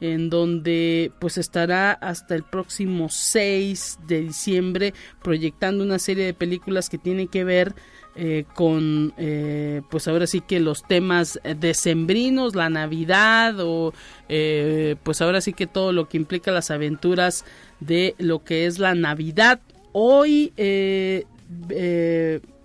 en 0.00 0.30
donde 0.30 1.12
pues 1.18 1.38
estará 1.38 1.92
hasta 1.92 2.34
el 2.34 2.44
próximo 2.44 3.08
6 3.08 3.98
de 4.06 4.20
diciembre 4.20 4.94
proyectando 5.22 5.82
una 5.82 5.98
serie 5.98 6.24
de 6.24 6.34
películas 6.34 6.88
que 6.88 6.98
tienen 6.98 7.28
que 7.28 7.44
ver 7.44 7.74
eh, 8.20 8.46
con 8.54 9.14
eh, 9.16 9.82
pues 9.90 10.08
ahora 10.08 10.26
sí 10.26 10.40
que 10.40 10.58
los 10.58 10.82
temas 10.82 11.38
decembrinos, 11.56 12.56
la 12.56 12.68
Navidad 12.68 13.54
o 13.60 13.92
eh, 14.28 14.96
pues 15.04 15.20
ahora 15.20 15.40
sí 15.40 15.52
que 15.52 15.68
todo 15.68 15.92
lo 15.92 16.08
que 16.08 16.16
implica 16.16 16.50
las 16.50 16.70
aventuras 16.70 17.44
de 17.78 18.16
lo 18.18 18.42
que 18.42 18.66
es 18.66 18.78
la 18.78 18.94
Navidad. 18.96 19.60
Hoy 19.92 20.52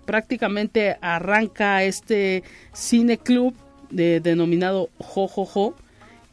prácticamente 0.04 0.98
arranca 1.00 1.84
este 1.84 2.42
cine 2.72 3.18
club 3.18 3.54
denominado 3.90 4.90
Jojojo. 4.98 5.74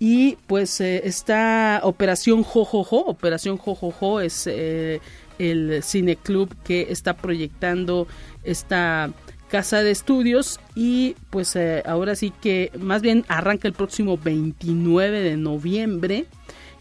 Y 0.04 0.38
pues 0.48 0.82
eh, 0.82 1.04
esta 1.04 1.82
Operación 1.84 2.42
Jojojo, 2.42 3.06
Operación 3.06 3.58
Jojojo 3.58 4.20
es 4.20 4.48
eh, 4.48 5.00
el 5.38 5.84
cineclub 5.84 6.56
que 6.64 6.88
está 6.90 7.16
proyectando 7.16 8.08
esta 8.44 9.12
casa 9.50 9.84
de 9.84 9.92
estudios. 9.92 10.60
Y 10.74 11.16
pues 11.30 11.56
eh, 11.56 11.84
ahora 11.86 12.16
sí 12.16 12.34
que 12.42 12.72
más 12.80 13.04
bien 13.04 13.26
arranca 13.28 13.68
el 13.68 13.76
próximo 13.76 14.18
29 14.18 15.22
de 15.22 15.38
noviembre. 15.38 16.26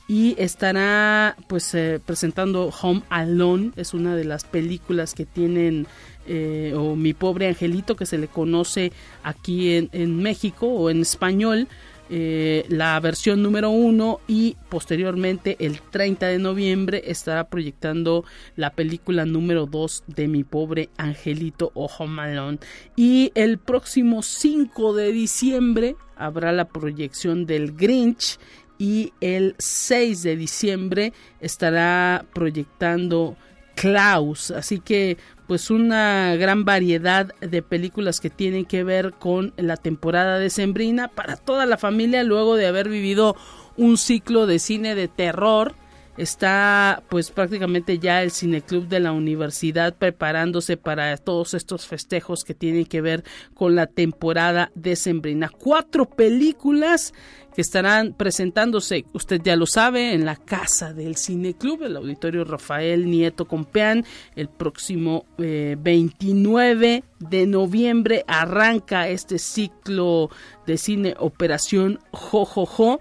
Y 0.09 0.35
estará 0.39 1.37
pues 1.47 1.77
presentando 2.07 2.73
Home 2.81 3.03
Alone. 3.11 3.73
Es 3.77 3.93
una 3.93 4.17
de 4.17 4.25
las 4.25 4.45
películas 4.45 5.15
que 5.15 5.27
tienen 5.27 5.87
eh, 6.27 6.75
o 6.77 6.97
Mi 6.97 7.15
pobre 7.15 7.49
angelito 7.49 7.97
que 7.97 8.07
se 8.07 8.19
le 8.19 8.29
conoce 8.29 8.93
aquí 9.23 9.89
en, 9.93 10.17
México 10.17 10.67
o 10.67 10.91
en 10.91 11.03
español. 11.03 11.69
Eh, 12.13 12.65
la 12.69 12.99
versión 12.99 13.41
número 13.41 13.71
uno 13.71 14.19
y 14.27 14.57
posteriormente 14.69 15.57
el 15.61 15.81
30 15.81 16.27
de 16.27 16.39
noviembre 16.41 17.05
estará 17.07 17.45
proyectando 17.45 18.25
la 18.57 18.71
película 18.71 19.25
número 19.27 19.67
2 19.67 20.05
de 20.09 20.27
mi 20.27 20.43
pobre 20.43 20.89
angelito 20.97 21.71
Ojo 21.75 22.09
Malón 22.09 22.59
y 22.97 23.31
el 23.37 23.59
próximo 23.59 24.25
5 24.25 24.93
de 24.93 25.13
diciembre 25.13 25.95
habrá 26.17 26.51
la 26.51 26.65
proyección 26.65 27.47
del 27.47 27.77
Grinch 27.77 28.41
y 28.77 29.13
el 29.21 29.55
6 29.59 30.25
de 30.25 30.35
diciembre 30.35 31.13
estará 31.39 32.27
proyectando 32.35 33.37
Klaus 33.77 34.51
así 34.51 34.81
que 34.81 35.17
pues 35.51 35.69
una 35.69 36.37
gran 36.37 36.65
variedad 36.65 37.35
de 37.41 37.61
películas 37.61 38.21
que 38.21 38.31
tienen 38.31 38.65
que 38.67 38.85
ver 38.85 39.15
con 39.15 39.53
la 39.57 39.77
temporada 39.77 40.39
decembrina 40.39 41.09
para 41.09 41.35
toda 41.35 41.67
la 41.67 41.77
familia 41.77 42.23
luego 42.23 42.55
de 42.55 42.69
haber 42.69 42.89
vivido 42.89 43.35
un 43.77 43.99
ciclo 43.99 44.47
de 44.47 44.61
cine 44.61 44.95
de 44.95 45.09
terror 45.09 45.75
está 46.17 47.03
pues 47.09 47.31
prácticamente 47.31 47.99
ya 47.99 48.23
el 48.23 48.31
cineclub 48.31 48.89
de 48.89 49.01
la 49.01 49.13
universidad 49.13 49.95
preparándose 49.95 50.77
para 50.77 51.17
todos 51.17 51.55
estos 51.55 51.87
festejos 51.87 52.45
que 52.45 52.55
tienen 52.55 52.87
que 52.87 53.01
ver 53.01 53.25
con 53.55 53.75
la 53.75 53.87
temporada 53.87 54.71
decembrina. 54.75 55.49
Cuatro 55.49 56.07
películas 56.07 57.13
que 57.55 57.63
estarán 57.63 58.15
presentándose, 58.15 59.05
usted 59.13 59.41
ya 59.43 59.57
lo 59.57 59.67
sabe, 59.67 60.15
en 60.15 60.25
la 60.25 60.37
casa 60.37 60.93
del 60.93 61.17
cineclub, 61.17 61.83
el 61.83 61.97
auditorio 61.97 62.45
Rafael 62.45 63.11
Nieto 63.11 63.47
Compeán, 63.47 64.05
el 64.37 64.49
próximo 64.49 65.25
29 65.37 66.95
eh, 66.95 67.03
de 67.19 67.47
noviembre 67.47 68.25
arranca 68.29 69.09
este 69.09 69.39
ciclo 69.39 70.31
de 70.67 70.79
cine 70.79 71.15
Operación 71.19 71.99
Jojojo 72.13 73.01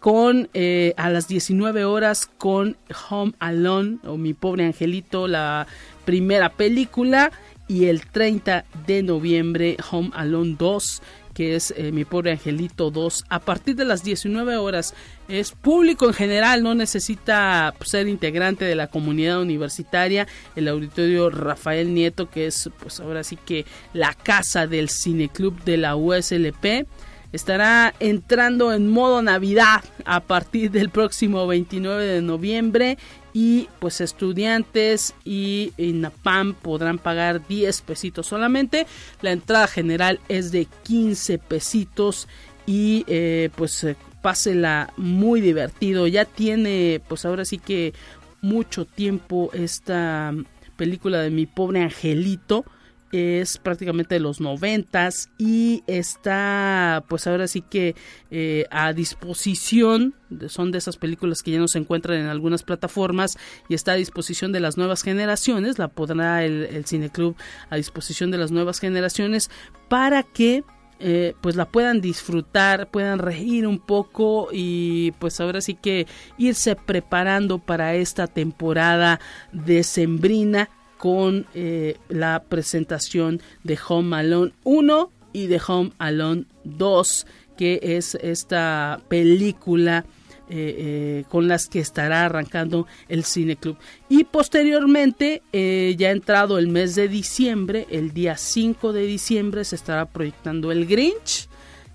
con 0.00 0.48
eh, 0.54 0.94
a 0.96 1.10
las 1.10 1.28
19 1.28 1.84
horas 1.84 2.26
con 2.38 2.76
Home 3.10 3.32
Alone 3.38 3.98
o 4.04 4.16
Mi 4.16 4.34
pobre 4.34 4.64
angelito, 4.64 5.28
la 5.28 5.66
primera 6.04 6.50
película 6.50 7.30
y 7.66 7.86
el 7.86 8.06
30 8.06 8.64
de 8.86 9.02
noviembre 9.02 9.76
Home 9.90 10.10
Alone 10.14 10.56
2 10.58 11.02
que 11.38 11.54
es 11.54 11.72
eh, 11.76 11.92
Mi 11.92 12.04
Pobre 12.04 12.32
Angelito 12.32 12.90
2, 12.90 13.26
a 13.28 13.38
partir 13.38 13.76
de 13.76 13.84
las 13.84 14.02
19 14.02 14.56
horas. 14.56 14.92
Es 15.28 15.52
público 15.52 16.06
en 16.06 16.12
general, 16.12 16.64
no 16.64 16.74
necesita 16.74 17.72
ser 17.84 18.08
integrante 18.08 18.64
de 18.64 18.74
la 18.74 18.88
comunidad 18.88 19.40
universitaria. 19.40 20.26
El 20.56 20.66
auditorio 20.66 21.30
Rafael 21.30 21.94
Nieto, 21.94 22.28
que 22.28 22.48
es 22.48 22.68
pues 22.80 22.98
ahora 22.98 23.22
sí 23.22 23.36
que 23.36 23.66
la 23.92 24.14
casa 24.14 24.66
del 24.66 24.88
cineclub 24.88 25.62
de 25.62 25.76
la 25.76 25.94
USLP 25.94 26.88
estará 27.32 27.94
entrando 28.00 28.72
en 28.72 28.88
modo 28.88 29.22
Navidad 29.22 29.84
a 30.04 30.20
partir 30.20 30.70
del 30.70 30.90
próximo 30.90 31.46
29 31.46 32.04
de 32.04 32.22
noviembre 32.22 32.98
y 33.32 33.68
pues 33.78 34.00
estudiantes 34.00 35.14
y 35.24 35.72
INAPAM 35.76 36.54
podrán 36.54 36.98
pagar 36.98 37.46
10 37.46 37.82
pesitos 37.82 38.26
solamente. 38.26 38.86
La 39.20 39.32
entrada 39.32 39.66
general 39.66 40.20
es 40.28 40.50
de 40.50 40.66
15 40.84 41.38
pesitos 41.38 42.28
y 42.66 43.04
eh, 43.06 43.50
pues 43.54 43.84
eh, 43.84 43.96
pásela 44.22 44.92
muy 44.96 45.40
divertido. 45.40 46.06
Ya 46.06 46.24
tiene 46.24 47.00
pues 47.06 47.24
ahora 47.24 47.44
sí 47.44 47.58
que 47.58 47.92
mucho 48.40 48.84
tiempo 48.86 49.50
esta 49.52 50.34
película 50.76 51.20
de 51.20 51.30
mi 51.30 51.46
pobre 51.46 51.82
angelito 51.82 52.64
es 53.12 53.58
prácticamente 53.58 54.14
de 54.14 54.20
los 54.20 54.40
noventas 54.40 55.30
y 55.38 55.82
está 55.86 57.04
pues 57.08 57.26
ahora 57.26 57.48
sí 57.48 57.62
que 57.62 57.94
eh, 58.30 58.66
a 58.70 58.92
disposición 58.92 60.14
son 60.48 60.72
de 60.72 60.78
esas 60.78 60.96
películas 60.96 61.42
que 61.42 61.52
ya 61.52 61.58
no 61.58 61.68
se 61.68 61.78
encuentran 61.78 62.18
en 62.18 62.26
algunas 62.26 62.62
plataformas 62.62 63.38
y 63.68 63.74
está 63.74 63.92
a 63.92 63.96
disposición 63.96 64.52
de 64.52 64.60
las 64.60 64.76
nuevas 64.76 65.02
generaciones 65.02 65.78
la 65.78 65.88
podrá 65.88 66.44
el, 66.44 66.84
cineclub 66.84 67.34
a 67.70 67.76
disposición 67.76 68.30
de 68.30 68.38
las 68.38 68.50
nuevas 68.50 68.78
generaciones 68.78 69.50
para 69.88 70.22
que 70.22 70.64
eh, 71.00 71.34
pues 71.40 71.54
la 71.54 71.66
puedan 71.66 72.00
disfrutar, 72.00 72.90
puedan 72.90 73.20
reír 73.20 73.68
un 73.68 73.78
poco 73.78 74.48
y 74.52 75.12
pues 75.20 75.40
ahora 75.40 75.60
sí 75.60 75.74
que 75.74 76.08
irse 76.38 76.74
preparando 76.74 77.60
para 77.60 77.94
esta 77.94 78.26
temporada 78.26 79.20
decembrina 79.52 80.70
con 80.98 81.46
eh, 81.54 81.96
la 82.08 82.42
presentación 82.42 83.40
de 83.62 83.78
Home 83.88 84.16
Alone 84.16 84.52
1 84.64 85.10
y 85.32 85.46
de 85.46 85.60
Home 85.66 85.92
Alone 85.98 86.44
2, 86.64 87.26
que 87.56 87.80
es 87.82 88.16
esta 88.16 89.00
película 89.08 90.04
eh, 90.50 90.74
eh, 90.78 91.24
con 91.28 91.46
las 91.46 91.68
que 91.68 91.78
estará 91.78 92.24
arrancando 92.24 92.86
el 93.08 93.24
Cine 93.24 93.56
Club. 93.56 93.78
Y 94.08 94.24
posteriormente, 94.24 95.42
ya 95.52 96.10
entrado 96.10 96.58
el 96.58 96.68
mes 96.68 96.94
de 96.94 97.08
diciembre, 97.08 97.86
el 97.90 98.12
día 98.12 98.36
5 98.36 98.92
de 98.92 99.02
diciembre, 99.02 99.64
se 99.64 99.76
estará 99.76 100.06
proyectando 100.06 100.72
El 100.72 100.86
Grinch. 100.86 101.48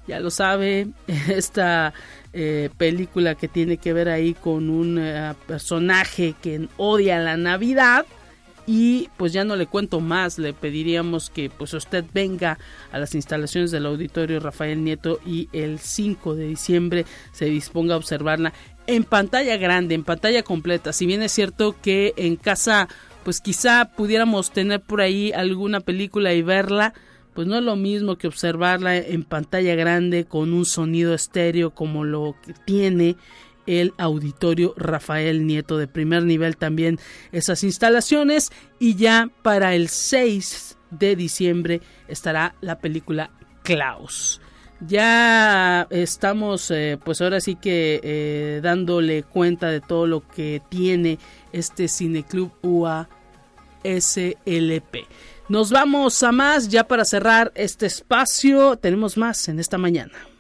Ya 0.08 0.20
lo 0.20 0.32
sabe, 0.32 0.88
esta 1.30 1.94
película 2.78 3.36
que 3.36 3.48
tiene 3.48 3.78
que 3.78 3.94
ver 3.94 4.10
ahí 4.10 4.34
con 4.34 4.70
un 4.70 5.00
personaje 5.46 6.34
que 6.42 6.68
odia 6.78 7.20
la 7.20 7.38
Navidad 7.38 8.06
y 8.66 9.10
pues 9.18 9.34
ya 9.34 9.44
no 9.44 9.56
le 9.56 9.68
cuento 9.68 10.00
más, 10.00 10.40
le 10.40 10.54
pediríamos 10.54 11.30
que 11.30 11.50
pues 11.50 11.74
usted 11.74 12.06
venga 12.14 12.58
a 12.92 13.00
las 13.00 13.16
instalaciones 13.16 13.72
del 13.72 13.86
auditorio 13.86 14.40
Rafael 14.40 14.84
Nieto 14.84 15.20
y 15.26 15.50
el 15.52 15.80
5 15.80 16.36
de 16.36 16.48
diciembre 16.48 17.06
se 17.32 17.46
disponga 17.46 17.96
a 17.96 17.98
observarla 17.98 18.54
en 18.88 19.04
pantalla 19.04 19.58
grande, 19.58 19.96
en 19.96 20.04
pantalla 20.04 20.44
completa. 20.44 20.94
Si 20.94 21.06
bien 21.06 21.22
es 21.22 21.32
cierto 21.32 21.76
que 21.82 22.14
en 22.18 22.36
casa 22.36 22.88
pues 23.24 23.40
quizá 23.40 23.86
pudiéramos 23.96 24.52
tener 24.52 24.82
por 24.82 25.02
ahí 25.02 25.32
alguna 25.32 25.80
película 25.80 26.34
y 26.34 26.42
verla, 26.42 26.94
pues 27.34 27.48
no 27.48 27.58
es 27.58 27.64
lo 27.64 27.76
mismo 27.76 28.18
que 28.18 28.28
observarla 28.28 28.98
en 28.98 29.24
pantalla 29.24 29.76
grande 29.76 30.26
con 30.26 30.54
un 30.54 30.66
sonido 30.66 31.14
estéreo 31.14 31.72
como 31.72 32.04
lo 32.04 32.36
que 32.46 32.54
tiene 32.66 33.16
el 33.66 33.94
auditorio 33.98 34.74
Rafael 34.78 35.46
Nieto 35.46 35.78
de 35.78 35.88
primer 35.88 36.24
nivel 36.24 36.58
también 36.58 37.00
esas 37.32 37.64
instalaciones 37.64 38.52
y 38.80 38.96
ya 38.96 39.30
para 39.42 39.76
el 39.76 39.90
6 39.90 40.78
de 40.92 41.16
diciembre 41.16 41.82
estará 42.08 42.56
la 42.62 42.80
película 42.80 43.32
Klaus. 43.64 44.42
Ya 44.86 45.88
estamos 45.90 46.70
eh, 46.72 47.00
pues 47.04 47.22
ahora 47.22 47.40
sí 47.40 47.56
que 47.56 48.02
eh, 48.04 48.60
dándole 48.62 49.24
cuenta 49.24 49.70
de 49.70 49.80
todo 49.80 50.08
lo 50.08 50.28
que 50.28 50.62
tiene 50.70 51.20
este 51.54 51.88
cineclub 51.88 52.52
UA 52.62 53.08
SLP. 53.84 55.08
Nos 55.50 55.72
vamos 55.72 56.22
a 56.24 56.32
más 56.32 56.70
ya 56.70 56.88
para 56.88 57.06
cerrar 57.06 57.52
este 57.56 57.86
espacio. 57.86 58.78
Tenemos 58.78 59.18
más 59.18 59.48
en 59.48 59.60
esta 59.60 59.78
mañana. 59.78 60.33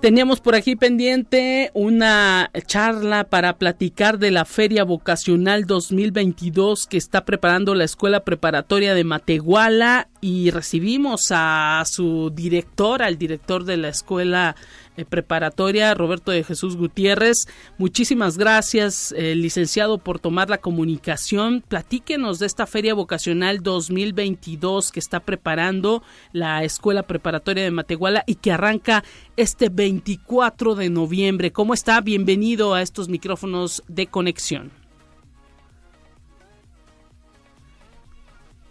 Teníamos 0.00 0.40
por 0.40 0.54
aquí 0.54 0.76
pendiente 0.76 1.70
una 1.74 2.50
charla 2.66 3.24
para 3.24 3.58
platicar 3.58 4.18
de 4.18 4.30
la 4.30 4.46
Feria 4.46 4.82
Vocacional 4.82 5.66
2022 5.66 6.86
que 6.86 6.96
está 6.96 7.26
preparando 7.26 7.74
la 7.74 7.84
Escuela 7.84 8.20
Preparatoria 8.20 8.94
de 8.94 9.04
Matehuala 9.04 10.08
y 10.22 10.50
recibimos 10.52 11.26
a 11.32 11.82
su 11.84 12.30
director, 12.34 13.02
al 13.02 13.18
director 13.18 13.64
de 13.64 13.76
la 13.76 13.88
Escuela 13.88 14.56
preparatoria, 15.04 15.94
Roberto 15.94 16.30
de 16.30 16.44
Jesús 16.44 16.76
Gutiérrez. 16.76 17.46
Muchísimas 17.78 18.38
gracias, 18.38 19.12
eh, 19.16 19.34
licenciado, 19.34 19.98
por 19.98 20.18
tomar 20.18 20.50
la 20.50 20.58
comunicación. 20.58 21.62
Platíquenos 21.66 22.38
de 22.38 22.46
esta 22.46 22.66
Feria 22.66 22.94
Vocacional 22.94 23.62
2022 23.62 24.92
que 24.92 25.00
está 25.00 25.20
preparando 25.20 26.02
la 26.32 26.64
Escuela 26.64 27.02
Preparatoria 27.02 27.64
de 27.64 27.70
Matehuala 27.70 28.24
y 28.26 28.36
que 28.36 28.52
arranca 28.52 29.04
este 29.36 29.68
24 29.68 30.74
de 30.74 30.90
noviembre. 30.90 31.52
¿Cómo 31.52 31.74
está? 31.74 32.00
Bienvenido 32.00 32.74
a 32.74 32.82
estos 32.82 33.08
micrófonos 33.08 33.82
de 33.88 34.06
conexión. 34.06 34.79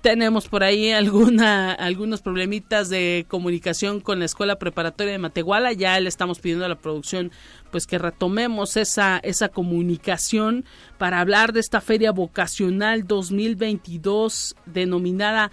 Tenemos 0.01 0.47
por 0.47 0.63
ahí 0.63 0.91
alguna, 0.91 1.73
algunos 1.73 2.21
problemitas 2.21 2.89
de 2.89 3.25
comunicación 3.27 3.99
con 3.99 4.19
la 4.19 4.25
escuela 4.25 4.57
preparatoria 4.57 5.13
de 5.13 5.19
Matehuala. 5.19 5.73
Ya 5.73 5.99
le 5.99 6.09
estamos 6.09 6.39
pidiendo 6.39 6.65
a 6.65 6.69
la 6.69 6.79
producción 6.79 7.31
pues 7.71 7.85
que 7.85 7.97
retomemos 7.97 8.77
esa, 8.77 9.19
esa 9.23 9.49
comunicación 9.49 10.65
para 10.97 11.19
hablar 11.19 11.53
de 11.53 11.59
esta 11.59 11.81
feria 11.81 12.11
vocacional 12.11 13.05
2022 13.05 14.55
denominada 14.65 15.51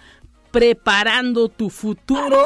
Preparando 0.51 1.49
tu 1.49 1.69
futuro 1.69 2.45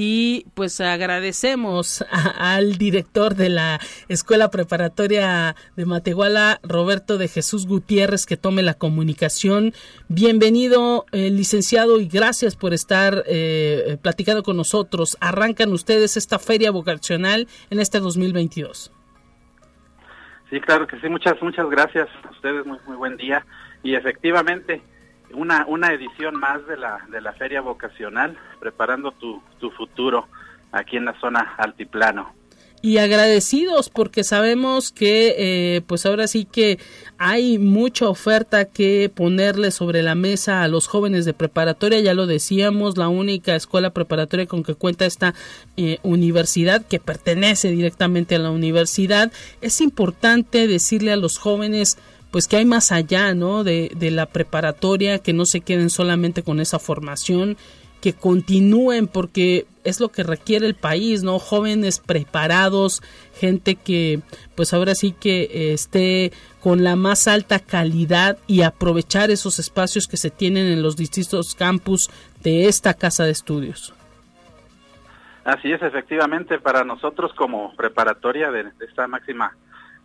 y 0.00 0.46
pues 0.54 0.80
agradecemos 0.80 2.04
al 2.38 2.78
director 2.78 3.34
de 3.34 3.48
la 3.48 3.80
Escuela 4.06 4.48
Preparatoria 4.48 5.56
de 5.74 5.86
Matehuala, 5.86 6.60
Roberto 6.62 7.18
de 7.18 7.26
Jesús 7.26 7.66
Gutiérrez, 7.66 8.24
que 8.24 8.36
tome 8.36 8.62
la 8.62 8.74
comunicación. 8.74 9.72
Bienvenido, 10.06 11.04
eh, 11.10 11.30
licenciado, 11.30 11.98
y 11.98 12.06
gracias 12.06 12.54
por 12.54 12.74
estar 12.74 13.24
eh, 13.26 13.98
platicando 14.00 14.44
con 14.44 14.56
nosotros. 14.56 15.16
Arrancan 15.20 15.72
ustedes 15.72 16.16
esta 16.16 16.38
feria 16.38 16.70
vocacional 16.70 17.48
en 17.68 17.80
este 17.80 17.98
2022. 17.98 18.92
Sí, 20.48 20.60
claro 20.60 20.86
que 20.86 21.00
sí. 21.00 21.08
Muchas, 21.08 21.42
muchas 21.42 21.68
gracias 21.68 22.08
a 22.22 22.30
ustedes. 22.30 22.64
Muy, 22.64 22.78
muy 22.86 22.96
buen 22.96 23.16
día. 23.16 23.44
Y 23.82 23.96
efectivamente, 23.96 24.80
una, 25.34 25.64
una 25.66 25.92
edición 25.92 26.34
más 26.36 26.66
de 26.66 26.76
la, 26.76 27.06
de 27.10 27.20
la 27.20 27.32
feria 27.32 27.60
vocacional, 27.60 28.36
preparando 28.60 29.12
tu, 29.12 29.42
tu 29.58 29.70
futuro 29.70 30.28
aquí 30.72 30.96
en 30.96 31.04
la 31.06 31.18
zona 31.20 31.54
altiplano. 31.58 32.34
y 32.80 32.98
agradecidos 32.98 33.90
porque 33.90 34.22
sabemos 34.22 34.92
que 34.92 35.34
eh, 35.38 35.80
pues 35.86 36.06
ahora 36.06 36.28
sí 36.28 36.44
que 36.44 36.78
hay 37.16 37.58
mucha 37.58 38.08
oferta 38.08 38.66
que 38.66 39.10
ponerle 39.12 39.70
sobre 39.70 40.02
la 40.02 40.14
mesa 40.14 40.62
a 40.62 40.68
los 40.68 40.86
jóvenes 40.86 41.24
de 41.24 41.34
preparatoria, 41.34 42.00
ya 42.00 42.14
lo 42.14 42.26
decíamos, 42.26 42.96
la 42.96 43.08
única 43.08 43.56
escuela 43.56 43.90
preparatoria 43.90 44.46
con 44.46 44.62
que 44.62 44.74
cuenta 44.74 45.06
esta 45.06 45.34
eh, 45.76 45.98
universidad 46.02 46.84
que 46.86 47.00
pertenece 47.00 47.70
directamente 47.70 48.36
a 48.36 48.38
la 48.38 48.50
universidad. 48.50 49.32
Es 49.60 49.80
importante 49.80 50.68
decirle 50.68 51.12
a 51.12 51.16
los 51.16 51.38
jóvenes 51.38 51.98
pues 52.30 52.46
que 52.46 52.56
hay 52.56 52.64
más 52.64 52.92
allá, 52.92 53.34
¿no? 53.34 53.64
De, 53.64 53.90
de 53.96 54.10
la 54.10 54.26
preparatoria, 54.26 55.18
que 55.18 55.32
no 55.32 55.46
se 55.46 55.60
queden 55.60 55.90
solamente 55.90 56.42
con 56.42 56.60
esa 56.60 56.78
formación, 56.78 57.56
que 58.00 58.12
continúen 58.12 59.08
porque 59.08 59.66
es 59.84 60.00
lo 60.00 60.10
que 60.10 60.22
requiere 60.22 60.66
el 60.66 60.74
país, 60.74 61.22
¿no? 61.22 61.38
Jóvenes 61.38 61.98
preparados, 61.98 63.02
gente 63.34 63.74
que 63.74 64.20
pues 64.54 64.72
ahora 64.72 64.94
sí 64.94 65.12
que 65.12 65.72
esté 65.72 66.32
con 66.60 66.84
la 66.84 66.96
más 66.96 67.26
alta 67.26 67.58
calidad 67.58 68.38
y 68.46 68.62
aprovechar 68.62 69.30
esos 69.30 69.58
espacios 69.58 70.06
que 70.06 70.16
se 70.16 70.30
tienen 70.30 70.66
en 70.66 70.82
los 70.82 70.96
distintos 70.96 71.54
campus 71.54 72.10
de 72.42 72.66
esta 72.66 72.94
casa 72.94 73.24
de 73.24 73.32
estudios. 73.32 73.94
Así 75.44 75.72
es, 75.72 75.80
efectivamente, 75.82 76.58
para 76.58 76.84
nosotros 76.84 77.32
como 77.34 77.74
preparatoria 77.74 78.50
de, 78.50 78.70
esta 78.86 79.08
máxima 79.08 79.56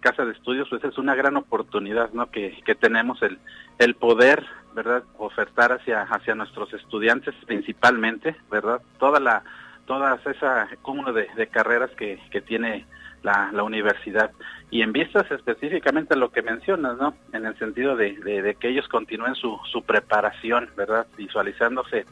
casa 0.03 0.25
de 0.25 0.33
estudios, 0.33 0.67
pues 0.69 0.83
es 0.83 0.97
una 0.97 1.15
gran 1.15 1.37
oportunidad, 1.37 2.11
¿no? 2.11 2.29
Que, 2.29 2.59
que 2.65 2.75
tenemos 2.75 3.21
el, 3.23 3.39
el 3.79 3.95
poder 3.95 4.45
verdad 4.75 5.03
ofertar 5.17 5.71
hacia 5.71 6.01
hacia 6.01 6.35
nuestros 6.35 6.73
estudiantes 6.73 7.35
principalmente 7.45 8.35
verdad 8.49 8.81
toda 8.97 9.19
la 9.19 9.43
toda 9.85 10.19
esa 10.25 10.67
cúmulo 10.81 11.13
de, 11.13 11.47
carreras 11.47 11.91
que, 11.91 12.19
que 12.31 12.41
tiene 12.41 12.85
la, 13.21 13.51
universidad. 13.63 14.31
Y 14.69 14.81
en 14.81 14.91
vistas 14.91 15.29
específicamente 15.31 16.13
a 16.13 16.17
lo 16.17 16.31
que 16.31 16.41
mencionas 16.41 16.97
no 16.97 17.13
en 17.31 17.45
el 17.45 17.57
sentido 17.57 17.95
de, 17.95 18.13
de, 18.13 18.55
que 18.55 18.69
ellos 18.69 18.87
continúen 18.87 19.35
su, 19.35 19.59
su 19.71 19.83
preparación 19.83 20.69
verdad 20.75 21.07
visualizándose 21.17 22.05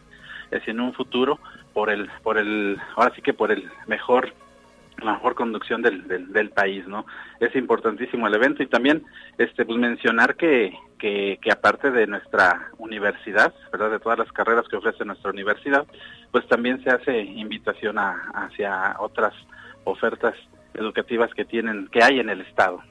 en 0.52 0.80
un 0.80 0.94
futuro 0.94 1.40
por 1.74 1.90
el 1.90 2.10
por 2.24 2.38
el 2.38 2.78
ahora 2.96 3.14
sí 3.16 3.22
que 3.22 3.34
por 3.34 3.52
el 3.52 3.70
mejor 3.88 4.34
la 5.04 5.14
mejor 5.14 5.36
conducción 5.36 5.82
del, 5.82 6.08
del, 6.08 6.50
país, 6.50 6.88
¿no? 6.88 7.06
Es 7.40 7.56
importantísimo 7.56 8.28
el 8.28 8.36
evento 8.36 8.64
y 8.64 8.68
también 8.68 9.04
este 9.38 9.66
pues 9.66 9.78
mencionar 9.78 10.36
que, 10.36 10.78
que, 11.00 11.40
que, 11.42 11.52
aparte 11.52 11.92
de 11.92 12.08
nuestra 12.08 12.72
universidad, 12.78 13.54
¿verdad? 13.72 13.92
De 13.92 14.00
todas 14.00 14.20
las 14.20 14.32
carreras 14.32 14.68
que 14.68 14.78
ofrece 14.78 15.06
nuestra 15.06 15.32
universidad, 15.32 15.86
pues 16.32 16.48
también 16.48 16.84
se 16.84 16.90
hace 16.90 17.22
invitación 17.22 17.98
a, 17.98 18.32
hacia 18.34 18.96
otras 19.00 19.34
ofertas 19.84 20.36
educativas 20.74 21.34
que 21.34 21.46
tienen, 21.46 21.88
que 21.88 22.04
hay 22.04 22.20
en 22.20 22.30
el 22.30 22.42
estado. 22.42 22.82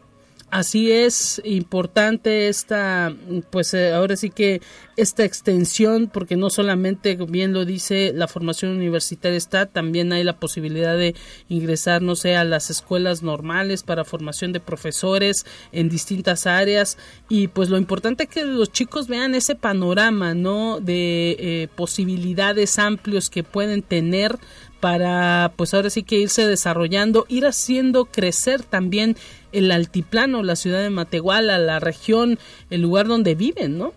Así 0.51 0.91
es 0.91 1.41
importante 1.45 2.49
esta, 2.49 3.15
pues 3.51 3.73
eh, 3.73 3.93
ahora 3.93 4.17
sí 4.17 4.31
que 4.31 4.61
esta 4.97 5.25
extensión, 5.25 6.11
porque 6.13 6.37
no 6.37 6.51
solamente, 6.51 7.15
bien 7.15 7.53
lo 7.53 7.65
dice, 7.65 8.13
la 8.13 8.27
formación 8.27 8.73
universitaria 8.73 9.39
está, 9.39 9.67
también 9.67 10.13
hay 10.13 10.25
la 10.25 10.41
posibilidad 10.41 10.99
de 10.99 11.15
ingresar, 11.49 12.03
no 12.03 12.17
sé, 12.17 12.35
a 12.35 12.43
las 12.43 12.69
escuelas 12.69 13.23
normales 13.23 13.85
para 13.85 14.05
formación 14.05 14.53
de 14.53 14.59
profesores 14.59 15.47
en 15.71 15.89
distintas 15.89 16.49
áreas 16.49 16.99
y 17.29 17.47
pues 17.47 17.71
lo 17.71 17.79
importante 17.79 18.25
es 18.25 18.29
que 18.29 18.45
los 18.45 18.73
chicos 18.73 19.07
vean 19.07 19.37
ese 19.37 19.55
panorama, 19.55 20.35
¿no? 20.35 20.81
De 20.81 21.37
eh, 21.39 21.69
posibilidades 21.77 22.81
amplios 22.81 23.31
que 23.31 23.45
pueden 23.45 23.83
tener 23.83 24.37
para 24.81 25.53
pues 25.57 25.75
ahora 25.75 25.91
sí 25.91 26.03
que 26.03 26.17
irse 26.17 26.47
desarrollando, 26.47 27.27
ir 27.29 27.47
haciendo 27.47 28.07
crecer 28.07 28.63
también 28.63 29.17
el 29.53 29.71
altiplano, 29.71 30.43
la 30.43 30.57
ciudad 30.57 30.81
de 30.81 30.91
Matehuala, 30.91 31.59
la 31.59 31.81
región, 31.81 32.39
el 32.71 32.83
lugar 32.83 33.07
donde 33.07 33.35
viven, 33.35 33.79
¿no? 33.79 33.93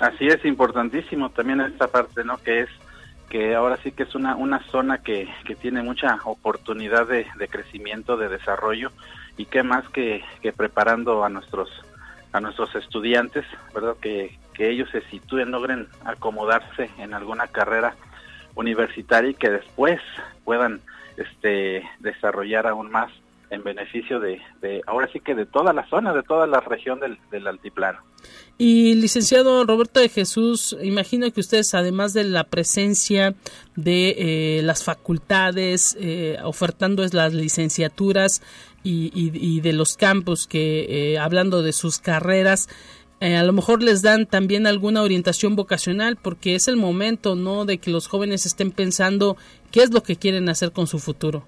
Así 0.00 0.26
es, 0.26 0.44
importantísimo 0.44 1.30
también 1.30 1.60
esta 1.62 1.88
parte, 1.88 2.22
¿no? 2.22 2.36
Que 2.38 2.60
es 2.60 2.68
que 3.30 3.54
ahora 3.54 3.78
sí 3.82 3.90
que 3.90 4.04
es 4.04 4.14
una, 4.14 4.36
una 4.36 4.62
zona 4.70 4.98
que, 4.98 5.28
que 5.44 5.56
tiene 5.56 5.82
mucha 5.82 6.18
oportunidad 6.24 7.08
de, 7.08 7.26
de 7.38 7.48
crecimiento, 7.48 8.16
de 8.16 8.28
desarrollo 8.28 8.92
y 9.36 9.46
qué 9.46 9.62
más 9.62 9.88
que, 9.88 10.22
que 10.42 10.52
preparando 10.52 11.24
a 11.24 11.28
nuestros 11.28 11.70
a 12.32 12.40
nuestros 12.40 12.74
estudiantes, 12.74 13.46
¿verdad? 13.74 13.96
Que, 13.98 14.38
que 14.52 14.68
ellos 14.68 14.90
se 14.90 15.00
sitúen, 15.02 15.50
logren 15.50 15.88
acomodarse 16.04 16.90
en 16.98 17.14
alguna 17.14 17.46
carrera 17.46 17.96
universitaria 18.56 19.30
y 19.30 19.34
que 19.34 19.50
después 19.50 20.00
puedan 20.44 20.80
este, 21.16 21.82
desarrollar 22.00 22.66
aún 22.66 22.90
más 22.90 23.12
en 23.50 23.62
beneficio 23.62 24.18
de, 24.18 24.40
ahora 24.86 25.08
sí 25.12 25.20
que 25.20 25.34
de 25.34 25.46
toda 25.46 25.72
la 25.72 25.88
zona, 25.88 26.12
de 26.12 26.22
toda 26.22 26.46
la 26.46 26.60
región 26.60 26.98
del, 26.98 27.16
del, 27.30 27.46
altiplano. 27.46 28.00
Y 28.58 28.94
licenciado 28.96 29.64
Roberto 29.64 30.00
de 30.00 30.08
Jesús, 30.08 30.76
imagino 30.82 31.30
que 31.30 31.40
ustedes, 31.40 31.74
además 31.74 32.12
de 32.12 32.24
la 32.24 32.44
presencia 32.44 33.34
de 33.76 34.58
eh, 34.58 34.62
las 34.62 34.82
facultades, 34.82 35.96
eh, 36.00 36.38
ofertando 36.42 37.04
las 37.12 37.34
licenciaturas 37.34 38.42
y, 38.82 39.10
y, 39.14 39.60
de 39.60 39.72
los 39.72 39.96
campus, 39.96 40.46
que 40.46 41.12
eh, 41.12 41.18
hablando 41.18 41.62
de 41.62 41.72
sus 41.72 41.98
carreras, 41.98 42.68
eh, 43.20 43.36
a 43.36 43.44
lo 43.44 43.52
mejor 43.52 43.82
les 43.82 44.02
dan 44.02 44.26
también 44.26 44.66
alguna 44.66 45.02
orientación 45.02 45.56
vocacional 45.56 46.16
porque 46.16 46.54
es 46.54 46.68
el 46.68 46.76
momento 46.76 47.34
no 47.34 47.64
de 47.64 47.78
que 47.78 47.90
los 47.90 48.08
jóvenes 48.08 48.44
estén 48.44 48.72
pensando 48.72 49.36
qué 49.72 49.82
es 49.82 49.92
lo 49.92 50.02
que 50.02 50.16
quieren 50.16 50.48
hacer 50.48 50.72
con 50.72 50.86
su 50.86 50.98
futuro. 50.98 51.44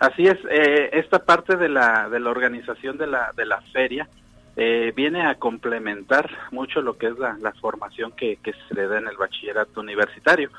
Así 0.00 0.26
es 0.26 0.38
eh, 0.50 0.90
esta 0.94 1.24
parte 1.24 1.56
de 1.56 1.68
la 1.68 2.08
de 2.08 2.20
la 2.20 2.30
organización 2.30 2.96
de 2.96 3.06
la 3.06 3.32
de 3.36 3.44
la 3.46 3.60
feria 3.72 4.08
eh, 4.56 4.92
viene 4.96 5.26
a 5.26 5.36
complementar 5.36 6.28
mucho 6.50 6.82
lo 6.82 6.98
que 6.98 7.06
es 7.06 7.18
la, 7.18 7.36
formación 7.60 8.12
que, 8.12 8.36
que 8.42 8.52
se 8.52 8.74
le 8.74 8.88
da 8.88 8.98
en 8.98 9.06
el 9.06 9.16
bachillerato 9.16 9.80
universitario. 9.80 10.50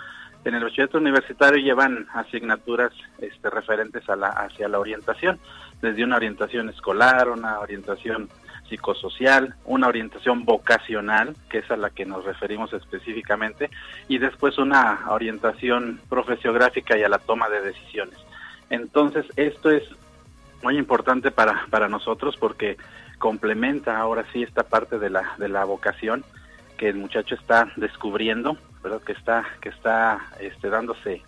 En 0.43 0.55
el 0.55 0.63
bachillerato 0.63 0.97
universitario 0.97 1.63
llevan 1.63 2.07
asignaturas 2.13 2.91
este, 3.19 3.49
referentes 3.49 4.09
a 4.09 4.15
la, 4.15 4.29
hacia 4.29 4.67
la 4.69 4.79
orientación, 4.79 5.39
desde 5.81 6.03
una 6.03 6.15
orientación 6.15 6.69
escolar, 6.69 7.29
una 7.29 7.59
orientación 7.59 8.29
psicosocial, 8.71 9.55
una 9.65 9.87
orientación 9.87 10.45
vocacional, 10.45 11.35
que 11.49 11.57
es 11.59 11.69
a 11.69 11.75
la 11.75 11.89
que 11.89 12.05
nos 12.05 12.23
referimos 12.23 12.71
específicamente, 12.71 13.69
y 14.07 14.17
después 14.17 14.57
una 14.57 15.01
orientación 15.09 15.99
profesiográfica 16.09 16.97
y 16.97 17.03
a 17.03 17.09
la 17.09 17.19
toma 17.19 17.49
de 17.49 17.61
decisiones. 17.61 18.17
Entonces, 18.69 19.25
esto 19.35 19.69
es 19.69 19.83
muy 20.63 20.77
importante 20.77 21.31
para, 21.31 21.67
para 21.69 21.89
nosotros 21.89 22.37
porque 22.37 22.77
complementa 23.19 23.99
ahora 23.99 24.25
sí 24.31 24.41
esta 24.41 24.63
parte 24.63 24.97
de 24.99 25.09
la, 25.09 25.35
de 25.37 25.49
la 25.49 25.65
vocación 25.65 26.23
que 26.77 26.87
el 26.87 26.95
muchacho 26.95 27.35
está 27.35 27.71
descubriendo, 27.75 28.57
¿verdad? 28.81 29.01
que 29.01 29.11
está, 29.11 29.45
que 29.59 29.69
está 29.69 30.21
este, 30.39 30.69
dándose 30.69 31.21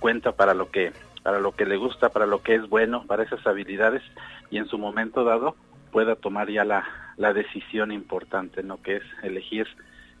cuenta 0.00 0.32
para 0.32 0.52
lo 0.52 0.70
que 0.70 0.92
para 1.22 1.40
lo 1.40 1.52
que 1.52 1.66
le 1.66 1.76
gusta, 1.76 2.08
para 2.08 2.26
lo 2.26 2.42
que 2.42 2.54
es 2.54 2.68
bueno, 2.70 3.04
para 3.06 3.22
esas 3.22 3.46
habilidades 3.46 4.02
y 4.50 4.56
en 4.56 4.66
su 4.66 4.78
momento 4.78 5.24
dado 5.24 5.56
pueda 5.90 6.16
tomar 6.16 6.50
ya 6.50 6.64
la, 6.64 6.84
la 7.16 7.32
decisión 7.32 7.92
importante, 7.92 8.62
¿no? 8.62 8.80
Que 8.82 8.96
es 8.96 9.02
elegir 9.22 9.66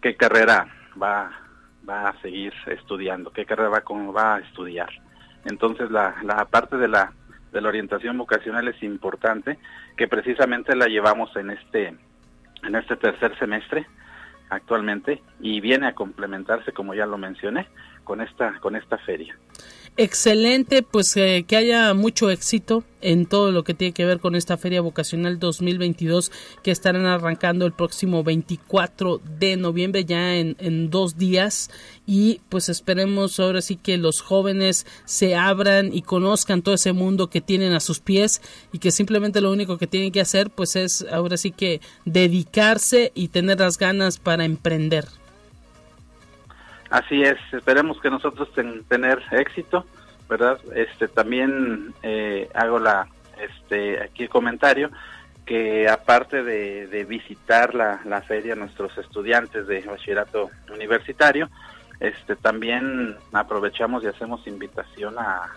qué 0.00 0.16
carrera 0.16 0.66
va, 1.00 1.30
va 1.88 2.08
a 2.08 2.20
seguir 2.20 2.52
estudiando, 2.66 3.30
qué 3.32 3.44
carrera 3.44 3.68
va, 3.68 3.80
cómo 3.82 4.12
va 4.12 4.36
a 4.36 4.40
estudiar. 4.40 4.90
Entonces, 5.44 5.90
la, 5.90 6.16
la 6.22 6.44
parte 6.46 6.76
de 6.76 6.88
la, 6.88 7.12
de 7.52 7.60
la 7.60 7.68
orientación 7.68 8.18
vocacional 8.18 8.68
es 8.68 8.82
importante, 8.82 9.58
que 9.96 10.08
precisamente 10.08 10.76
la 10.76 10.86
llevamos 10.86 11.34
en 11.36 11.50
este, 11.50 11.96
en 12.62 12.74
este 12.74 12.96
tercer 12.96 13.38
semestre 13.38 13.86
actualmente 14.50 15.22
y 15.40 15.60
viene 15.60 15.88
a 15.88 15.94
complementarse, 15.94 16.72
como 16.72 16.94
ya 16.94 17.06
lo 17.06 17.18
mencioné, 17.18 17.68
con 18.04 18.20
esta, 18.20 18.58
con 18.60 18.76
esta 18.76 18.98
feria 18.98 19.36
excelente, 19.98 20.82
pues 20.84 21.14
eh, 21.16 21.44
que 21.46 21.56
haya 21.56 21.92
mucho 21.92 22.30
éxito 22.30 22.84
en 23.00 23.26
todo 23.26 23.50
lo 23.50 23.64
que 23.64 23.74
tiene 23.74 23.92
que 23.92 24.04
ver 24.04 24.20
con 24.20 24.36
esta 24.36 24.56
Feria 24.56 24.80
Vocacional 24.80 25.40
2022 25.40 26.30
que 26.62 26.70
estarán 26.70 27.04
arrancando 27.04 27.66
el 27.66 27.72
próximo 27.72 28.22
24 28.22 29.20
de 29.38 29.56
noviembre 29.56 30.04
ya 30.04 30.36
en, 30.36 30.56
en 30.60 30.88
dos 30.90 31.18
días 31.18 31.68
y 32.06 32.40
pues 32.48 32.68
esperemos 32.68 33.38
ahora 33.40 33.60
sí 33.60 33.76
que 33.76 33.98
los 33.98 34.20
jóvenes 34.20 34.86
se 35.04 35.34
abran 35.34 35.92
y 35.92 36.02
conozcan 36.02 36.62
todo 36.62 36.76
ese 36.76 36.92
mundo 36.92 37.28
que 37.28 37.40
tienen 37.40 37.72
a 37.72 37.80
sus 37.80 37.98
pies 37.98 38.40
y 38.72 38.78
que 38.78 38.92
simplemente 38.92 39.40
lo 39.40 39.50
único 39.50 39.78
que 39.78 39.88
tienen 39.88 40.12
que 40.12 40.20
hacer 40.20 40.50
pues 40.50 40.76
es 40.76 41.04
ahora 41.10 41.36
sí 41.36 41.50
que 41.50 41.80
dedicarse 42.04 43.10
y 43.16 43.28
tener 43.28 43.58
las 43.58 43.78
ganas 43.78 44.18
para 44.18 44.44
emprender. 44.44 45.17
Así 46.90 47.22
es, 47.22 47.38
esperemos 47.52 48.00
que 48.00 48.10
nosotros 48.10 48.48
tener 48.88 49.22
éxito, 49.30 49.84
¿verdad? 50.28 50.58
Este 50.74 51.08
también 51.08 51.94
eh, 52.02 52.48
hago 52.54 52.78
la 52.78 53.08
este 53.40 54.02
aquí 54.02 54.24
el 54.24 54.28
comentario 54.28 54.90
que 55.44 55.88
aparte 55.88 56.42
de, 56.42 57.04
visitar 57.08 57.74
la, 57.74 58.00
la, 58.04 58.20
feria 58.20 58.54
nuestros 58.54 58.96
estudiantes 58.98 59.66
de 59.66 59.80
bachillerato 59.80 60.50
universitario, 60.70 61.48
este 62.00 62.36
también 62.36 63.16
aprovechamos 63.32 64.04
y 64.04 64.08
hacemos 64.08 64.46
invitación 64.46 65.14
a, 65.18 65.48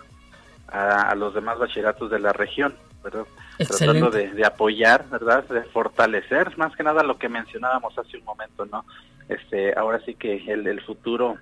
a, 0.70 1.14
los 1.16 1.34
demás 1.34 1.60
bachilleratos 1.60 2.10
de 2.10 2.20
la 2.20 2.32
región, 2.32 2.74
¿verdad? 3.04 3.26
Tratando 3.58 4.10
de, 4.10 4.46
apoyar, 4.46 5.10
¿verdad? 5.10 5.44
De 5.48 5.64
fortalecer, 5.64 6.58
más 6.58 6.76
que 6.76 6.84
nada 6.84 7.04
lo 7.04 7.18
que 7.18 7.30
mencionábamos 7.30 7.98
hace 7.98 8.18
un 8.18 8.26
momento, 8.26 8.66
¿no? 8.66 8.86
Este, 9.30 9.74
ahora 9.78 10.00
sí 10.06 10.16
que 10.16 10.44
el, 10.48 10.68
el 10.68 10.82
futuro 10.82 11.38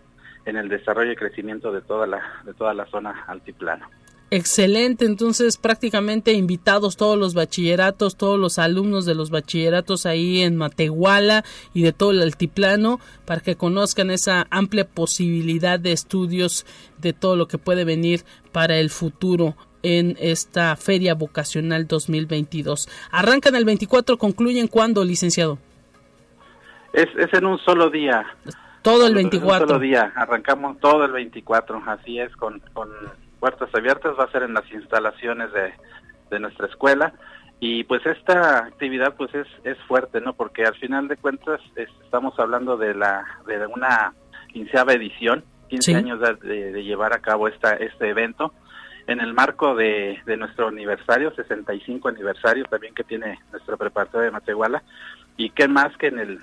en 0.45 0.57
el 0.57 0.69
desarrollo 0.69 1.11
y 1.11 1.15
crecimiento 1.15 1.71
de 1.71 1.81
toda 1.81 2.07
la, 2.07 2.21
de 2.45 2.53
toda 2.53 2.73
la 2.73 2.85
zona 2.87 3.25
altiplano. 3.27 3.87
Excelente, 4.31 5.05
entonces 5.05 5.57
prácticamente 5.57 6.33
invitados 6.33 6.97
todos 6.97 7.17
los 7.17 7.33
bachilleratos, 7.33 8.15
todos 8.15 8.39
los 8.39 8.59
alumnos 8.59 9.05
de 9.05 9.15
los 9.15 9.31
bachilleratos 9.31 10.05
ahí 10.05 10.41
en 10.41 10.55
Matehuala 10.55 11.43
y 11.73 11.81
de 11.81 11.93
todo 11.93 12.11
el 12.11 12.21
altiplano 12.21 12.99
para 13.25 13.41
que 13.41 13.55
conozcan 13.55 14.11
esa 14.11 14.45
amplia 14.51 14.87
posibilidad 14.87 15.79
de 15.79 15.93
estudios 15.93 16.67
de 16.99 17.13
todo 17.13 17.35
lo 17.35 17.47
que 17.47 17.57
puede 17.57 17.85
venir 17.85 18.23
para 18.51 18.77
el 18.77 18.91
futuro 18.91 19.55
en 19.83 20.15
esta 20.19 20.75
Feria 20.75 21.15
Vocacional 21.15 21.87
2022. 21.87 22.87
Arrancan 23.11 23.55
el 23.55 23.65
24, 23.65 24.17
concluyen 24.17 24.67
cuándo, 24.67 25.03
licenciado? 25.03 25.57
Es, 26.93 27.07
es 27.17 27.33
en 27.33 27.45
un 27.45 27.57
solo 27.59 27.89
día. 27.89 28.25
Todo 28.81 29.07
el 29.07 29.15
24. 29.15 29.55
En 29.55 29.61
un 29.63 29.67
solo 29.67 29.79
día, 29.79 30.13
arrancamos 30.15 30.79
todo 30.79 31.05
el 31.05 31.11
24, 31.11 31.83
así 31.85 32.19
es, 32.19 32.35
con, 32.35 32.59
con 32.73 32.89
puertas 33.39 33.69
abiertas, 33.73 34.13
va 34.19 34.25
a 34.25 34.31
ser 34.31 34.43
en 34.43 34.53
las 34.53 34.69
instalaciones 34.71 35.51
de, 35.53 35.73
de 36.29 36.39
nuestra 36.39 36.67
escuela 36.67 37.13
y 37.59 37.83
pues 37.83 38.05
esta 38.05 38.59
actividad 38.59 39.15
pues 39.15 39.33
es, 39.35 39.47
es 39.63 39.77
fuerte, 39.87 40.21
¿no? 40.21 40.33
Porque 40.33 40.65
al 40.65 40.75
final 40.75 41.07
de 41.07 41.17
cuentas 41.17 41.59
estamos 41.75 42.33
hablando 42.39 42.77
de 42.77 42.95
la 42.95 43.25
de 43.47 43.65
una 43.67 44.13
quinceava 44.51 44.93
edición, 44.93 45.43
15 45.67 45.95
años 45.95 46.19
de, 46.41 46.83
llevar 46.83 47.13
a 47.13 47.19
cabo 47.19 47.47
esta, 47.47 47.73
este 47.73 48.09
evento 48.09 48.53
en 49.09 49.21
el 49.21 49.33
marco 49.33 49.75
de, 49.75 50.19
de 50.27 50.37
nuestro 50.37 50.67
aniversario, 50.67 51.33
65 51.33 52.09
aniversario 52.09 52.63
también 52.65 52.93
que 52.93 53.03
tiene 53.03 53.39
nuestra 53.51 53.75
preparatoria 53.75 54.25
de 54.25 54.31
Matehuala 54.31 54.83
y 55.35 55.49
qué 55.49 55.67
más 55.67 55.97
que 55.97 56.07
en 56.07 56.19
el 56.19 56.39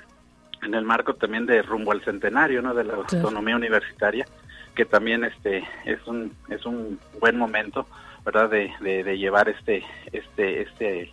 en 0.63 0.75
el 0.75 0.85
marco 0.85 1.15
también 1.15 1.47
de 1.47 1.63
rumbo 1.63 1.93
al 1.93 2.03
centenario, 2.03 2.63
¿no? 2.63 2.75
De 2.75 2.83
la 2.83 2.95
autonomía 2.95 3.55
universitaria 3.55 4.27
que 4.75 4.85
también 4.85 5.23
este 5.23 5.65
es 5.85 6.05
un 6.07 6.33
es 6.51 6.67
un 6.67 6.99
buen 7.21 7.39
momento 7.39 7.87
verdad 8.25 8.51
de, 8.51 8.73
de, 8.81 9.17
llevar 9.17 9.49
este 9.49 9.85
este 10.11 10.63
este 10.63 11.11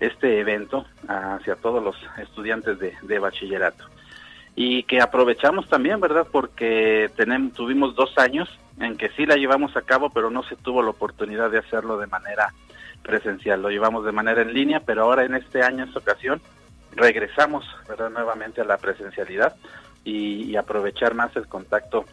este 0.00 0.40
evento 0.40 0.84
hacia 1.08 1.56
todos 1.56 1.82
los 1.82 1.96
estudiantes 2.18 2.78
de, 2.78 2.94
de, 3.02 3.18
bachillerato. 3.18 3.84
Y 4.54 4.82
que 4.82 5.00
aprovechamos 5.00 5.66
también 5.68 6.00
verdad 6.00 6.26
porque 6.30 7.10
tenemos 7.16 7.54
tuvimos 7.54 7.94
dos 7.94 8.16
años 8.18 8.48
en 8.80 8.96
que 8.96 9.10
sí 9.10 9.26
la 9.26 9.36
llevamos 9.36 9.76
a 9.76 9.82
cabo 9.82 10.10
pero 10.10 10.30
no 10.30 10.42
se 10.42 10.56
tuvo 10.56 10.82
la 10.82 10.90
oportunidad 10.90 11.50
de 11.50 11.58
hacerlo 11.58 11.98
de 11.98 12.06
manera 12.06 12.52
presencial 13.02 13.62
lo 13.62 13.70
llevamos 13.70 14.04
de 14.04 14.12
manera 14.12 14.42
en 14.42 14.52
línea 14.52 14.80
pero 14.80 15.04
ahora 15.04 15.24
en 15.24 15.34
este 15.34 15.62
año 15.62 15.82
en 15.82 15.88
esta 15.88 16.00
ocasión 16.00 16.40
regresamos 16.92 17.64
verdad 17.88 18.10
nuevamente 18.10 18.60
a 18.60 18.64
la 18.64 18.78
presencialidad 18.78 19.56
y, 20.04 20.50
y 20.50 20.56
aprovechar 20.56 21.14
más 21.14 21.34
el 21.36 21.46
contacto 21.46 22.04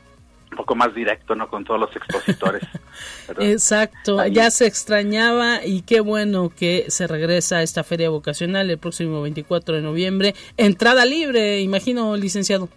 un 0.52 0.58
poco 0.58 0.76
más 0.76 0.94
directo, 0.94 1.36
¿no? 1.36 1.50
Con 1.50 1.64
todos 1.64 1.80
los 1.80 1.96
expositores. 1.96 2.64
Exacto, 3.40 4.26
ya 4.28 4.50
se 4.50 4.66
extrañaba 4.66 5.66
y 5.66 5.82
qué 5.82 6.00
bueno 6.00 6.50
que 6.50 6.86
se 6.88 7.08
regresa 7.08 7.58
a 7.58 7.64
esta 7.64 7.84
feria 7.84 8.10
vocacional 8.10 8.70
el 8.70 8.78
próximo 8.78 9.22
24 9.22 9.76
de 9.76 9.82
noviembre. 9.82 10.36
Entrada 10.56 11.06
libre, 11.06 11.60
imagino, 11.60 12.16
licenciado. 12.16 12.70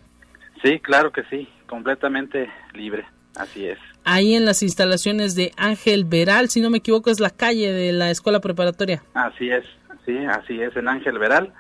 Sí, 0.63 0.81
claro 0.81 1.13
que 1.13 1.23
sí, 1.25 1.49
completamente 1.67 2.51
libre, 2.75 3.07
así 3.41 3.67
es. 3.67 3.79
Ahí 4.05 4.35
en 4.35 4.45
las 4.45 4.63
instalaciones 4.63 5.35
de 5.35 5.53
Ángel 5.57 6.05
Veral, 6.05 6.49
si 6.49 6.61
no 6.61 6.71
me 6.71 6.79
equivoco, 6.79 7.11
es 7.11 7.21
la 7.21 7.31
calle 7.31 7.73
de 7.73 7.93
la 7.93 8.11
escuela 8.11 8.41
preparatoria. 8.41 9.03
Así 9.15 9.51
es, 9.51 9.65
sí, 10.07 10.17
así 10.27 10.61
es, 10.61 10.75
en 10.77 10.89
Ángel 10.89 11.19
Veral. 11.19 11.53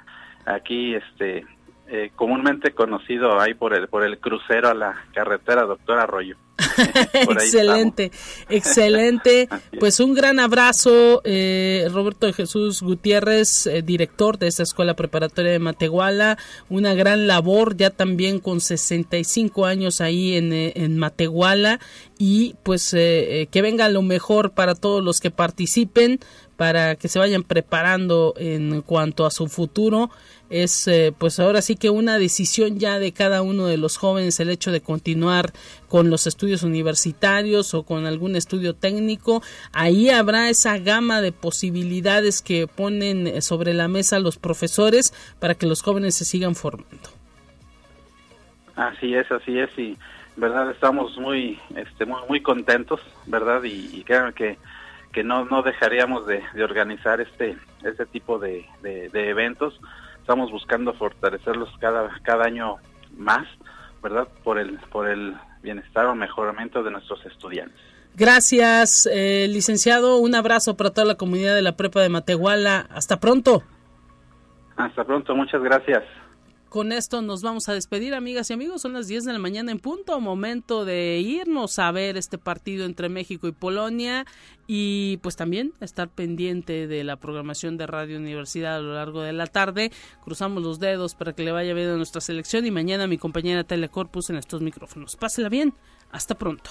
Aquí, 0.46 0.94
este, 0.94 1.44
eh, 1.88 2.10
comúnmente 2.16 2.72
conocido 2.72 3.40
ahí 3.40 3.54
por 3.54 3.74
el 3.74 3.88
por 3.88 4.04
el 4.04 4.18
crucero 4.18 4.68
a 4.68 4.74
la 4.74 4.94
carretera 5.12 5.64
Doctor 5.64 5.98
Arroyo. 5.98 6.36
excelente, 7.12 8.10
excelente. 8.48 9.48
Pues 9.78 10.00
un 10.00 10.14
gran 10.14 10.40
abrazo, 10.40 11.22
eh, 11.24 11.88
Roberto 11.90 12.26
de 12.26 12.32
Jesús 12.32 12.82
Gutiérrez, 12.82 13.66
eh, 13.66 13.82
director 13.82 14.38
de 14.38 14.48
esta 14.48 14.62
escuela 14.62 14.94
preparatoria 14.94 15.52
de 15.52 15.58
Matehuala. 15.58 16.38
Una 16.68 16.92
gran 16.94 17.26
labor, 17.26 17.76
ya 17.76 17.90
también 17.90 18.40
con 18.40 18.60
65 18.60 19.64
años 19.64 20.00
ahí 20.00 20.36
en, 20.36 20.52
en 20.52 20.98
Matehuala. 20.98 21.80
Y 22.18 22.56
pues 22.62 22.90
que 22.90 23.62
venga 23.62 23.88
lo 23.88 24.02
mejor 24.02 24.50
para 24.52 24.74
todos 24.74 25.02
los 25.02 25.20
que 25.20 25.30
participen, 25.30 26.20
para 26.60 26.94
que 26.94 27.08
se 27.08 27.18
vayan 27.18 27.42
preparando 27.42 28.34
en 28.36 28.82
cuanto 28.82 29.24
a 29.24 29.30
su 29.30 29.48
futuro 29.48 30.10
es 30.50 30.86
eh, 30.88 31.10
pues 31.16 31.40
ahora 31.40 31.62
sí 31.62 31.74
que 31.74 31.88
una 31.88 32.18
decisión 32.18 32.78
ya 32.78 32.98
de 32.98 33.12
cada 33.12 33.40
uno 33.40 33.64
de 33.64 33.78
los 33.78 33.96
jóvenes 33.96 34.40
el 34.40 34.50
hecho 34.50 34.70
de 34.70 34.82
continuar 34.82 35.52
con 35.88 36.10
los 36.10 36.26
estudios 36.26 36.62
universitarios 36.62 37.72
o 37.72 37.84
con 37.84 38.04
algún 38.04 38.36
estudio 38.36 38.74
técnico. 38.74 39.42
Ahí 39.72 40.10
habrá 40.10 40.50
esa 40.50 40.76
gama 40.76 41.22
de 41.22 41.32
posibilidades 41.32 42.42
que 42.42 42.66
ponen 42.66 43.26
eh, 43.26 43.40
sobre 43.40 43.72
la 43.72 43.88
mesa 43.88 44.18
los 44.18 44.36
profesores 44.36 45.14
para 45.38 45.54
que 45.54 45.64
los 45.64 45.80
jóvenes 45.80 46.14
se 46.14 46.26
sigan 46.26 46.54
formando. 46.54 47.08
Así 48.76 49.14
es 49.14 49.32
así 49.32 49.58
es 49.58 49.70
y 49.78 49.96
verdad 50.36 50.70
estamos 50.70 51.16
muy 51.16 51.58
este 51.74 52.04
muy, 52.04 52.20
muy 52.28 52.42
contentos 52.42 53.00
verdad 53.24 53.62
y, 53.64 53.88
y 53.94 54.04
que 54.04 54.58
que 55.12 55.24
no 55.24 55.44
no 55.44 55.62
dejaríamos 55.62 56.26
de, 56.26 56.42
organizar 56.62 57.20
este 57.20 57.56
este 57.82 58.06
tipo 58.06 58.38
de, 58.38 58.66
de 58.82 59.30
eventos 59.30 59.80
estamos 60.30 60.52
buscando 60.52 60.92
fortalecerlos 60.92 61.68
cada, 61.80 62.08
cada 62.22 62.44
año 62.44 62.76
más, 63.16 63.48
¿verdad? 64.00 64.28
Por 64.44 64.60
el, 64.60 64.78
por 64.92 65.08
el 65.08 65.34
bienestar 65.60 66.06
o 66.06 66.14
mejoramiento 66.14 66.84
de 66.84 66.92
nuestros 66.92 67.26
estudiantes. 67.26 67.80
Gracias, 68.14 69.08
eh, 69.12 69.48
licenciado. 69.48 70.18
Un 70.18 70.36
abrazo 70.36 70.76
para 70.76 70.90
toda 70.90 71.04
la 71.04 71.16
comunidad 71.16 71.56
de 71.56 71.62
la 71.62 71.76
Prepa 71.76 72.00
de 72.00 72.10
Matehuala. 72.10 72.86
Hasta 72.90 73.18
pronto. 73.18 73.64
Hasta 74.76 75.02
pronto, 75.02 75.34
muchas 75.34 75.60
gracias. 75.62 76.04
Con 76.70 76.92
esto 76.92 77.20
nos 77.20 77.42
vamos 77.42 77.68
a 77.68 77.72
despedir, 77.72 78.14
amigas 78.14 78.48
y 78.48 78.52
amigos. 78.52 78.82
Son 78.82 78.92
las 78.92 79.08
10 79.08 79.24
de 79.24 79.32
la 79.32 79.40
mañana 79.40 79.72
en 79.72 79.80
punto. 79.80 80.20
Momento 80.20 80.84
de 80.84 81.18
irnos 81.18 81.80
a 81.80 81.90
ver 81.90 82.16
este 82.16 82.38
partido 82.38 82.86
entre 82.86 83.08
México 83.08 83.48
y 83.48 83.52
Polonia. 83.52 84.24
Y 84.68 85.16
pues 85.16 85.34
también 85.34 85.72
estar 85.80 86.08
pendiente 86.08 86.86
de 86.86 87.02
la 87.02 87.16
programación 87.16 87.76
de 87.76 87.88
Radio 87.88 88.18
Universidad 88.18 88.76
a 88.76 88.80
lo 88.80 88.94
largo 88.94 89.20
de 89.20 89.32
la 89.32 89.48
tarde. 89.48 89.90
Cruzamos 90.22 90.62
los 90.62 90.78
dedos 90.78 91.16
para 91.16 91.32
que 91.32 91.42
le 91.42 91.50
vaya 91.50 91.74
bien 91.74 91.88
a 91.88 91.96
nuestra 91.96 92.20
selección. 92.20 92.64
Y 92.64 92.70
mañana 92.70 93.08
mi 93.08 93.18
compañera 93.18 93.64
Telecorpus 93.64 94.30
en 94.30 94.36
estos 94.36 94.60
micrófonos. 94.62 95.16
Pásela 95.16 95.48
bien. 95.48 95.74
Hasta 96.12 96.36
pronto. 96.36 96.70